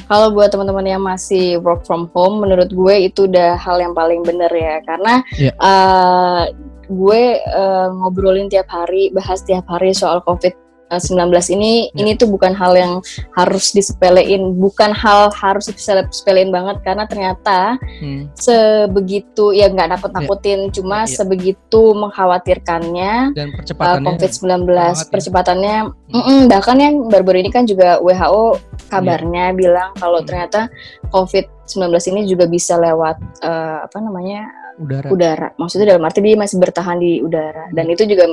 Kalau 0.09 0.33
buat 0.33 0.49
teman-teman 0.49 0.89
yang 0.89 1.05
masih 1.05 1.61
work 1.61 1.85
from 1.85 2.09
home, 2.17 2.41
menurut 2.41 2.73
gue 2.73 2.95
itu 3.13 3.29
udah 3.29 3.53
hal 3.61 3.77
yang 3.77 3.93
paling 3.93 4.25
bener 4.25 4.49
ya, 4.49 4.81
karena 4.81 5.21
yeah. 5.37 5.53
Iya. 5.53 5.53
uh, 5.61 6.43
gue 6.89 7.21
uh, 7.45 7.93
ngobrolin 7.93 8.49
tiap 8.49 8.65
hari, 8.73 9.13
bahas 9.13 9.45
tiap 9.45 9.69
hari 9.69 9.93
soal 9.93 10.25
COVID 10.25 10.68
19 10.97 11.53
ini 11.53 11.93
ya. 11.93 12.01
ini 12.01 12.17
tuh 12.17 12.25
bukan 12.25 12.57
hal 12.57 12.73
yang 12.73 12.93
harus 13.37 13.69
disepelein, 13.71 14.57
bukan 14.57 14.89
hal 14.89 15.29
harus 15.37 15.69
disepelein 15.69 16.49
banget 16.49 16.81
karena 16.81 17.05
ternyata 17.05 17.77
hmm. 18.01 18.33
sebegitu 18.33 19.53
ya 19.53 19.69
nggak 19.69 19.93
nakut-nakutin, 19.93 20.69
ya. 20.69 20.81
cuma 20.81 21.05
ya. 21.05 21.13
sebegitu 21.21 21.93
mengkhawatirkannya 21.93 23.37
dan 23.37 23.47
percepatannya 23.53 24.01
uh, 24.01 24.09
COVID-19 24.17 24.49
ya. 24.73 24.89
percepatannya 25.13 25.75
hmm. 25.93 26.15
mm 26.17 26.23
-mm, 26.25 26.39
bahkan 26.49 26.77
yang 26.81 26.95
baru-baru 27.05 27.45
ini 27.45 27.51
kan 27.53 27.69
juga 27.69 28.01
WHO 28.01 28.57
kabarnya 28.89 29.53
ya. 29.53 29.57
bilang 29.57 29.89
kalau 30.01 30.25
hmm. 30.25 30.27
ternyata 30.27 30.71
COVID-19 31.13 31.93
ini 32.15 32.21
juga 32.25 32.49
bisa 32.49 32.81
lewat 32.81 33.17
uh, 33.45 33.85
apa 33.85 33.97
namanya 34.01 34.49
udara. 34.79 35.07
udara. 35.11 35.47
Maksudnya 35.59 35.95
dalam 35.95 36.07
arti 36.07 36.19
dia 36.23 36.39
masih 36.39 36.57
bertahan 36.57 36.97
di 36.97 37.19
udara. 37.19 37.67
Dan 37.75 37.91
itu 37.91 38.07
juga 38.07 38.25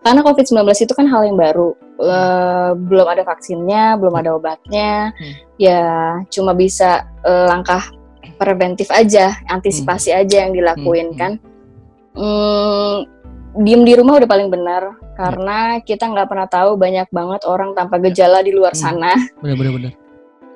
karena 0.00 0.20
COVID-19 0.22 0.70
itu 0.70 0.94
kan 0.94 1.06
hal 1.10 1.22
yang 1.26 1.36
baru. 1.36 1.74
Uh, 2.00 2.72
belum 2.88 3.06
ada 3.10 3.22
vaksinnya, 3.26 3.98
belum 4.00 4.14
ada 4.16 4.30
obatnya. 4.38 5.12
Hmm. 5.12 5.34
Ya 5.60 5.82
cuma 6.30 6.56
bisa 6.56 7.04
uh, 7.26 7.50
langkah 7.50 7.82
preventif 8.40 8.88
aja, 8.88 9.36
antisipasi 9.50 10.14
hmm. 10.14 10.20
aja 10.24 10.36
yang 10.46 10.52
dilakuin 10.56 11.08
hmm. 11.12 11.18
kan. 11.18 11.32
Hmm, 12.10 13.06
diem 13.60 13.82
di 13.84 13.92
rumah 13.98 14.18
udah 14.22 14.30
paling 14.30 14.50
benar 14.50 14.94
karena 15.14 15.78
kita 15.84 16.08
nggak 16.08 16.28
pernah 16.32 16.48
tahu 16.48 16.80
banyak 16.80 17.06
banget 17.12 17.44
orang 17.44 17.76
tanpa 17.76 18.00
gejala 18.00 18.40
di 18.40 18.56
luar 18.56 18.72
sana. 18.72 19.12
Benar-benar 19.44 19.99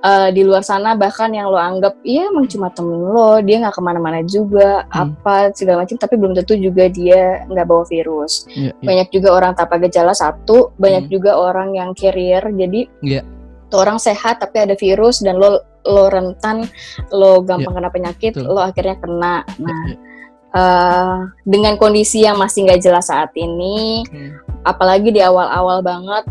uh, 0.05 0.29
di 0.31 0.45
luar 0.45 0.61
sana 0.61 0.93
bahkan 0.95 1.33
yang 1.33 1.49
lo 1.49 1.57
anggap 1.57 1.97
iya 2.05 2.29
emang 2.29 2.45
cuma 2.47 2.69
temen 2.69 3.01
lo 3.01 3.41
dia 3.41 3.65
nggak 3.65 3.75
ke 3.75 3.83
mana-mana 3.83 4.21
juga 4.23 4.85
hmm. 4.85 4.93
apa 4.93 5.35
segala 5.57 5.83
macam 5.83 5.97
tapi 5.97 6.15
belum 6.21 6.37
tentu 6.37 6.55
juga 6.61 6.87
dia 6.93 7.49
nggak 7.49 7.67
bawa 7.67 7.89
virus 7.89 8.45
yeah, 8.53 8.71
yeah. 8.77 8.85
banyak 8.85 9.09
juga 9.11 9.29
orang 9.33 9.53
tanpa 9.57 9.81
gejala 9.81 10.13
satu 10.13 10.77
banyak 10.77 11.09
hmm. 11.09 11.13
juga 11.13 11.41
orang 11.41 11.73
yang 11.73 11.91
carrier 11.97 12.45
jadi 12.45 12.81
yeah. 13.01 13.25
tuh 13.73 13.81
orang 13.81 13.97
sehat 13.97 14.45
tapi 14.45 14.61
ada 14.61 14.77
virus 14.77 15.25
dan 15.25 15.41
lo 15.41 15.65
lo 15.85 16.09
rentan 16.09 16.69
lo 17.13 17.41
gampang 17.41 17.73
yeah. 17.73 17.81
kena 17.81 17.91
penyakit 17.91 18.33
Tuh. 18.37 18.45
lo 18.45 18.61
akhirnya 18.61 18.97
kena 19.01 19.45
nah 19.57 19.81
yeah, 19.89 19.97
yeah. 19.97 20.13
Uh, 20.55 21.27
dengan 21.43 21.75
kondisi 21.75 22.23
yang 22.23 22.39
masih 22.39 22.63
nggak 22.63 22.79
jelas 22.79 23.11
saat 23.11 23.35
ini, 23.35 24.07
hmm. 24.07 24.63
apalagi 24.63 25.11
di 25.11 25.19
awal-awal 25.19 25.83
banget 25.83 26.23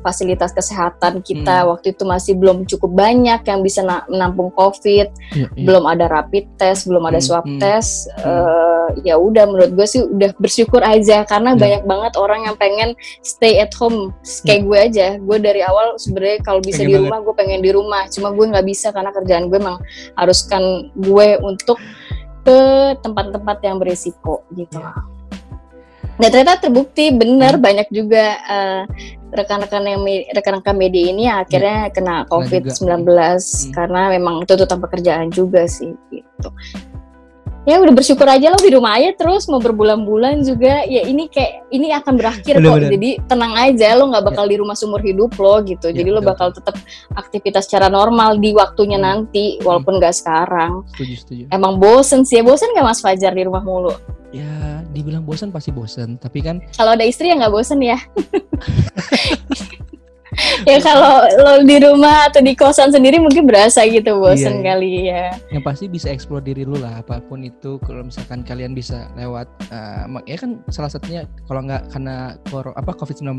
fasilitas 0.00 0.56
kesehatan 0.56 1.20
kita 1.20 1.60
hmm. 1.60 1.68
waktu 1.68 1.92
itu 1.92 2.08
masih 2.08 2.32
belum 2.40 2.64
cukup 2.64 2.88
banyak 2.96 3.44
yang 3.44 3.60
bisa 3.60 3.84
menampung 4.08 4.48
COVID, 4.56 5.08
ya. 5.36 5.46
belum 5.52 5.84
ada 5.84 6.08
rapid 6.08 6.48
test, 6.56 6.88
belum 6.88 7.04
ada 7.04 7.20
hmm, 7.20 7.26
swab 7.28 7.44
hmm. 7.44 7.60
test. 7.60 8.08
Hmm. 8.16 8.24
Uh, 8.24 8.88
ya 9.04 9.20
udah, 9.20 9.44
menurut 9.44 9.76
gue 9.76 9.84
sih 9.84 10.00
udah 10.00 10.32
bersyukur 10.40 10.80
aja 10.80 11.28
karena 11.28 11.52
ya. 11.52 11.60
banyak 11.60 11.82
banget 11.84 12.12
orang 12.16 12.48
yang 12.48 12.56
pengen 12.56 12.96
stay 13.20 13.60
at 13.60 13.76
home 13.76 14.16
kayak 14.48 14.64
ya. 14.64 14.66
gue 14.66 14.78
aja. 14.80 15.06
Gue 15.20 15.36
dari 15.36 15.60
awal 15.60 16.00
sebenarnya 16.00 16.40
kalau 16.40 16.60
bisa 16.64 16.80
pengen 16.80 16.88
di 16.88 16.96
rumah, 17.04 17.18
gue 17.20 17.34
pengen 17.36 17.60
di 17.60 17.70
rumah. 17.76 18.02
Cuma 18.08 18.32
gue 18.32 18.46
nggak 18.48 18.66
bisa 18.66 18.88
karena 18.96 19.12
kerjaan 19.12 19.52
gue 19.52 19.58
emang 19.60 19.78
haruskan 20.16 20.88
gue 20.96 21.28
untuk 21.44 21.76
ke 22.42 22.58
tempat-tempat 23.00 23.58
yang 23.62 23.76
berisiko 23.78 24.42
gitu. 24.54 24.78
Ya. 24.78 24.92
Dan 26.20 26.28
ternyata 26.28 26.68
terbukti 26.68 27.10
benar 27.10 27.56
hmm. 27.56 27.64
banyak 27.64 27.88
juga 27.90 28.36
uh, 28.46 28.82
rekan-rekan 29.32 29.82
yang 29.88 30.02
rekan-rekan 30.36 30.76
media 30.76 31.04
ini 31.08 31.24
akhirnya 31.26 31.88
ya, 31.88 31.92
kena 31.94 32.16
COVID-19 32.28 32.84
hmm. 33.08 33.72
karena 33.72 34.02
memang 34.12 34.44
tuntutan 34.44 34.78
pekerjaan 34.78 35.32
juga 35.32 35.64
sih 35.64 35.96
gitu. 36.12 36.48
Ya 37.62 37.78
udah 37.78 37.94
bersyukur 37.94 38.26
aja 38.26 38.50
lo 38.50 38.58
di 38.58 38.74
rumah 38.74 38.98
aja 38.98 39.14
terus 39.14 39.46
mau 39.46 39.62
berbulan-bulan 39.62 40.42
juga 40.42 40.82
ya 40.82 41.06
ini 41.06 41.30
kayak 41.30 41.70
ini 41.70 41.94
akan 41.94 42.18
berakhir 42.18 42.58
bener, 42.58 42.66
kok 42.66 42.74
bener. 42.74 42.90
jadi 42.98 43.10
tenang 43.30 43.54
aja 43.54 43.88
lo 43.94 44.10
nggak 44.10 44.24
bakal 44.34 44.44
ya. 44.46 44.50
di 44.50 44.56
rumah 44.58 44.74
seumur 44.74 44.98
hidup 44.98 45.30
lo 45.38 45.62
gitu 45.62 45.94
ya, 45.94 46.02
jadi 46.02 46.10
lo 46.10 46.20
bakal 46.26 46.50
tetap 46.50 46.74
aktivitas 47.14 47.70
secara 47.70 47.86
normal 47.86 48.42
di 48.42 48.50
waktunya 48.50 48.98
hmm. 48.98 49.06
nanti 49.06 49.62
walaupun 49.62 50.02
nggak 50.02 50.10
hmm. 50.10 50.20
sekarang. 50.26 50.72
Setuju, 50.90 51.14
setuju. 51.22 51.42
Emang 51.54 51.78
bosen 51.78 52.26
sih 52.26 52.38
ya 52.38 52.42
bosen 52.42 52.74
gak 52.74 52.82
Mas 52.82 52.98
Fajar 52.98 53.30
di 53.30 53.46
rumah 53.46 53.62
mulu? 53.62 53.94
Ya 54.34 54.72
dibilang 54.92 55.24
bosan 55.24 55.48
pasti 55.48 55.72
bosan 55.72 56.20
tapi 56.20 56.44
kan 56.44 56.60
kalau 56.76 56.92
ada 56.92 57.02
istri 57.02 57.32
ya 57.32 57.34
nggak 57.40 57.52
bosan 57.52 57.80
ya 57.80 57.96
ya 60.70 60.78
kalau 60.80 61.28
lo 61.38 61.52
di 61.64 61.76
rumah 61.80 62.28
atau 62.28 62.40
di 62.40 62.56
kosan 62.56 62.88
sendiri 62.88 63.20
mungkin 63.20 63.44
berasa 63.44 63.84
gitu 63.84 64.16
bosan 64.16 64.60
iya, 64.60 64.64
kali 64.72 64.90
ya. 65.08 65.26
Yang 65.52 65.64
pasti 65.64 65.84
bisa 65.88 66.08
eksplor 66.08 66.40
diri 66.40 66.64
lu 66.64 66.80
lah 66.80 67.04
apa 67.04 67.20
pun 67.20 67.44
itu 67.44 67.76
kalau 67.84 68.06
misalkan 68.06 68.40
kalian 68.42 68.72
bisa 68.72 69.08
lewat 69.16 69.46
uh, 69.68 70.08
ya 70.24 70.36
kan 70.40 70.60
salah 70.72 70.88
satunya 70.88 71.28
kalau 71.44 71.64
nggak 71.64 71.88
karena 71.92 72.36
apa 72.52 72.92
COVID-19 72.96 73.36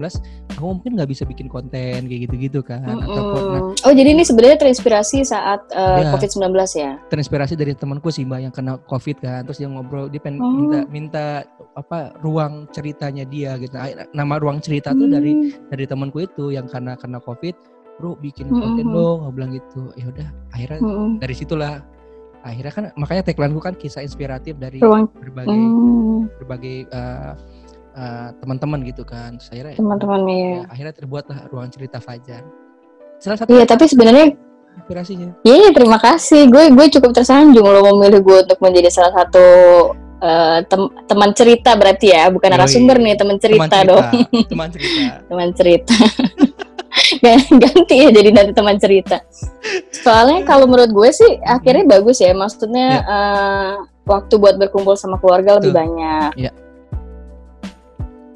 aku 0.57 0.65
mungkin 0.65 0.91
nggak 0.99 1.09
bisa 1.09 1.23
bikin 1.25 1.49
konten 1.49 2.05
kayak 2.05 2.21
gitu-gitu 2.29 2.61
kan 2.61 2.85
mm 2.85 2.93
-hmm. 3.01 3.05
ataupun 3.09 3.43
nah, 3.49 3.61
Oh, 3.83 3.93
jadi 3.93 4.15
ini 4.15 4.23
sebenarnya 4.23 4.57
terinspirasi 4.63 5.25
saat 5.27 5.65
uh, 5.73 5.99
ya, 5.99 6.11
COVID-19 6.15 6.55
ya. 6.77 6.91
Terinspirasi 7.09 7.53
dari 7.57 7.73
temanku 7.73 8.13
sih 8.13 8.23
Mbak 8.23 8.39
yang 8.39 8.53
kena 8.53 8.73
COVID 8.85 9.17
kan 9.19 9.41
terus 9.43 9.59
dia 9.59 9.69
ngobrol 9.69 10.07
dia 10.07 10.21
pengen 10.21 10.39
oh. 10.39 10.51
minta 10.53 10.79
minta 10.87 11.25
apa 11.73 12.13
ruang 12.21 12.69
ceritanya 12.69 13.25
dia 13.25 13.57
gitu. 13.57 13.73
Nama 14.13 14.35
ruang 14.37 14.61
cerita 14.61 14.93
hmm. 14.93 14.99
tuh 14.99 15.07
dari 15.09 15.31
hmm. 15.33 15.73
dari 15.73 15.85
temanku 15.89 16.17
itu 16.21 16.53
yang 16.53 16.69
karena 16.69 16.93
karena 16.97 17.17
covid 17.21 17.57
bro 18.01 18.17
bikin 18.17 18.49
konten 18.49 18.89
hmm. 18.89 18.95
dong 18.95 19.19
bilang 19.33 19.51
gitu 19.53 19.93
ya 19.93 20.09
udah 20.09 20.29
akhirnya 20.53 20.79
hmm. 20.81 21.21
dari 21.21 21.35
situlah 21.37 21.81
akhirnya 22.43 22.73
kan 22.73 22.83
makanya 22.99 23.21
tagline 23.23 23.53
gue 23.55 23.63
kan 23.63 23.75
kisah 23.77 24.03
inspiratif 24.03 24.57
dari 24.59 24.81
ruang. 24.81 25.07
berbagai 25.13 25.53
hmm. 25.53 26.19
berbagai 26.41 26.77
uh, 26.91 27.33
uh, 27.95 28.29
teman-teman 28.41 28.83
gitu 28.83 29.05
kan 29.05 29.37
akhirnya 29.39 29.77
teman-teman 29.77 30.19
ya, 30.27 30.35
ya 30.35 30.61
akhirnya 30.67 30.93
terbuatlah 30.93 31.39
ruang 31.53 31.69
cerita 31.71 32.01
Fajar 32.01 32.43
salah 33.21 33.37
satu 33.39 33.55
iya 33.55 33.63
tapi 33.63 33.87
sebenarnya 33.87 34.35
inspirasinya 34.83 35.29
iya 35.45 35.69
terima 35.71 36.01
kasih 36.01 36.49
gue 36.49 36.73
gue 36.73 36.85
cukup 36.99 37.15
tersanjung 37.15 37.63
lo 37.63 37.79
memilih 37.93 38.19
gue 38.25 38.37
untuk 38.49 38.59
menjadi 38.59 38.89
salah 38.91 39.23
satu 39.23 39.45
uh, 40.23 40.59
tem 40.63 40.81
teman 41.05 41.31
cerita 41.35 41.75
berarti 41.75 42.15
ya, 42.15 42.31
bukan 42.31 42.49
narasumber 42.55 42.97
nih, 42.97 43.19
teman 43.19 43.37
cerita, 43.37 43.67
teman 43.67 43.69
cerita 43.69 43.89
dong. 43.91 44.07
Teman 44.47 44.69
cerita. 44.71 45.13
teman 45.29 45.49
cerita. 45.51 45.95
Ganti 47.61 47.95
ya 47.99 48.09
jadi 48.13 48.29
nanti 48.31 48.53
teman 48.55 48.77
cerita. 48.79 49.17
Soalnya 49.91 50.45
kalau 50.47 50.69
menurut 50.69 50.93
gue 50.93 51.09
sih 51.11 51.31
akhirnya 51.43 51.85
bagus 51.99 52.23
ya, 52.23 52.31
maksudnya 52.31 53.03
yeah. 53.03 53.03
Ya. 53.03 53.13
uh, 53.13 53.73
waktu 54.07 54.33
buat 54.39 54.55
berkumpul 54.59 54.95
sama 54.95 55.19
keluarga 55.19 55.59
lebih 55.59 55.73
banyak. 55.73 56.31
Yeah. 56.37 56.55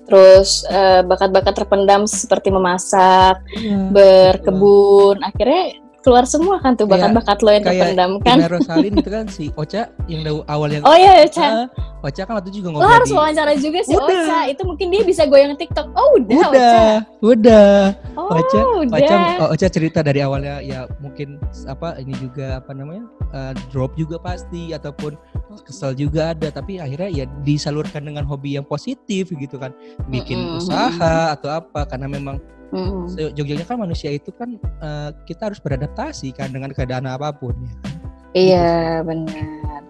Terus 0.07 0.63
uh, 0.71 1.03
bakat-bakat 1.03 1.53
terpendam 1.53 2.07
seperti 2.07 2.47
memasak, 2.47 3.43
yeah. 3.59 3.91
berkebun, 3.91 5.19
akhirnya 5.19 5.86
keluar 6.08 6.24
semua 6.24 6.55
kan 6.64 6.72
tuh 6.80 6.88
bakat-bakat 6.88 7.38
lo 7.43 7.51
yang 7.51 7.64
terpendam 7.68 8.12
kan. 8.24 8.39
Kayak 8.39 8.51
Rosalin 8.55 8.93
itu 8.95 9.10
kan 9.12 9.26
si 9.28 9.51
Ocha 9.60 9.91
yang 10.08 10.24
awal 10.47 10.72
yang 10.72 10.88
Oh 10.88 10.95
iya 10.95 11.28
Ocha. 11.28 11.68
Uh, 11.68 11.68
Ocha 12.08 12.24
kan 12.24 12.39
waktu 12.39 12.55
juga 12.55 12.72
ngobrol. 12.72 12.88
Lo 12.88 12.95
harus 12.95 13.12
wawancara 13.12 13.51
juga 13.60 13.84
si 13.84 13.91
udah. 13.91 14.08
Ocha. 14.08 14.39
Itu 14.47 14.64
mungkin 14.64 14.88
dia 14.88 15.03
bisa 15.03 15.28
goyang 15.28 15.60
TikTok. 15.60 15.91
Oh 15.91 16.16
udah, 16.16 16.32
udah 16.32 16.47
Ocha. 16.47 16.80
Udah. 17.20 17.76
Oh, 18.16 18.39
Ocha, 18.39 18.62
udah. 18.88 18.95
Ocha, 18.95 19.18
oh, 19.43 19.47
Ocha 19.51 19.68
cerita 19.68 19.99
dari 19.99 20.24
awalnya 20.24 20.64
ya 20.64 20.88
mungkin 21.03 21.36
apa 21.68 21.99
ini 21.99 22.16
juga 22.16 22.64
apa 22.64 22.72
namanya? 22.72 23.03
Uh, 23.36 23.51
drop 23.68 23.91
juga 23.99 24.16
pasti 24.24 24.72
ataupun 24.72 25.20
kesel 25.68 25.91
juga 25.91 26.32
ada 26.32 26.47
tapi 26.47 26.80
akhirnya 26.80 27.12
ya 27.12 27.26
disalurkan 27.43 28.08
dengan 28.08 28.24
hobi 28.24 28.55
yang 28.55 28.64
positif 28.64 29.34
gitu 29.34 29.58
kan 29.60 29.76
bikin 30.08 30.38
mm 30.38 30.47
-hmm. 30.53 30.60
usaha 30.64 31.34
atau 31.34 31.49
apa 31.49 31.84
karena 31.89 32.08
memang 32.08 32.38
Mm. 32.68 33.32
Jogjanya 33.36 33.65
kan 33.65 33.78
manusia 33.80 34.11
itu 34.11 34.30
kan 34.36 34.59
uh, 34.84 35.15
kita 35.24 35.51
harus 35.51 35.59
beradaptasi 35.63 36.36
kan 36.36 36.51
dengan 36.51 36.76
keadaan 36.76 37.07
apa 37.07 37.32
pun 37.32 37.55
ya. 37.55 37.72
Kan? 37.80 37.93
Iya 38.36 39.01
benar, 39.07 39.82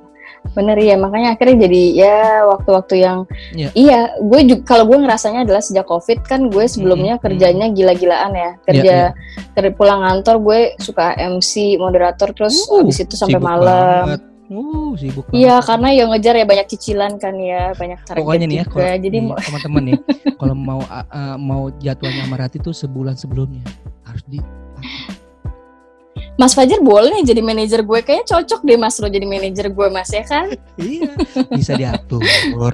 benar 0.56 0.78
ya 0.80 0.96
makanya 0.96 1.36
akhirnya 1.36 1.68
jadi 1.68 1.84
ya 1.98 2.18
waktu-waktu 2.48 2.96
yang 3.02 3.18
yeah. 3.52 3.72
iya 3.74 4.00
gue 4.22 4.42
juga 4.46 4.64
kalau 4.64 4.88
gue 4.88 5.04
ngerasanya 5.04 5.44
adalah 5.44 5.60
sejak 5.60 5.90
covid 5.90 6.22
kan 6.24 6.48
gue 6.48 6.66
sebelumnya 6.70 7.18
mm 7.18 7.20
-hmm. 7.20 7.26
kerjanya 7.28 7.66
gila-gilaan 7.74 8.32
ya 8.38 8.52
kerja 8.64 8.96
yeah, 9.12 9.58
yeah. 9.58 9.74
pulang 9.74 10.06
kantor 10.06 10.36
gue 10.40 10.60
suka 10.80 11.18
MC 11.18 11.76
moderator 11.82 12.32
terus 12.32 12.56
uh, 12.70 12.86
abis 12.86 13.04
itu 13.04 13.18
sampai 13.18 13.42
malam. 13.42 14.16
Banget 14.16 14.37
Uh, 14.48 14.96
sibuk 14.96 15.28
Iya, 15.36 15.60
karena 15.60 15.92
yang 15.92 16.08
ngejar 16.16 16.40
ya 16.40 16.48
banyak 16.48 16.68
cicilan 16.72 17.20
kan 17.20 17.36
ya, 17.36 17.76
banyak 17.76 18.00
target 18.08 18.24
Pokoknya 18.24 18.46
nih 18.48 18.58
ya, 18.64 18.66
kalau 18.66 18.88
Jadi 18.96 19.18
teman-teman 19.28 19.82
nih, 19.84 20.00
kalau 20.40 20.56
mau 20.56 20.80
uh, 20.88 21.36
mau 21.36 21.68
jadwalnya 21.84 22.24
Marati 22.32 22.58
tuh 22.64 22.72
sebulan 22.72 23.20
sebelumnya 23.20 23.68
harus 24.08 24.24
di 24.24 24.40
Mas 26.38 26.54
Fajar 26.54 26.78
boleh 26.86 27.26
jadi 27.26 27.42
manajer 27.42 27.82
gue 27.82 28.00
kayaknya 28.06 28.38
cocok 28.38 28.62
deh 28.62 28.78
Mas 28.78 29.02
lo 29.02 29.10
jadi 29.10 29.26
manajer 29.26 29.74
gue 29.74 29.88
Mas 29.90 30.14
ya 30.14 30.22
kan? 30.22 30.54
iya, 30.78 31.10
bisa 31.50 31.74
diatur, 31.74 32.22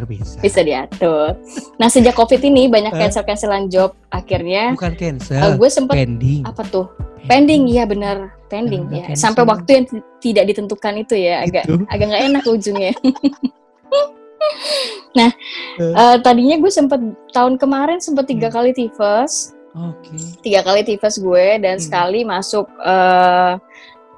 bisa. 0.04 0.36
Bisa 0.44 0.60
diatur. 0.68 1.40
Nah 1.80 1.88
sejak 1.88 2.12
COVID 2.12 2.44
ini 2.44 2.68
banyak 2.68 2.92
cancel 2.92 3.24
cancelan 3.24 3.72
job 3.72 3.96
akhirnya. 4.12 4.76
Bukan 4.76 5.00
cancel. 5.00 5.40
Uh, 5.40 5.56
gue 5.56 5.70
sempet 5.72 5.96
pending. 5.96 6.44
Apa 6.44 6.68
tuh? 6.68 6.92
Pending, 7.28 7.72
iya 7.72 7.88
benar 7.88 8.44
pending 8.54 8.84
ya. 8.94 9.10
Cancel. 9.10 9.18
Sampai 9.18 9.44
waktu 9.50 9.70
yang 9.74 9.86
tidak 10.22 10.44
ditentukan 10.54 10.94
itu 11.02 11.16
ya 11.18 11.42
agak 11.42 11.66
itu. 11.66 11.82
agak 11.90 12.06
nggak 12.14 12.24
enak 12.30 12.44
ujungnya. 12.46 12.94
nah 15.18 15.30
uh. 15.82 15.94
Uh, 15.94 16.16
tadinya 16.22 16.58
gue 16.62 16.70
sempet 16.70 17.02
tahun 17.34 17.58
kemarin 17.58 17.98
sempet 17.98 18.30
tiga 18.30 18.54
hmm. 18.54 18.56
kali 18.56 18.72
tifus 18.78 19.58
Okay. 19.74 20.22
Tiga 20.46 20.62
kali 20.62 20.86
tifus 20.86 21.18
gue 21.18 21.58
dan 21.58 21.82
hmm. 21.82 21.86
sekali 21.90 22.22
masuk 22.22 22.70
uh, 22.78 23.58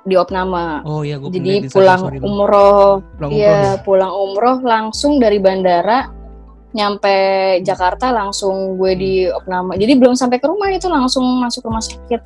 di 0.04 0.20
opname. 0.20 0.84
Oh 0.84 1.00
iya, 1.00 1.16
gue 1.16 1.32
Jadi 1.32 1.72
pulang 1.72 2.12
umroh, 2.20 3.00
iya 3.32 3.80
pulang 3.80 4.12
umroh 4.12 4.60
langsung 4.60 5.16
dari 5.16 5.40
bandara 5.40 6.12
nyampe 6.76 7.16
Jakarta 7.64 8.12
langsung 8.12 8.76
gue 8.76 9.00
di 9.00 9.14
opname. 9.32 9.80
Jadi 9.80 9.96
belum 9.96 10.20
sampai 10.20 10.44
ke 10.44 10.48
rumah 10.52 10.68
itu 10.76 10.92
langsung 10.92 11.24
masuk 11.40 11.72
rumah 11.72 11.80
sakit. 11.80 12.20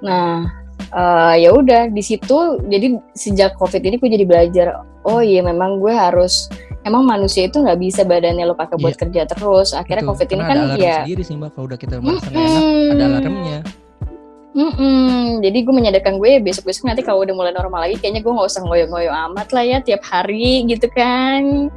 Nah, 0.00 0.48
uh, 0.92 1.34
ya 1.36 1.52
udah 1.52 1.92
di 1.92 2.02
situ 2.02 2.60
jadi 2.66 2.96
sejak 3.14 3.56
covid 3.60 3.82
ini 3.84 3.96
gue 4.00 4.10
jadi 4.10 4.26
belajar. 4.26 4.66
Oh 5.04 5.24
iya 5.24 5.40
memang 5.40 5.80
gue 5.80 5.92
harus 5.92 6.48
emang 6.84 7.04
manusia 7.04 7.48
itu 7.48 7.60
nggak 7.60 7.80
bisa 7.80 8.02
badannya 8.04 8.44
lo 8.48 8.56
pakai 8.56 8.76
buat 8.80 8.96
yeah. 8.96 9.00
kerja 9.00 9.20
terus. 9.28 9.72
Akhirnya 9.76 10.04
Betul. 10.04 10.12
COVID 10.16 10.28
ini 10.32 10.42
kan 10.42 10.56
ada 10.56 10.76
ya. 10.76 10.96
sendiri 11.04 11.22
sih 11.24 11.34
mbak 11.36 11.50
kalau 11.56 11.66
udah 11.68 11.78
kita 11.80 11.94
merasa 12.00 12.28
mm 12.28 12.36
-hmm. 12.36 12.40
enak 12.40 12.92
ada 12.92 13.04
alarmnya. 13.04 13.60
Mm 14.50 14.72
-mm. 14.74 15.18
Jadi 15.46 15.58
gue 15.62 15.74
menyadarkan 15.78 16.14
gue 16.18 16.42
besok-besok 16.42 16.90
nanti 16.90 17.06
kalau 17.06 17.22
udah 17.22 17.34
mulai 17.38 17.54
normal 17.54 17.86
lagi, 17.86 17.94
kayaknya 18.02 18.18
gue 18.26 18.34
nggak 18.34 18.50
usah 18.50 18.66
ngoyo-ngoyo 18.66 19.14
amat 19.30 19.54
lah 19.54 19.62
ya 19.62 19.78
tiap 19.78 20.02
hari 20.02 20.66
gitu 20.66 20.90
kan. 20.90 21.70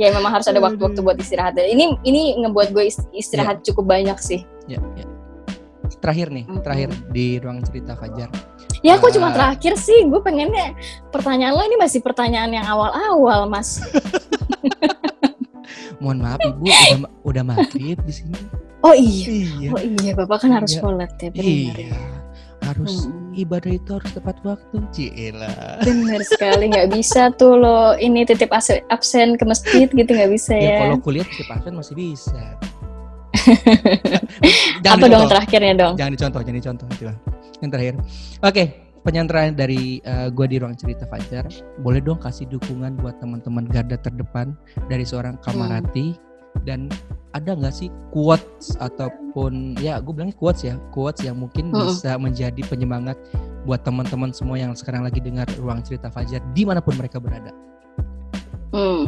ya 0.00 0.12
memang 0.12 0.36
harus 0.36 0.44
ada 0.44 0.60
waktu-waktu 0.60 1.00
buat 1.00 1.16
istirahat. 1.16 1.56
Ini 1.56 2.04
ini 2.04 2.44
ngebuat 2.44 2.76
gue 2.76 2.92
istirahat 3.16 3.64
yeah. 3.64 3.66
cukup 3.72 3.88
banyak 3.88 4.18
sih. 4.20 4.44
Yeah, 4.68 4.84
yeah. 5.00 5.13
Terakhir 6.04 6.28
nih, 6.28 6.44
terakhir 6.60 6.90
di 7.16 7.40
ruang 7.40 7.64
cerita 7.64 7.96
Fajar. 7.96 8.28
Ya 8.84 9.00
aku 9.00 9.08
uh, 9.08 9.12
cuma 9.16 9.32
terakhir 9.32 9.72
sih, 9.80 10.04
gue 10.04 10.20
pengennya 10.20 10.76
pertanyaan 11.08 11.56
lo 11.56 11.64
ini 11.64 11.80
masih 11.80 12.04
pertanyaan 12.04 12.52
yang 12.52 12.68
awal-awal, 12.68 13.48
Mas. 13.48 13.80
Mohon 16.04 16.28
maaf 16.28 16.40
Ibu, 16.44 16.60
udah 16.60 17.08
udah 17.24 17.42
maghrib 17.48 17.96
di 18.04 18.12
sini. 18.12 18.36
Oh 18.84 18.92
iya. 18.92 19.32
iya. 19.32 19.68
Oh 19.72 19.80
iya, 19.80 20.12
Bapak 20.12 20.44
kan 20.44 20.52
harus 20.52 20.76
iya. 20.76 20.84
sholat 20.84 21.16
ya, 21.16 21.32
benar 21.32 21.48
iya. 21.48 21.72
ya. 21.88 21.96
Harus 22.68 23.08
hmm. 23.08 23.40
ibadah 23.40 23.72
itu 23.72 23.90
harus 23.96 24.10
tepat 24.12 24.36
waktu, 24.44 24.76
Cila. 24.92 25.80
Benar 25.88 26.20
sekali, 26.28 26.68
nggak 26.68 26.92
bisa 26.92 27.32
tuh 27.32 27.56
lo 27.56 27.96
ini 27.96 28.28
titip 28.28 28.52
absen 28.52 29.40
ke 29.40 29.44
masjid 29.48 29.88
gitu 29.88 30.10
nggak 30.12 30.32
bisa 30.36 30.52
ya. 30.52 30.68
ya. 30.68 30.78
Kalau 30.84 31.00
kuliah 31.00 31.24
titip 31.24 31.48
absen 31.48 31.72
masih 31.72 31.96
bisa. 31.96 32.60
Apa 34.94 35.06
dong 35.08 35.26
terakhirnya 35.28 35.72
dong? 35.74 35.94
Jangan 35.98 36.12
dicontoh, 36.12 36.40
jangan 36.40 36.58
dicontoh. 36.60 36.86
Coba 36.94 37.14
yang 37.62 37.70
terakhir. 37.72 37.94
Oke, 37.96 38.04
okay, 38.44 38.66
penyanderaan 39.04 39.52
dari 39.54 40.00
uh, 40.04 40.28
gue 40.32 40.46
di 40.48 40.56
ruang 40.60 40.76
cerita 40.76 41.04
Fajar. 41.08 41.48
Boleh 41.80 42.00
dong 42.00 42.20
kasih 42.20 42.48
dukungan 42.48 42.98
buat 42.98 43.20
teman-teman 43.20 43.68
garda 43.68 44.00
terdepan 44.00 44.56
dari 44.88 45.04
seorang 45.04 45.40
Kamarati 45.44 46.16
hmm. 46.16 46.64
dan 46.68 46.88
ada 47.34 47.50
nggak 47.58 47.74
sih 47.74 47.90
quotes 48.14 48.78
ataupun 48.78 49.74
ya 49.82 49.98
gue 49.98 50.12
bilangnya 50.14 50.38
quotes 50.38 50.62
ya 50.62 50.78
quotes 50.94 51.26
yang 51.26 51.34
mungkin 51.34 51.74
hmm. 51.74 51.82
bisa 51.90 52.14
menjadi 52.14 52.62
penyemangat 52.70 53.18
buat 53.66 53.82
teman-teman 53.82 54.30
semua 54.30 54.54
yang 54.60 54.70
sekarang 54.76 55.02
lagi 55.02 55.18
dengar 55.18 55.48
ruang 55.58 55.82
cerita 55.82 56.12
Fajar 56.12 56.40
di 56.54 56.62
mana 56.64 56.78
pun 56.78 56.94
mereka 56.96 57.18
berada. 57.18 57.50
Hmm. 58.74 59.06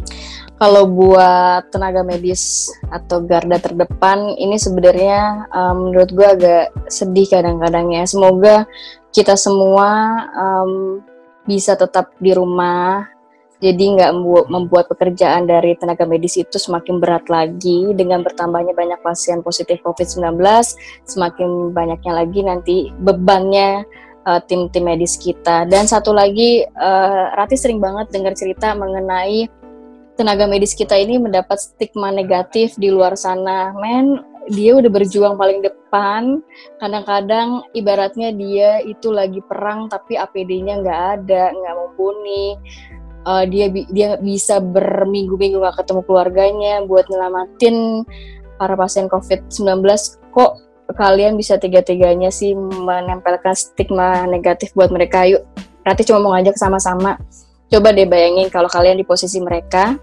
Kalau 0.63 0.87
buat 0.87 1.75
tenaga 1.75 2.07
medis 2.07 2.71
atau 2.89 3.19
garda 3.27 3.59
terdepan 3.59 4.39
ini 4.39 4.57
sebenarnya 4.57 5.51
um, 5.51 5.91
menurut 5.91 6.11
gue 6.15 6.29
agak 6.39 6.65
sedih 6.87 7.27
kadang-kadang 7.27 7.91
ya. 7.91 8.07
Semoga 8.07 8.65
kita 9.11 9.35
semua 9.35 10.23
um, 10.39 11.03
bisa 11.51 11.75
tetap 11.75 12.15
di 12.23 12.31
rumah. 12.31 13.11
Jadi 13.57 13.97
nggak 13.97 14.13
membuat 14.53 14.85
pekerjaan 14.87 15.49
dari 15.49 15.75
tenaga 15.81 16.05
medis 16.05 16.37
itu 16.37 16.61
semakin 16.61 17.01
berat 17.01 17.25
lagi 17.33 17.89
dengan 17.97 18.21
bertambahnya 18.21 18.77
banyak 18.77 19.01
pasien 19.01 19.41
positif 19.41 19.81
COVID-19, 19.81 20.37
semakin 21.09 21.73
banyaknya 21.73 22.13
lagi 22.13 22.41
nanti 22.45 22.77
bebannya 23.01 23.89
uh, 24.27 24.43
tim-tim 24.45 24.85
medis 24.85 25.15
kita. 25.17 25.65
Dan 25.71 25.87
satu 25.87 26.11
lagi, 26.11 26.67
uh, 26.67 27.33
Rati 27.39 27.55
sering 27.57 27.79
banget 27.79 28.11
dengar 28.11 28.35
cerita 28.35 28.75
mengenai 28.75 29.47
tenaga 30.19 30.45
medis 30.51 30.75
kita 30.75 30.99
ini 30.99 31.17
mendapat 31.23 31.63
stigma 31.63 32.11
negatif 32.11 32.75
di 32.77 32.91
luar 32.91 33.15
sana. 33.15 33.73
Men, 33.79 34.21
dia 34.51 34.77
udah 34.79 34.91
berjuang 34.91 35.39
paling 35.39 35.63
de 35.63 35.71
depan 35.97 36.45
kadang-kadang 36.77 37.65
ibaratnya 37.73 38.37
dia 38.37 38.85
itu 38.85 39.09
lagi 39.09 39.41
perang 39.49 39.89
tapi 39.89 40.21
APD-nya 40.21 40.85
nggak 40.85 41.01
ada 41.17 41.57
nggak 41.57 41.75
mumpuni 41.79 42.53
uh, 43.25 43.49
dia 43.49 43.73
dia 43.73 44.21
bisa 44.21 44.61
berminggu-minggu 44.61 45.57
gak 45.57 45.81
ketemu 45.81 46.05
keluarganya 46.05 46.85
buat 46.85 47.09
nyelamatin 47.09 48.05
para 48.61 48.77
pasien 48.77 49.09
COVID-19 49.09 49.89
kok 50.37 50.53
kalian 50.95 51.35
bisa 51.35 51.59
tiga-tiganya 51.59 52.31
sih 52.31 52.55
menempelkan 52.55 53.57
stigma 53.59 54.29
negatif 54.31 54.71
buat 54.79 54.95
mereka. 54.95 55.27
Yuk 55.27 55.43
berarti 55.83 56.03
cuma 56.07 56.23
mau 56.23 56.33
ngajak 56.39 56.55
sama-sama. 56.55 57.19
Coba 57.67 57.91
deh 57.91 58.07
bayangin 58.07 58.47
kalau 58.47 58.71
kalian 58.71 58.99
di 58.99 59.07
posisi 59.07 59.43
mereka 59.43 59.99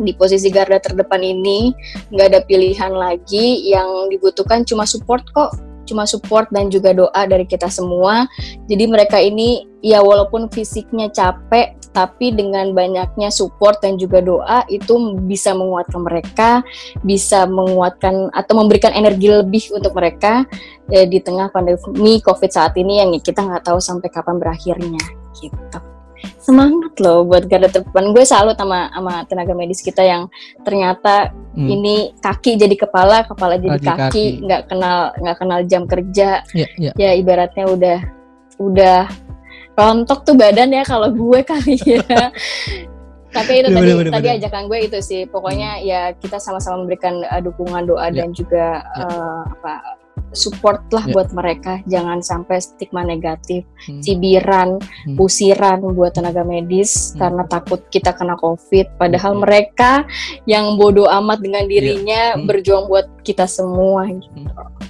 di 0.00 0.16
posisi 0.16 0.48
garda 0.48 0.80
terdepan 0.80 1.20
ini 1.20 1.76
nggak 2.08 2.26
ada 2.32 2.40
pilihan 2.48 2.92
lagi 2.96 3.68
yang 3.68 4.08
dibutuhkan 4.08 4.64
cuma 4.64 4.88
support 4.88 5.22
kok. 5.36 5.52
Cuma 5.84 6.06
support 6.06 6.46
dan 6.54 6.70
juga 6.70 6.94
doa 6.94 7.22
dari 7.26 7.42
kita 7.42 7.66
semua. 7.66 8.22
Jadi 8.70 8.84
mereka 8.86 9.18
ini 9.18 9.66
ya 9.82 9.98
walaupun 9.98 10.46
fisiknya 10.46 11.10
capek 11.10 11.79
tapi 11.90 12.30
dengan 12.30 12.70
banyaknya 12.70 13.28
support 13.34 13.82
dan 13.82 13.98
juga 13.98 14.22
doa 14.22 14.62
itu 14.70 15.18
bisa 15.26 15.54
menguatkan 15.54 16.02
mereka 16.06 16.50
bisa 17.02 17.44
menguatkan 17.50 18.30
atau 18.30 18.54
memberikan 18.54 18.94
energi 18.94 19.30
lebih 19.30 19.64
untuk 19.74 19.94
mereka 19.98 20.46
ya, 20.86 21.06
di 21.06 21.18
tengah 21.18 21.50
pandemi 21.50 22.22
covid 22.22 22.50
saat 22.50 22.74
ini 22.78 23.02
yang 23.02 23.10
kita 23.18 23.42
nggak 23.42 23.66
tahu 23.66 23.82
sampai 23.82 24.08
kapan 24.10 24.38
berakhirnya 24.38 25.02
gitu 25.38 25.78
semangat 26.40 26.96
loh 27.00 27.24
buat 27.24 27.48
garda 27.48 27.68
terdepan 27.68 28.12
gue 28.12 28.24
salut 28.24 28.56
sama 28.56 28.88
sama 28.92 29.24
tenaga 29.28 29.52
medis 29.56 29.80
kita 29.80 30.04
yang 30.04 30.28
ternyata 30.64 31.32
hmm. 31.56 31.68
ini 31.68 31.96
kaki 32.20 32.56
jadi 32.60 32.76
kepala 32.76 33.24
kepala 33.24 33.56
jadi 33.56 33.80
kaki, 33.80 34.00
kaki 34.08 34.24
nggak 34.44 34.62
kenal 34.68 35.12
nggak 35.20 35.36
kenal 35.36 35.60
jam 35.64 35.82
kerja 35.88 36.44
yeah, 36.56 36.70
yeah. 36.76 36.94
ya 36.96 37.10
ibaratnya 37.16 37.64
udah 37.68 37.98
udah 38.60 39.08
rontok 39.80 40.28
tuh 40.28 40.36
badan 40.36 40.76
ya 40.76 40.84
kalau 40.84 41.08
gue 41.08 41.40
kali 41.50 41.80
ya 41.80 42.04
tapi 43.30 43.62
itu 43.62 43.68
tadi 43.70 43.90
bener, 43.94 44.10
tadi 44.10 44.26
bener. 44.26 44.38
ajakan 44.42 44.62
gue 44.66 44.78
itu 44.90 44.98
sih 45.00 45.22
pokoknya 45.30 45.78
hmm. 45.78 45.86
ya 45.86 46.00
kita 46.18 46.42
sama-sama 46.42 46.82
memberikan 46.82 47.22
uh, 47.30 47.40
dukungan 47.40 47.86
doa 47.86 48.10
yeah. 48.10 48.22
dan 48.22 48.28
juga 48.34 48.82
yeah. 48.82 49.06
uh, 49.06 49.42
apa 49.46 49.72
support 50.34 50.82
lah 50.94 51.06
yeah. 51.06 51.14
buat 51.14 51.28
mereka 51.34 51.78
jangan 51.86 52.22
sampai 52.22 52.58
stigma 52.58 53.06
negatif 53.06 53.62
hmm. 53.86 54.02
cibiran 54.02 54.78
hmm. 54.82 55.14
pusiran 55.14 55.78
buat 55.94 56.14
tenaga 56.14 56.42
medis 56.42 57.14
hmm. 57.14 57.22
karena 57.22 57.42
takut 57.46 57.80
kita 57.90 58.14
kena 58.14 58.34
covid 58.38 58.90
padahal 58.98 59.38
hmm. 59.38 59.42
mereka 59.46 60.06
yang 60.46 60.74
bodoh 60.74 61.06
amat 61.22 61.38
dengan 61.42 61.66
iya. 61.66 61.70
dirinya 61.70 62.22
yeah. 62.34 62.38
hmm. 62.38 62.46
berjuang 62.50 62.90
buat 62.90 63.06
kita 63.22 63.46
semua 63.46 64.10
gitu 64.10 64.42
hmm. 64.42 64.89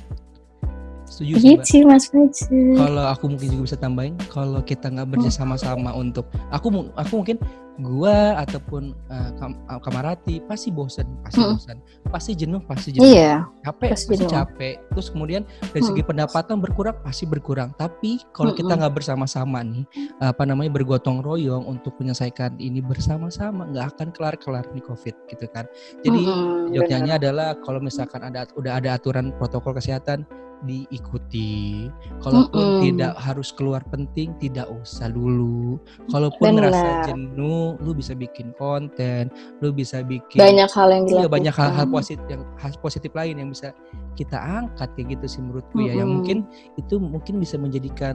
Setuju 1.20 1.36
gitu, 1.36 1.84
Mas. 1.84 2.08
Kalau 2.48 3.04
aku 3.12 3.24
mungkin 3.28 3.48
juga 3.52 3.62
bisa 3.68 3.76
tambahin, 3.76 4.16
kalau 4.32 4.64
kita 4.64 4.88
nggak 4.88 5.20
bersama-sama 5.20 5.92
hmm. 5.92 6.02
untuk 6.08 6.24
aku 6.48 6.88
aku 6.96 7.12
mungkin 7.20 7.36
gua 7.80 8.36
ataupun 8.44 8.92
uh, 9.08 9.30
kam 9.40 9.56
uh, 9.68 9.80
kamarati 9.80 10.44
pasti 10.44 10.68
bosan 10.68 11.08
pasti 11.24 11.40
hmm. 11.40 11.50
bosan 11.56 11.78
pasti 12.12 12.32
jenuh 12.36 12.60
pasti 12.68 12.88
jenuh 12.92 13.08
iya, 13.08 13.48
capek 13.64 13.96
pasti, 13.96 14.08
pasti 14.12 14.26
capek 14.28 14.74
terus 14.92 15.08
kemudian 15.08 15.42
dari 15.72 15.80
segi 15.80 16.02
hmm. 16.04 16.10
pendapatan 16.12 16.60
berkurang 16.60 16.96
pasti 17.00 17.24
berkurang 17.24 17.72
tapi 17.80 18.20
kalau 18.36 18.52
hmm. 18.52 18.60
kita 18.60 18.72
nggak 18.76 18.94
bersama-sama 19.00 19.64
nih 19.64 19.84
apa 20.20 20.44
namanya 20.44 20.70
bergotong 20.76 21.24
royong 21.24 21.64
untuk 21.64 21.96
menyelesaikan 21.96 22.60
ini 22.60 22.84
bersama-sama 22.84 23.64
nggak 23.72 23.96
akan 23.96 24.08
kelar-kelar 24.12 24.64
nih 24.76 24.84
covid 24.84 25.16
gitu 25.32 25.48
kan 25.48 25.64
jadi 26.04 26.20
hmm, 26.20 26.76
joknya 26.76 27.16
adalah 27.16 27.56
kalau 27.64 27.80
misalkan 27.80 28.20
ada 28.28 28.44
udah 28.60 28.76
ada 28.76 29.00
aturan 29.00 29.32
protokol 29.40 29.72
kesehatan 29.72 30.28
diikuti. 30.64 31.88
Kalaupun 32.20 32.61
mm 32.61 32.72
-mm. 32.76 32.82
tidak 32.84 33.12
harus 33.16 33.48
keluar 33.54 33.80
penting, 33.88 34.36
tidak 34.36 34.68
usah 34.68 35.08
dulu. 35.08 35.80
Kalaupun 36.12 36.44
Benar. 36.52 36.68
merasa 36.68 36.88
jenuh, 37.12 37.80
lu 37.80 37.90
bisa 37.96 38.12
bikin 38.12 38.52
konten, 38.61 39.32
lu 39.64 39.72
bisa 39.72 40.04
bikin 40.04 40.40
banyak 40.40 40.70
hal 40.70 40.88
yang 40.92 41.04
dilakukan. 41.08 41.32
banyak 41.32 41.54
hal-hal 41.54 41.86
positif 41.88 42.24
yang 42.28 42.42
hal 42.61 42.72
positif 42.80 43.11
lain 43.16 43.36
yang 43.40 43.48
bisa 43.50 43.72
kita 44.18 44.36
angkat 44.36 44.88
kayak 44.96 45.16
gitu 45.16 45.26
sih 45.26 45.40
menurutku 45.40 45.76
mm 45.76 45.80
-hmm. 45.80 45.88
ya. 45.88 46.00
Yang 46.04 46.11
mungkin 46.12 46.38
itu 46.76 46.94
mungkin 47.00 47.34
bisa 47.40 47.56
menjadikan 47.56 48.14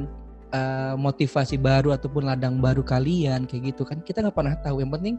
uh, 0.54 0.94
motivasi 0.96 1.58
baru 1.58 1.98
ataupun 1.98 2.30
ladang 2.30 2.62
baru 2.62 2.86
kalian 2.86 3.50
kayak 3.50 3.74
gitu 3.74 3.84
kan. 3.84 4.06
Kita 4.06 4.22
nggak 4.22 4.36
pernah 4.38 4.56
tahu. 4.62 4.86
Yang 4.86 4.92
penting 5.02 5.16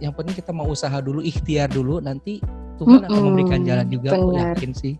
yang 0.00 0.12
penting 0.16 0.32
kita 0.36 0.52
mau 0.52 0.64
usaha 0.64 0.96
dulu, 1.00 1.20
ikhtiar 1.20 1.68
dulu, 1.68 2.00
nanti 2.00 2.40
Tuhan 2.80 2.88
mm 2.88 3.04
-hmm. 3.04 3.08
akan 3.12 3.20
memberikan 3.20 3.60
jalan 3.64 3.86
juga. 3.88 4.10
Aku 4.16 4.32
yakin 4.32 4.72
sih. 4.72 4.96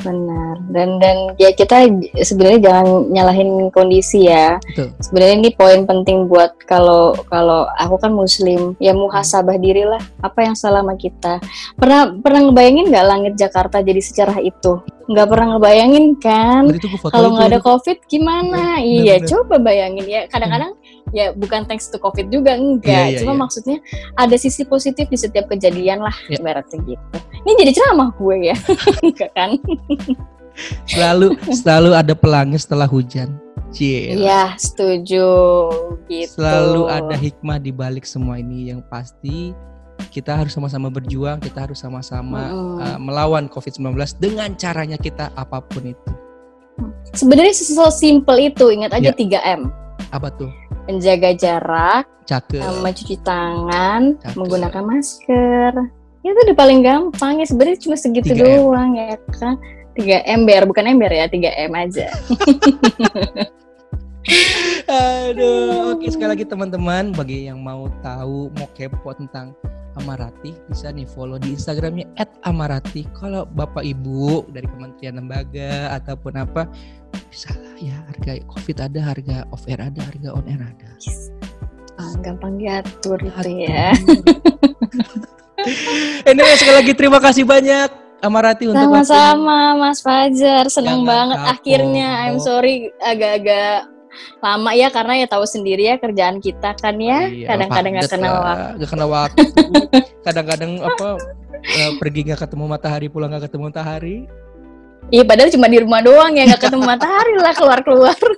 Benar. 0.00 0.54
Dan 0.72 0.98
dan 0.98 1.16
ya 1.36 1.52
kita 1.52 1.88
sebenarnya 2.24 2.60
jangan 2.70 2.86
nyalahin 3.12 3.68
kondisi 3.70 4.26
ya. 4.26 4.56
Sebenarnya 5.00 5.36
ini 5.46 5.50
poin 5.54 5.84
penting 5.84 6.26
buat 6.26 6.56
kalau 6.64 7.14
kalau 7.28 7.68
aku 7.76 7.96
kan 8.00 8.12
muslim, 8.12 8.74
ya 8.80 8.96
muhasabah 8.96 9.56
hmm. 9.56 9.64
diri 9.64 9.84
lah. 9.86 10.02
Apa 10.24 10.44
yang 10.48 10.56
salah 10.56 10.80
sama 10.80 10.96
kita? 10.96 11.38
Pernah 11.76 12.16
pernah 12.20 12.48
ngebayangin 12.48 12.88
nggak 12.90 13.06
langit 13.06 13.32
Jakarta 13.36 13.80
jadi 13.84 14.00
secerah 14.00 14.38
itu? 14.40 14.80
Nggak 15.10 15.26
pernah 15.26 15.46
ngebayangin 15.56 16.06
kan? 16.22 16.62
Kalau 17.10 17.34
nggak 17.34 17.48
ada 17.50 17.60
covid 17.60 17.98
gimana? 18.06 18.78
Iya, 18.78 19.18
coba 19.26 19.58
bayangin 19.58 20.06
ya. 20.06 20.22
Kadang-kadang 20.30 20.78
hmm. 20.78 20.99
Ya 21.10 21.34
bukan 21.34 21.66
thanks 21.66 21.90
to 21.90 21.98
covid 21.98 22.30
juga 22.30 22.54
enggak. 22.54 22.90
Iya, 22.90 23.06
iya, 23.14 23.18
Cuma 23.22 23.34
iya. 23.34 23.40
maksudnya 23.40 23.76
ada 24.14 24.36
sisi 24.38 24.62
positif 24.66 25.10
di 25.10 25.18
setiap 25.18 25.50
kejadian 25.50 26.02
lah, 26.02 26.14
iya. 26.30 26.38
ibaratnya 26.38 26.78
gitu 26.86 27.20
ini 27.44 27.52
jadi 27.56 27.72
ceramah 27.72 28.08
gue 28.16 28.36
ya 28.52 28.56
kan 29.36 29.50
selalu 30.84 31.36
selalu 31.48 31.90
ada 31.96 32.12
pelangi 32.12 32.58
setelah 32.60 32.84
hujan. 32.84 33.32
Iya, 33.70 34.58
setuju 34.58 35.30
gitu. 36.10 36.42
Selalu 36.42 36.90
ada 36.90 37.14
hikmah 37.14 37.62
di 37.62 37.70
balik 37.70 38.02
semua 38.02 38.42
ini 38.42 38.74
yang 38.74 38.82
pasti 38.90 39.54
kita 40.10 40.34
harus 40.34 40.58
sama-sama 40.58 40.90
berjuang, 40.90 41.38
kita 41.38 41.70
harus 41.70 41.78
sama-sama 41.78 42.50
mm. 42.50 42.76
uh, 42.82 42.98
melawan 42.98 43.46
COVID-19 43.46 43.94
dengan 44.18 44.58
caranya 44.58 44.98
kita 44.98 45.30
apa 45.38 45.62
pun 45.62 45.86
itu. 45.86 46.12
Sebenarnya 47.14 47.54
sesimpel 47.54 48.50
itu, 48.50 48.74
ingat 48.74 48.90
aja 48.90 49.14
ya. 49.14 49.38
3M. 49.38 49.70
Apa 50.10 50.34
tuh? 50.34 50.50
Menjaga 50.90 51.30
jarak, 51.38 52.04
Cakep. 52.26 52.58
mencuci 52.82 53.16
tangan, 53.22 54.18
Cakep. 54.18 54.34
menggunakan 54.34 54.82
masker, 54.82 55.72
itu 56.20 56.36
udah 56.36 56.56
paling 56.56 56.84
gampang 56.84 57.40
ya 57.40 57.46
sebenarnya 57.48 57.78
cuma 57.80 57.96
segitu 57.96 58.36
3M. 58.36 58.42
doang 58.60 58.90
ya 58.92 59.16
kan 59.32 59.56
3 59.96 60.20
ember 60.28 60.68
bukan 60.68 60.84
ember 60.84 61.08
ya 61.08 61.24
3 61.26 61.64
m 61.64 61.72
aja 61.72 62.06
Aduh, 64.90 65.96
oke 65.96 66.06
sekali 66.12 66.30
lagi 66.36 66.44
teman-teman 66.44 67.14
bagi 67.16 67.48
yang 67.48 67.62
mau 67.64 67.88
tahu 68.04 68.52
mau 68.58 68.68
kepo 68.76 69.14
tentang 69.16 69.56
Amarati 69.98 70.54
bisa 70.70 70.94
nih 70.94 71.02
follow 71.02 71.34
di 71.34 71.58
Instagramnya 71.58 72.06
@amarati. 72.46 73.10
Kalau 73.10 73.42
bapak 73.42 73.82
ibu 73.82 74.46
dari 74.54 74.64
kementerian 74.70 75.18
lembaga 75.18 75.98
ataupun 75.98 76.38
apa 76.38 76.70
bisa 77.26 77.50
lah 77.58 77.74
ya 77.74 77.98
harga 78.06 78.38
covid 78.46 78.76
ada, 78.86 79.00
harga 79.02 79.36
off 79.50 79.66
air 79.66 79.82
ada, 79.82 79.98
harga 79.98 80.28
on 80.30 80.46
air 80.46 80.62
ada. 80.62 80.90
Ah, 81.98 82.14
gampang 82.22 82.56
diatur 82.56 83.18
itu 83.18 83.66
ya. 83.66 83.90
anyway 86.30 86.56
sekali 86.56 86.76
lagi 86.86 86.92
terima 86.96 87.18
kasih 87.20 87.44
banyak 87.44 87.90
Amarati 88.20 88.68
untuk 88.68 88.80
sama-sama 88.84 89.74
Mas 89.80 90.04
Fajar 90.04 90.68
seneng 90.68 91.04
Jangan 91.04 91.08
banget 91.08 91.38
kapok. 91.40 91.52
akhirnya 91.56 92.08
I'm 92.28 92.38
sorry 92.40 92.92
agak-agak 93.00 93.88
lama 94.42 94.70
ya 94.74 94.88
karena 94.90 95.22
ya 95.22 95.26
tahu 95.30 95.44
sendiri 95.46 95.86
ya 95.86 95.96
kerjaan 95.96 96.42
kita 96.42 96.74
kan 96.78 96.96
ya. 96.98 97.30
Iya, 97.30 97.46
kadang-kadang 97.50 97.92
nggak 97.96 98.10
kenal 98.10 98.34
waktu. 98.42 98.70
nggak 98.78 98.90
kenal 98.90 99.08
waktu. 99.08 99.44
Kadang-kadang 100.26 100.72
apa 100.84 101.08
uh, 101.56 101.92
pergi 101.96 102.20
nggak 102.28 102.40
ketemu 102.44 102.64
matahari 102.68 103.06
pulang 103.08 103.32
nggak 103.32 103.48
ketemu 103.48 103.62
matahari. 103.72 104.16
Iya 105.10 105.24
padahal 105.26 105.50
cuma 105.50 105.66
di 105.66 105.78
rumah 105.82 106.00
doang 106.04 106.32
ya 106.38 106.44
nggak 106.46 106.62
ketemu 106.70 106.84
matahari 106.86 107.34
lah 107.40 107.52
keluar 107.56 107.80
keluar 107.82 108.14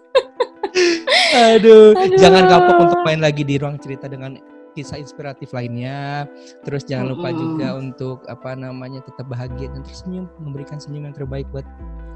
Aduh, 1.53 1.93
Aduh, 1.93 2.16
jangan 2.16 2.49
kapok 2.49 2.77
untuk 2.89 3.01
main 3.05 3.20
lagi 3.20 3.45
di 3.45 3.61
ruang 3.61 3.77
cerita 3.77 4.09
dengan 4.09 4.41
kisah 4.73 4.99
inspiratif 5.01 5.53
lainnya. 5.53 6.27
Terus 6.66 6.83
jangan 6.85 7.12
lupa 7.14 7.31
mm 7.31 7.35
-hmm. 7.35 7.43
juga 7.43 7.68
untuk 7.77 8.18
apa 8.29 8.57
namanya 8.57 9.01
tetap 9.05 9.29
bahagia 9.29 9.70
dan 9.73 9.85
tersenyum, 9.85 10.27
memberikan 10.41 10.81
senyum 10.81 11.09
yang 11.09 11.16
terbaik 11.16 11.49
buat 11.53 11.64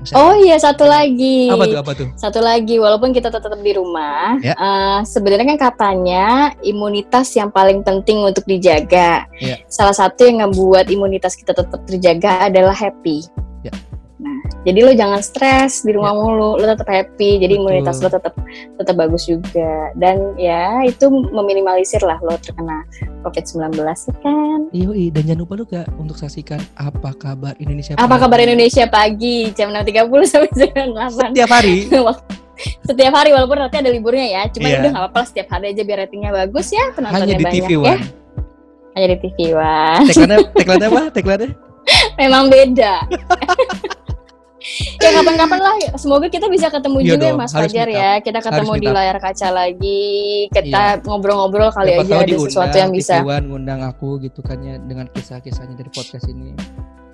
masyarakat. 0.03 0.21
Oh 0.21 0.35
iya 0.37 0.57
satu 0.61 0.85
lagi. 0.85 1.49
Apa 1.49 1.65
tuh 1.69 1.81
apa 1.81 1.93
tuh? 1.97 2.09
Satu 2.17 2.41
lagi 2.45 2.77
walaupun 2.77 3.11
kita 3.17 3.33
tetap 3.33 3.57
di 3.57 3.73
rumah, 3.73 4.37
ya. 4.45 4.55
uh, 4.57 5.01
sebenarnya 5.05 5.57
kan 5.57 5.59
katanya 5.73 6.53
imunitas 6.61 7.33
yang 7.37 7.49
paling 7.49 7.81
penting 7.81 8.25
untuk 8.25 8.45
dijaga. 8.45 9.25
Ya. 9.41 9.57
Salah 9.73 9.97
satu 9.97 10.29
yang 10.29 10.45
membuat 10.45 10.93
imunitas 10.93 11.37
kita 11.37 11.57
tetap 11.57 11.81
terjaga 11.89 12.49
adalah 12.53 12.77
happy. 12.77 13.25
Jadi 14.67 14.79
lo 14.83 14.93
jangan 14.95 15.21
stres 15.23 15.87
di 15.87 15.95
rumah 15.95 16.11
ya. 16.11 16.19
mulu, 16.19 16.51
lo 16.59 16.65
tetap 16.67 16.89
happy, 16.91 17.39
jadi 17.39 17.55
Betul. 17.55 17.63
imunitas 17.71 17.97
lo 18.03 18.09
tetap 18.11 18.35
tetap 18.77 18.95
bagus 18.99 19.23
juga. 19.31 19.95
Dan 19.95 20.35
ya 20.35 20.83
itu 20.83 21.07
meminimalisir 21.11 22.03
lah 22.03 22.19
lo 22.23 22.35
terkena 22.39 22.83
COVID-19 23.23 23.79
ya 23.79 24.15
kan. 24.23 24.59
Iya, 24.75 25.11
dan 25.15 25.23
jangan 25.31 25.41
lupa 25.47 25.55
juga 25.59 25.81
untuk 25.99 26.19
saksikan 26.19 26.59
apa 26.75 27.11
kabar 27.15 27.55
Indonesia 27.63 27.95
pagi. 27.95 28.03
Apa 28.03 28.17
kabar 28.19 28.39
Indonesia 28.43 28.85
pagi 28.91 29.37
jam 29.55 29.71
6.30 29.71 30.27
sampai 30.33 30.51
jam 30.55 30.89
8. 30.95 31.31
Setiap 31.31 31.51
hari. 31.51 31.77
setiap 32.89 33.13
hari 33.13 33.31
walaupun 33.37 33.61
nanti 33.61 33.77
ada 33.77 33.91
liburnya 33.93 34.27
ya, 34.33 34.43
cuma 34.49 34.67
yeah. 34.67 34.81
udah 34.81 34.91
gak 34.97 35.03
apa-apa 35.05 35.21
setiap 35.29 35.49
hari 35.53 35.77
aja 35.77 35.83
biar 35.85 36.09
ratingnya 36.09 36.33
bagus 36.33 36.73
ya, 36.73 36.89
penontonnya 36.97 37.37
Hanya 37.37 37.37
di 37.37 37.45
banyak 37.45 37.65
TV 37.69 37.71
ya. 37.85 37.97
Hanya 38.97 39.09
di 39.13 39.19
TV 39.21 39.39
One. 39.53 40.05
Tagline 40.09 40.37
tagline 40.57 40.85
apa? 40.89 41.03
Tagline 41.13 41.49
Memang 42.21 42.49
beda. 42.49 42.95
Ya 45.01 45.11
kapan-kapan 45.21 45.59
lah. 45.61 45.75
Semoga 45.97 46.27
kita 46.29 46.47
bisa 46.51 46.67
ketemu 46.69 46.99
iya 47.03 47.09
juga 47.15 47.27
dong, 47.31 47.39
Mas 47.39 47.53
Fajar 47.53 47.89
ya. 47.89 48.11
kita 48.21 48.39
ketemu 48.43 48.73
di 48.81 48.89
layar 48.89 49.17
kaca 49.23 49.49
lagi. 49.51 50.13
Kita 50.51 50.83
iya. 50.99 51.05
ngobrol-ngobrol 51.05 51.71
kali 51.73 51.97
Siapa 51.97 52.05
aja 52.05 52.15
ada 52.17 52.27
diundang, 52.27 52.47
sesuatu 52.51 52.77
yang 52.77 52.91
bisa. 52.93 53.15
Ngundang 53.23 53.81
aku 53.87 54.19
gitu 54.21 54.41
kan 54.43 54.59
ya 54.63 54.77
dengan 54.83 55.07
kisah-kisahnya 55.13 55.77
dari 55.79 55.91
podcast 55.93 56.27
ini. 56.29 56.53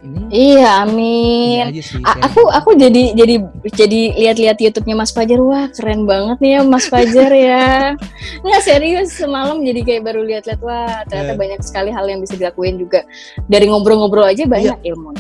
Ini? 0.03 0.19
Iya 0.35 0.83
amin. 0.83 1.71
Ini 1.71 1.79
sih, 1.79 2.03
aku 2.03 2.51
aku 2.51 2.75
jadi 2.75 3.15
jadi 3.15 3.39
jadi 3.71 4.01
lihat-lihat 4.19 4.59
YouTube-nya 4.59 4.99
Mas 4.99 5.15
Fajar. 5.15 5.39
Wah 5.39 5.71
keren 5.71 6.11
banget 6.11 6.43
nih 6.43 6.51
ya 6.59 6.61
Mas 6.67 6.91
Fajar 6.91 7.31
ya. 7.31 7.95
Nggak 8.45 8.63
serius 8.67 9.15
semalam 9.15 9.63
jadi 9.63 9.81
kayak 9.87 10.03
baru 10.03 10.27
lihat-lihat. 10.27 10.59
Wah 10.59 11.07
ternyata 11.07 11.39
yeah. 11.39 11.39
banyak 11.39 11.61
sekali 11.63 11.95
hal 11.95 12.03
yang 12.11 12.19
bisa 12.19 12.35
dilakuin 12.35 12.83
juga. 12.83 13.07
Dari 13.47 13.71
ngobrol-ngobrol 13.71 14.27
aja 14.27 14.43
banyak 14.43 14.83
yeah. 14.83 14.91
ilmu 14.91 15.15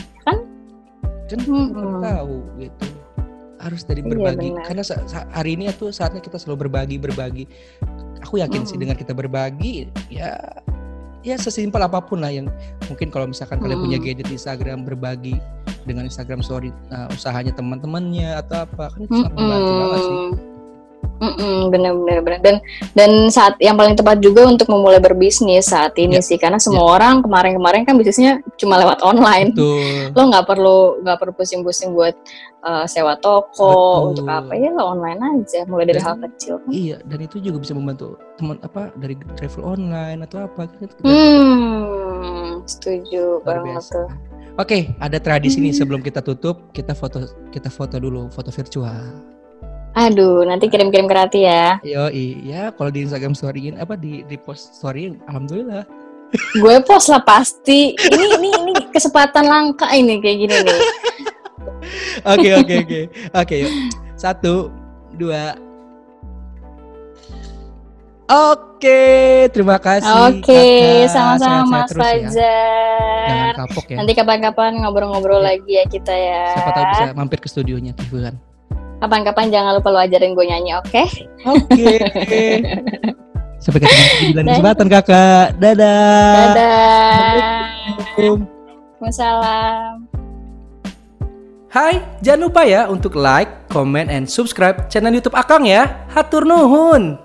kan 1.32 1.40
hmm. 1.42 2.00
tahu 2.02 2.36
gitu 2.60 2.86
harus 3.62 3.86
dari 3.86 4.02
iya, 4.02 4.10
berbagi 4.10 4.48
iya, 4.50 4.62
karena 4.66 4.82
hari 5.30 5.50
ini 5.54 5.70
tuh 5.78 5.94
saatnya 5.94 6.18
kita 6.18 6.36
selalu 6.36 6.66
berbagi 6.66 6.96
berbagi 6.98 7.44
aku 8.20 8.42
yakin 8.42 8.66
hmm. 8.66 8.68
sih 8.68 8.78
dengan 8.78 8.98
kita 8.98 9.14
berbagi 9.14 9.86
ya 10.10 10.36
ya 11.22 11.38
sesimpel 11.38 11.78
apa 11.78 12.02
pun 12.02 12.18
lah 12.26 12.34
yang 12.34 12.50
mungkin 12.90 13.14
kalau 13.14 13.30
misalkan 13.30 13.62
hmm. 13.62 13.64
kalian 13.70 13.80
punya 13.80 13.98
gadget 14.02 14.28
Instagram 14.28 14.82
berbagi 14.82 15.38
dengan 15.86 16.06
Instagram 16.06 16.42
story 16.42 16.74
uh, 16.90 17.06
usahanya 17.14 17.54
teman-temannya 17.54 18.38
atau 18.42 18.66
apa 18.66 18.90
kan 18.90 19.00
itu 19.06 19.14
sangat 19.14 19.34
membantu 19.38 19.72
banget 19.72 20.00
sih 20.02 20.51
bener-bener 21.70 22.18
bener 22.18 22.40
dan 22.42 22.56
dan 22.98 23.10
saat 23.30 23.54
yang 23.62 23.78
paling 23.78 23.94
tepat 23.94 24.18
juga 24.18 24.42
untuk 24.42 24.66
memulai 24.66 24.98
berbisnis 24.98 25.70
saat 25.70 25.94
ini 25.94 26.18
yeah. 26.18 26.24
sih 26.24 26.34
karena 26.34 26.58
semua 26.58 26.82
yeah. 26.82 26.94
orang 26.98 27.14
kemarin-kemarin 27.22 27.86
kan 27.86 27.94
bisnisnya 27.94 28.42
cuma 28.58 28.82
lewat 28.82 28.98
online 29.06 29.54
Betul. 29.54 30.10
lo 30.12 30.22
nggak 30.34 30.46
perlu 30.50 30.78
nggak 31.06 31.18
perlu 31.22 31.32
pusing-pusing 31.38 31.94
buat 31.94 32.18
uh, 32.66 32.84
sewa 32.90 33.14
toko 33.22 33.70
Betul. 33.70 34.08
untuk 34.10 34.26
apa 34.26 34.52
ya 34.58 34.74
lo 34.74 34.82
online 34.98 35.20
aja 35.22 35.62
mulai 35.70 35.86
dari 35.86 36.02
dan, 36.02 36.06
hal 36.10 36.16
kecil 36.26 36.54
kan? 36.58 36.70
iya 36.74 36.98
dan 37.06 37.18
itu 37.22 37.38
juga 37.38 37.62
bisa 37.62 37.72
membantu 37.78 38.18
teman 38.34 38.58
apa 38.66 38.90
dari 38.98 39.14
travel 39.38 39.62
online 39.62 40.26
atau 40.26 40.50
apa 40.50 40.66
gitu 40.82 40.94
hmm 41.06 42.66
setuju 42.66 43.38
banget 43.46 43.86
tuh 43.86 44.10
Oke, 44.60 44.92
ada 45.00 45.16
tradisi 45.16 45.56
hmm. 45.56 45.64
nih 45.64 45.74
sebelum 45.80 46.04
kita 46.04 46.20
tutup, 46.20 46.76
kita 46.76 46.92
foto 46.92 47.24
kita 47.48 47.72
foto 47.72 47.96
dulu, 47.96 48.28
foto 48.28 48.52
virtual. 48.52 49.31
Aduh, 49.92 50.48
nanti 50.48 50.72
kirim-kirim 50.72 51.04
ke 51.04 51.14
Rati 51.14 51.40
ya. 51.44 51.76
Yo, 51.84 52.08
iya. 52.08 52.72
Kalau 52.72 52.88
di 52.88 53.04
Instagram 53.04 53.36
storyin 53.36 53.76
apa 53.76 53.92
di 53.92 54.24
di 54.24 54.40
post 54.40 54.80
story, 54.80 55.12
alhamdulillah. 55.28 55.84
Gue 56.56 56.76
post 56.80 57.12
lah 57.12 57.20
pasti. 57.20 57.92
Ini 57.92 58.24
ini 58.40 58.48
ini 58.48 58.72
kesempatan 58.88 59.44
langka 59.44 59.92
ini 59.92 60.16
kayak 60.24 60.38
gini 60.48 60.56
nih. 60.64 60.80
Oke 62.22 62.54
oke 62.54 62.74
oke 62.86 63.00
oke. 63.34 63.56
Satu, 64.14 64.70
dua. 65.18 65.58
Oke, 68.30 69.02
terima 69.50 69.76
kasih. 69.82 70.08
Oke, 70.30 71.04
sama-sama 71.10 71.66
Mas 71.66 71.90
ya. 71.90 71.98
Fajar. 71.98 72.30
Ya. 72.32 73.26
Jangan 73.26 73.54
kapok 73.66 73.86
ya. 73.90 73.96
Nanti 73.98 74.12
kapan-kapan 74.14 74.72
ngobrol-ngobrol 74.78 75.42
ya. 75.42 75.46
lagi 75.52 75.72
ya 75.74 75.84
kita 75.90 76.14
ya. 76.14 76.54
Siapa 76.54 76.70
tahu 76.70 76.84
bisa 76.86 77.04
mampir 77.18 77.38
ke 77.42 77.48
studionya 77.50 77.92
kan 77.98 78.38
kapan-kapan 79.02 79.50
jangan 79.50 79.74
lupa 79.74 79.90
lo 79.90 79.98
ajarin 79.98 80.38
gue 80.38 80.46
nyanyi, 80.46 80.78
oke? 80.78 80.86
Okay? 80.86 81.26
Oke. 81.42 81.98
Okay. 82.06 82.54
Sampai 83.62 83.82
ketemu 83.82 84.06
di 84.30 84.34
lain 84.34 84.46
kesempatan 84.54 84.86
kakak. 84.86 85.46
Dadah. 85.58 86.54
Dadah. 86.54 87.66
Waalaikumsalam. 88.18 89.94
Hai, 91.72 92.04
jangan 92.22 92.40
lupa 92.46 92.62
ya 92.62 92.86
untuk 92.86 93.18
like, 93.18 93.66
comment, 93.72 94.06
and 94.06 94.30
subscribe 94.30 94.86
channel 94.86 95.14
YouTube 95.14 95.34
Akang 95.34 95.66
ya. 95.66 96.06
Hatur 96.14 96.46
nuhun. 96.46 97.18